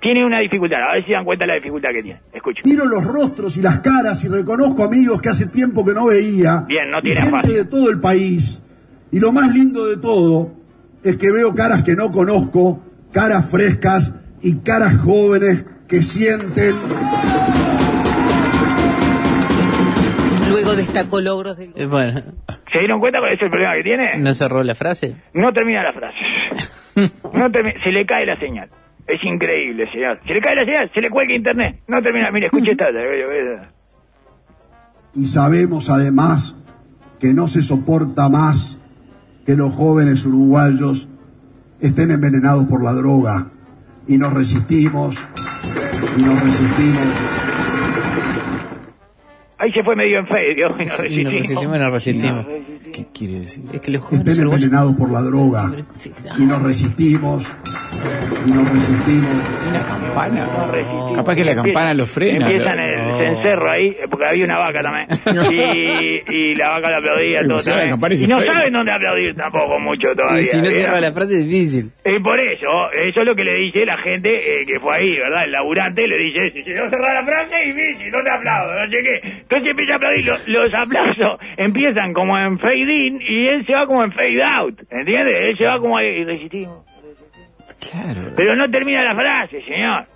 Tiene 0.00 0.24
una 0.24 0.40
dificultad, 0.40 0.78
a 0.82 0.94
ver 0.94 1.04
si 1.04 1.12
dan 1.12 1.26
cuenta 1.26 1.44
de 1.44 1.48
la 1.48 1.54
dificultad 1.56 1.90
que 1.90 2.02
tiene. 2.02 2.20
Escuchen. 2.32 2.62
Miro 2.64 2.86
los 2.86 3.04
rostros 3.04 3.56
y 3.58 3.62
las 3.62 3.80
caras 3.80 4.24
y 4.24 4.28
reconozco 4.28 4.82
amigos 4.82 5.20
que 5.20 5.28
hace 5.28 5.46
tiempo 5.50 5.84
que 5.84 5.92
no 5.92 6.06
veía. 6.06 6.64
Bien, 6.66 6.90
no 6.90 7.00
y 7.00 7.02
tiene 7.02 7.20
gente 7.20 7.36
fácil. 7.36 7.54
de 7.56 7.64
todo 7.66 7.90
el 7.90 8.00
país. 8.00 8.66
Y 9.12 9.20
lo 9.20 9.30
más 9.30 9.54
lindo 9.54 9.86
de 9.86 9.98
todo 9.98 10.52
es 11.02 11.16
que 11.16 11.30
veo 11.32 11.54
caras 11.54 11.82
que 11.82 11.94
no 11.96 12.10
conozco, 12.12 12.82
caras 13.12 13.48
frescas 13.50 14.12
y 14.42 14.56
caras 14.56 14.96
jóvenes 14.98 15.64
que 15.88 16.02
sienten 16.02 16.76
Luego 20.48 20.74
destacó 20.74 21.20
logros 21.20 21.56
del 21.56 21.72
Eh, 21.76 21.86
Bueno, 21.86 22.20
¿Se 22.72 22.78
dieron 22.78 23.00
cuenta 23.00 23.18
cuál 23.20 23.32
es 23.32 23.42
el 23.42 23.50
problema 23.50 23.74
que 23.76 23.82
tiene? 23.82 24.18
¿no 24.18 24.34
cerró 24.34 24.62
la 24.62 24.74
frase? 24.74 25.16
No 25.34 25.52
termina 25.52 25.82
la 25.82 25.92
frase. 25.92 26.18
No 27.32 27.46
termi- 27.48 27.80
se 27.82 27.90
le 27.90 28.04
cae 28.04 28.26
la 28.26 28.36
señal. 28.38 28.68
Es 29.06 29.22
increíble, 29.24 29.90
señor. 29.92 30.20
Se 30.26 30.34
le 30.34 30.40
cae 30.40 30.56
la 30.56 30.64
señal, 30.64 30.90
se 30.92 31.00
le 31.00 31.08
cuelga 31.08 31.34
internet. 31.34 31.80
No 31.88 32.02
termina. 32.02 32.30
Mire, 32.32 32.46
escuche 32.46 32.72
esta. 32.72 32.86
y 35.14 35.24
sabemos 35.26 35.88
además 35.88 36.56
que 37.20 37.32
no 37.32 37.46
se 37.48 37.62
soporta 37.62 38.28
más 38.28 38.76
que 39.50 39.56
los 39.56 39.74
jóvenes 39.74 40.24
uruguayos 40.26 41.08
estén 41.80 42.12
envenenados 42.12 42.66
por 42.66 42.84
la 42.84 42.92
droga 42.92 43.48
y 44.06 44.16
nos 44.16 44.32
resistimos 44.32 45.16
y 46.16 46.22
nos 46.22 46.40
resistimos 46.40 47.02
Ahí 49.58 49.72
se 49.72 49.82
fue 49.82 49.94
medio 49.96 50.20
en 50.20 50.26
feio. 50.26 50.52
Y 50.52 50.60
nos 50.60 50.90
Sí, 50.92 51.22
nos 51.24 51.32
resistimos, 51.34 51.78
nos 51.78 51.92
resistimos. 51.92 52.46
¿Qué 52.94 53.06
quiere 53.12 53.40
decir? 53.40 53.64
Es 53.74 53.80
que 53.80 53.90
los 53.90 54.02
jóvenes 54.04 54.28
estén 54.28 54.44
uruguayos- 54.46 54.54
envenenados 54.54 54.94
por 54.94 55.10
la 55.10 55.20
droga 55.20 55.70
y 56.38 56.42
nos 56.46 56.62
resistimos 56.62 57.52
y 58.46 58.50
nos 58.52 58.72
resistimos 58.72 59.28
Nos 60.14 60.70
resistimos. 60.70 61.16
Capaz 61.16 61.34
que 61.34 61.44
la 61.44 61.54
campana 61.56 61.92
lo 61.92 62.06
frena, 62.06 62.46
Empiezan 62.50 62.78
¿no? 63.20 63.28
el, 63.28 63.34
cencerro 63.36 63.70
ahí, 63.70 63.92
porque 64.10 64.26
había 64.26 64.44
una 64.44 64.58
vaca 64.58 64.80
también. 64.82 65.06
Y, 65.50 66.22
y 66.34 66.54
la 66.54 66.70
vaca 66.70 66.90
le 66.90 66.96
aplaudía 66.96 67.40
todo 67.42 67.62
también. 67.62 67.88
y 68.22 68.26
no 68.26 68.40
saben 68.40 68.72
dónde 68.72 68.92
aplaudir 68.92 69.34
tampoco 69.34 69.78
mucho 69.78 70.14
todavía. 70.14 70.40
Y 70.40 70.44
si 70.44 70.60
no 70.60 70.66
cierra 70.66 71.00
la 71.00 71.12
frase 71.12 71.40
es 71.40 71.48
difícil. 71.48 71.90
Y 72.04 72.18
por 72.20 72.38
eso, 72.40 72.90
eso 72.92 73.20
es 73.20 73.26
lo 73.26 73.34
que 73.34 73.44
le 73.44 73.54
dice 73.54 73.84
la 73.84 73.98
gente 73.98 74.28
eh, 74.30 74.66
que 74.66 74.78
fue 74.80 74.96
ahí, 74.96 75.16
¿verdad? 75.16 75.44
El 75.44 75.52
laburante 75.52 76.06
le 76.06 76.16
dice, 76.18 76.50
si 76.52 76.70
no 76.70 76.88
cerrar 76.90 77.14
la 77.14 77.24
frase, 77.24 77.56
y 77.66 77.72
bici, 77.72 78.10
no 78.10 78.22
te 78.22 78.30
aplaudo, 78.30 78.72
no 78.74 78.86
sé 78.86 78.98
qué. 79.02 79.28
Entonces 79.40 79.70
empieza 79.70 79.92
a 79.92 79.96
aplaudir, 79.96 80.26
los, 80.26 80.48
los 80.48 80.74
aplausos 80.74 81.40
empiezan 81.56 82.12
como 82.12 82.38
en 82.38 82.58
fade 82.58 83.06
in 83.06 83.20
y 83.20 83.48
él 83.48 83.66
se 83.66 83.72
va 83.72 83.86
como 83.86 84.04
en 84.04 84.12
fade 84.12 84.42
out, 84.42 84.78
¿entiendes? 84.90 85.50
Él 85.50 85.56
se 85.56 85.64
va 85.64 85.78
como 85.78 85.98
resistimos. 85.98 86.84
Claro. 87.90 88.32
Pero 88.36 88.56
no 88.56 88.68
termina 88.68 89.02
la 89.02 89.14
frase, 89.14 89.62
señor. 89.62 90.06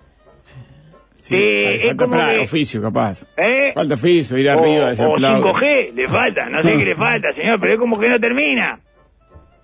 Sí, 1.24 1.36
Eh, 1.36 1.88
es 1.90 1.96
como 1.96 2.16
que- 2.18 2.38
oficio, 2.40 2.82
capaz. 2.82 3.24
¿Eh? 3.38 3.72
Falta 3.72 3.94
oficio, 3.94 4.36
ir 4.36 4.46
O, 4.48 4.52
arriba 4.52 4.86
de 4.88 4.92
ese 4.92 5.04
o 5.06 5.12
aplauso. 5.14 5.42
5G, 5.54 5.92
le 5.94 6.08
falta, 6.08 6.50
no 6.50 6.62
sé 6.62 6.72
qué 6.76 6.84
le 6.84 6.94
falta, 6.96 7.32
señor, 7.34 7.58
pero 7.60 7.72
es 7.72 7.78
como 7.80 7.98
que 7.98 8.08
no 8.10 8.20
termina. 8.20 8.78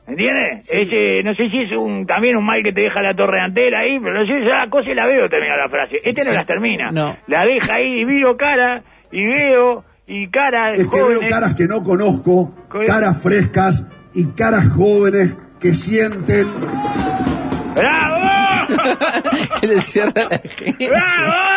¿Entiendes? 0.08 0.72
Ese, 0.72 1.22
no 1.22 1.34
sé 1.34 1.50
si 1.50 1.58
es 1.58 1.76
un 1.76 2.06
también 2.06 2.36
un 2.36 2.46
mal 2.46 2.62
que 2.64 2.72
te 2.72 2.82
deja 2.84 3.02
la 3.02 3.14
torre 3.14 3.40
antera 3.42 3.80
ahí, 3.80 3.98
pero 4.00 4.14
no 4.14 4.26
sé, 4.26 4.38
esa 4.44 4.68
cosa 4.70 4.88
la 4.94 5.06
veo 5.06 5.28
terminar 5.28 5.58
la 5.58 5.68
frase. 5.68 6.00
Este 6.02 6.24
no 6.24 6.32
las 6.32 6.46
termina. 6.46 6.90
No. 6.90 7.14
La 7.26 7.44
deja 7.44 7.74
ahí 7.74 8.00
y 8.00 8.04
veo 8.06 8.36
cara, 8.38 8.82
y 9.12 9.22
veo, 9.26 9.84
y 10.08 10.28
cara 10.28 10.72
Es 10.72 10.86
que 10.88 10.96
veo 10.96 11.04
jóvenes. 11.14 11.30
caras 11.30 11.54
que 11.54 11.66
no 11.68 11.82
conozco, 11.84 12.54
caras 12.86 13.22
frescas 13.22 13.84
y 14.14 14.24
caras 14.32 14.66
jóvenes 14.74 15.34
que 15.60 15.74
sienten 15.74 16.46
¡Bravo! 17.76 18.16
Se 19.60 19.66
le 19.66 19.78
cierra 19.80 20.12
la 20.30 20.38
gente. 20.38 20.88
¡Bravo! 20.88 21.49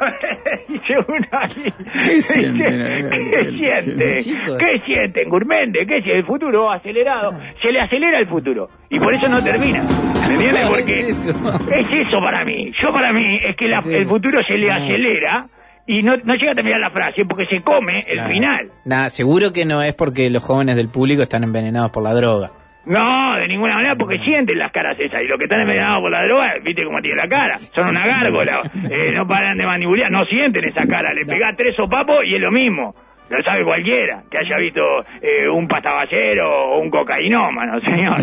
Dice 0.68 0.94
uno 1.06 1.26
ahí. 1.32 1.72
¿Qué 2.04 2.22
sienten? 2.22 3.10
¿Qué? 3.10 4.16
Chicos. 4.22 4.56
¿Qué 4.58 4.80
sienten, 4.84 5.28
Gourmende? 5.28 5.80
¿Qué 5.80 5.94
sienten? 6.02 6.16
El 6.16 6.24
futuro 6.26 6.70
acelerado. 6.70 7.32
Se 7.60 7.70
le 7.72 7.80
acelera 7.80 8.18
el 8.18 8.26
futuro. 8.28 8.68
Y 8.90 8.98
por 8.98 9.14
eso 9.14 9.28
no 9.28 9.42
termina. 9.42 9.82
¿Me 10.28 10.34
entiendes? 10.34 10.68
Porque 10.68 11.00
Es 11.00 11.28
eso. 11.28 11.30
es 11.70 11.86
eso 12.06 12.20
para 12.20 12.44
mí. 12.44 12.72
Yo 12.82 12.92
para 12.92 13.12
mí 13.12 13.36
es 13.44 13.56
que 13.56 13.68
la- 13.68 13.78
el 13.86 14.06
futuro 14.06 14.40
se 14.46 14.56
le 14.58 14.68
No. 14.68 14.74
acelera 14.74 15.46
y 15.86 16.02
no, 16.02 16.16
no 16.24 16.34
llega 16.34 16.52
a 16.52 16.54
terminar 16.54 16.80
la 16.80 16.90
frase 16.90 17.24
porque 17.28 17.46
se 17.46 17.60
come 17.60 18.00
el 18.06 18.14
Claro. 18.14 18.30
final. 18.30 18.70
Nada, 18.84 19.08
seguro 19.10 19.52
que 19.52 19.64
no 19.64 19.82
es 19.82 19.94
porque 19.94 20.30
los 20.30 20.42
jóvenes 20.42 20.76
del 20.76 20.88
público 20.88 21.22
están 21.22 21.44
envenenados 21.44 21.90
por 21.90 22.02
la 22.02 22.14
droga. 22.14 22.48
No, 22.86 23.36
de 23.36 23.48
ninguna 23.48 23.74
manera, 23.76 23.96
porque 23.96 24.18
sienten 24.18 24.58
las 24.58 24.70
caras 24.72 24.98
esas. 25.00 25.22
Y 25.22 25.26
los 25.26 25.38
que 25.38 25.44
están 25.44 25.60
envenenados 25.60 26.02
por 26.02 26.10
la 26.10 26.22
droga, 26.24 26.54
viste 26.62 26.84
cómo 26.84 27.00
tiene 27.00 27.16
la 27.16 27.28
cara. 27.28 27.54
Son 27.56 27.88
una 27.88 28.06
gárgola. 28.06 28.62
Eh, 28.90 29.12
no 29.12 29.26
paran 29.26 29.56
de 29.56 29.64
manipular, 29.64 30.10
no 30.10 30.24
sienten 30.26 30.64
esa 30.64 30.82
cara. 30.86 31.12
Le 31.14 31.24
pegás 31.24 31.56
tres 31.56 31.74
sopapos 31.74 32.24
y 32.26 32.34
es 32.34 32.40
lo 32.40 32.50
mismo. 32.52 32.92
Lo 33.30 33.42
sabe 33.42 33.64
cualquiera 33.64 34.22
que 34.30 34.36
haya 34.36 34.58
visto 34.58 34.82
eh, 35.22 35.48
un 35.48 35.66
pastaballero 35.66 36.46
o 36.72 36.78
un 36.80 36.90
cocainómano, 36.90 37.80
señor. 37.80 38.16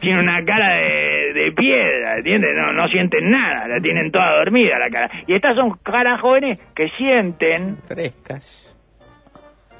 Tiene 0.00 0.20
una 0.20 0.44
cara 0.44 0.74
de, 0.74 1.32
de 1.32 1.52
piedra, 1.52 2.16
¿entiendes? 2.16 2.50
No, 2.56 2.72
no 2.72 2.88
sienten 2.88 3.30
nada, 3.30 3.68
la 3.68 3.76
tienen 3.78 4.10
toda 4.10 4.38
dormida 4.38 4.78
la 4.80 4.90
cara. 4.90 5.08
Y 5.28 5.34
estas 5.34 5.56
son 5.56 5.70
caras 5.84 6.20
jóvenes 6.20 6.60
que 6.74 6.88
sienten, 6.88 7.76
Frescas. 7.86 8.68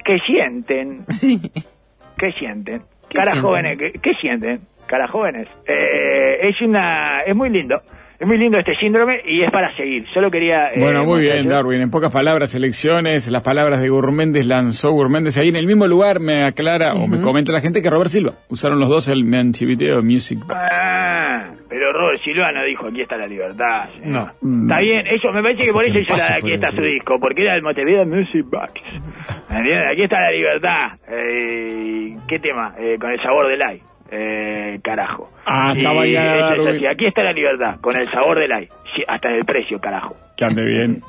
que 0.05 0.17
sienten, 0.19 0.95
Sí. 1.09 1.39
¿Qué 2.17 2.31
sienten? 2.31 2.81
¿Qué 3.13 3.19
Caras 3.19 3.39
jóvenes, 3.41 3.77
¿qué, 3.77 3.91
qué 3.91 4.13
sienten? 4.15 4.61
Caras 4.87 5.11
jóvenes. 5.11 5.47
Eh, 5.67 6.47
es 6.47 6.59
una, 6.61 7.19
es 7.19 7.35
muy 7.35 7.51
lindo. 7.51 7.79
Es 8.19 8.27
muy 8.27 8.37
lindo 8.37 8.57
este 8.59 8.75
síndrome 8.75 9.21
y 9.25 9.43
es 9.43 9.51
para 9.51 9.75
seguir. 9.75 10.05
Solo 10.13 10.29
quería... 10.31 10.67
eh, 10.73 10.79
Bueno, 10.79 11.03
muy 11.03 11.21
bien, 11.21 11.45
Darwin. 11.47 11.81
En 11.81 11.89
pocas 11.89 12.11
palabras, 12.13 12.55
elecciones, 12.55 13.29
las 13.29 13.43
palabras 13.43 13.81
de 13.81 13.89
Gourméndez 13.89 14.45
lanzó 14.45 14.91
Gourméndez. 14.91 15.37
Ahí 15.37 15.49
en 15.49 15.55
el 15.57 15.67
mismo 15.67 15.87
lugar 15.87 16.19
me 16.19 16.43
aclara 16.43 16.93
o 16.93 17.07
me 17.07 17.19
comenta 17.19 17.51
la 17.51 17.59
gente 17.59 17.81
que 17.81 17.89
Robert 17.89 18.09
Silva. 18.09 18.33
Usaron 18.49 18.79
los 18.79 18.87
dos 18.89 19.07
el 19.09 19.25
Montevideo 19.25 20.01
Music 20.03 20.39
Box. 20.39 20.53
Ah, 20.71 21.51
pero 21.67 21.91
Robert 21.91 22.21
Silvano 22.23 22.63
dijo, 22.63 22.87
aquí 22.87 23.01
está 23.01 23.17
la 23.17 23.27
libertad. 23.27 23.89
señor". 24.01 24.33
No. 24.41 24.61
Está 24.63 24.79
bien, 24.79 25.07
eso 25.07 25.31
me 25.33 25.41
parece 25.41 25.63
que 25.63 25.69
Hace 25.69 25.73
por 25.73 25.85
eso 25.85 25.99
hizo 25.99 26.15
la, 26.15 26.35
aquí 26.35 26.53
está 26.53 26.69
su 26.71 26.81
disco, 26.81 27.19
porque 27.19 27.41
era 27.41 27.55
el 27.55 27.61
Montevideo 27.63 28.05
Music 28.05 28.45
Box. 28.49 28.71
Aquí 29.49 30.01
está 30.03 30.21
la 30.21 30.31
libertad. 30.31 30.97
Eh, 31.09 32.13
¿Qué 32.27 32.37
tema? 32.39 32.73
Eh, 32.77 32.97
con 32.99 33.11
el 33.11 33.19
sabor 33.19 33.49
del 33.49 33.61
ay. 33.61 33.81
Eh, 34.15 34.79
carajo. 34.83 35.27
Ah, 35.45 35.71
Sí, 35.73 35.79
está 35.79 35.91
bailada, 35.91 36.35
eso 36.35 36.45
es 36.45 36.57
Darwin. 36.57 36.75
así. 36.75 36.85
Aquí 36.85 37.05
está 37.07 37.23
la 37.23 37.31
libertad, 37.33 37.75
con 37.81 37.97
el 37.99 38.11
sabor 38.11 38.39
del 38.39 38.51
ay. 38.51 38.69
Sí, 38.95 39.01
hasta 39.07 39.29
el 39.29 39.43
precio, 39.43 39.79
carajo. 39.79 40.15
Que 40.37 40.45
ande 40.45 40.63
bien. 40.63 41.01